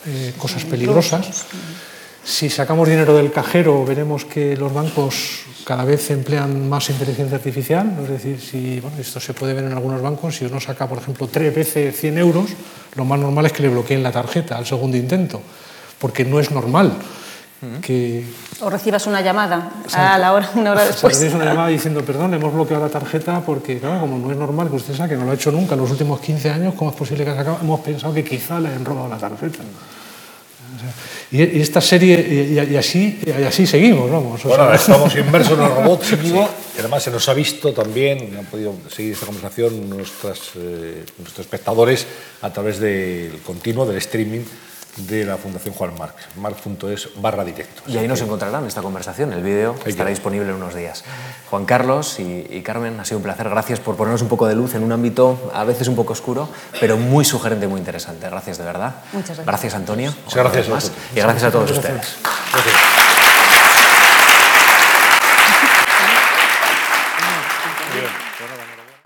eh, 0.05 0.33
cosas 0.37 0.63
peligrosas. 0.63 1.45
Si 2.29 2.47
sacamos 2.47 2.87
dinero 2.87 3.15
del 3.17 3.31
cajero, 3.31 3.83
veremos 3.83 4.23
que 4.23 4.55
los 4.55 4.71
bancos 4.71 5.41
cada 5.65 5.83
vez 5.83 6.11
emplean 6.11 6.69
más 6.69 6.87
inteligencia 6.91 7.37
artificial. 7.37 7.97
Es 8.03 8.07
decir, 8.07 8.39
si, 8.39 8.79
bueno, 8.79 8.97
esto 8.99 9.19
se 9.19 9.33
puede 9.33 9.55
ver 9.55 9.63
en 9.63 9.73
algunos 9.73 9.99
bancos, 9.99 10.35
si 10.35 10.45
uno 10.45 10.59
saca, 10.59 10.87
por 10.87 10.99
ejemplo, 10.99 11.27
tres 11.27 11.53
veces 11.53 11.99
100 11.99 12.17
euros, 12.19 12.51
lo 12.95 13.03
más 13.03 13.19
normal 13.19 13.47
es 13.47 13.51
que 13.51 13.63
le 13.63 13.69
bloqueen 13.69 14.03
la 14.03 14.11
tarjeta 14.11 14.57
al 14.57 14.67
segundo 14.67 14.95
intento, 14.95 15.41
porque 15.97 16.23
no 16.23 16.39
es 16.39 16.51
normal 16.51 16.93
que 17.81 18.23
O 18.61 18.69
recibas 18.69 19.07
una 19.07 19.21
llamada 19.21 19.71
a 19.91 20.17
la 20.19 20.31
hora, 20.33 20.51
una 20.53 20.71
hora 20.73 20.85
después. 20.85 21.17
recibe 21.17 21.35
una 21.35 21.45
llamada 21.45 21.69
diciendo, 21.69 22.05
perdón, 22.05 22.35
hemos 22.35 22.53
bloqueado 22.53 22.85
la 22.85 22.91
tarjeta 22.91 23.41
porque, 23.41 23.79
claro, 23.79 24.01
como 24.01 24.19
no 24.19 24.31
es 24.31 24.37
normal 24.37 24.69
que 24.69 24.75
usted 24.75 24.93
saque, 24.93 25.15
no 25.15 25.25
lo 25.25 25.31
ha 25.31 25.33
hecho 25.33 25.51
nunca 25.51 25.73
en 25.73 25.81
los 25.81 25.89
últimos 25.89 26.19
15 26.19 26.51
años, 26.51 26.75
¿cómo 26.75 26.91
es 26.91 26.95
posible 26.95 27.25
que 27.25 27.31
ha 27.31 27.35
sacado? 27.35 27.57
Hemos 27.59 27.79
pensado 27.79 28.13
que 28.13 28.23
quizá 28.23 28.59
le 28.59 28.69
han 28.69 28.85
robado 28.85 29.09
la 29.09 29.17
tarjeta. 29.17 29.63
Y, 31.31 31.57
y 31.57 31.61
esta 31.61 31.81
serie, 31.81 32.19
y, 32.19 32.73
y 32.73 32.77
así, 32.77 33.19
y 33.25 33.43
así 33.43 33.67
seguimos, 33.67 34.09
vamos. 34.09 34.43
o 34.45 34.47
Bueno, 34.47 34.65
sea, 34.65 34.75
estamos 34.75 35.15
inmersos 35.15 35.53
en 35.53 35.59
los 35.59 35.73
robots 35.75 36.21
duda, 36.21 36.49
y 36.75 36.79
además 36.79 37.03
se 37.03 37.11
nos 37.11 37.27
ha 37.29 37.33
visto 37.33 37.73
también, 37.73 38.35
han 38.37 38.45
podido 38.45 38.73
seguir 38.89 39.13
esta 39.13 39.25
conversación 39.25 39.89
nuestras, 39.89 40.39
eh, 40.55 41.03
nuestros 41.17 41.45
espectadores 41.45 42.05
a 42.41 42.51
través 42.51 42.79
del 42.79 43.39
continuo, 43.45 43.85
del 43.85 43.97
streaming 43.97 44.41
de 45.07 45.25
la 45.25 45.37
Fundación 45.37 45.73
Juan 45.73 45.97
Marc, 45.97 46.15
marc.es 46.35 47.09
barra 47.17 47.43
directo. 47.43 47.81
Y 47.87 47.97
ahí 47.97 48.07
nos 48.07 48.21
encontrarán 48.21 48.65
esta 48.65 48.81
conversación. 48.81 49.33
El 49.33 49.43
vídeo 49.43 49.75
estará 49.85 50.09
disponible 50.09 50.49
en 50.49 50.55
unos 50.55 50.75
días. 50.75 51.03
Juan 51.49 51.65
Carlos 51.65 52.19
y, 52.19 52.45
y 52.49 52.61
Carmen, 52.61 52.99
ha 52.99 53.05
sido 53.05 53.17
un 53.17 53.23
placer. 53.23 53.49
Gracias 53.49 53.79
por 53.79 53.95
ponernos 53.95 54.21
un 54.21 54.29
poco 54.29 54.47
de 54.47 54.55
luz 54.55 54.75
en 54.75 54.83
un 54.83 54.91
ámbito 54.91 55.51
a 55.53 55.63
veces 55.63 55.87
un 55.87 55.95
poco 55.95 56.13
oscuro, 56.13 56.49
pero 56.79 56.97
muy 56.97 57.25
sugerente, 57.25 57.67
muy 57.67 57.79
interesante. 57.79 58.29
Gracias 58.29 58.57
de 58.57 58.63
verdad. 58.63 58.95
Muchas 59.13 59.37
gracias. 59.37 59.45
Gracias, 59.45 59.75
Antonio. 59.75 60.13
Muchas 60.25 60.43
gracias 60.51 60.91
a. 60.91 61.15
Y 61.15 61.21
gracias 61.21 61.43
a 61.43 61.51
todos 61.51 61.71
ustedes. 61.71 62.17
Gracias. 62.21 63.18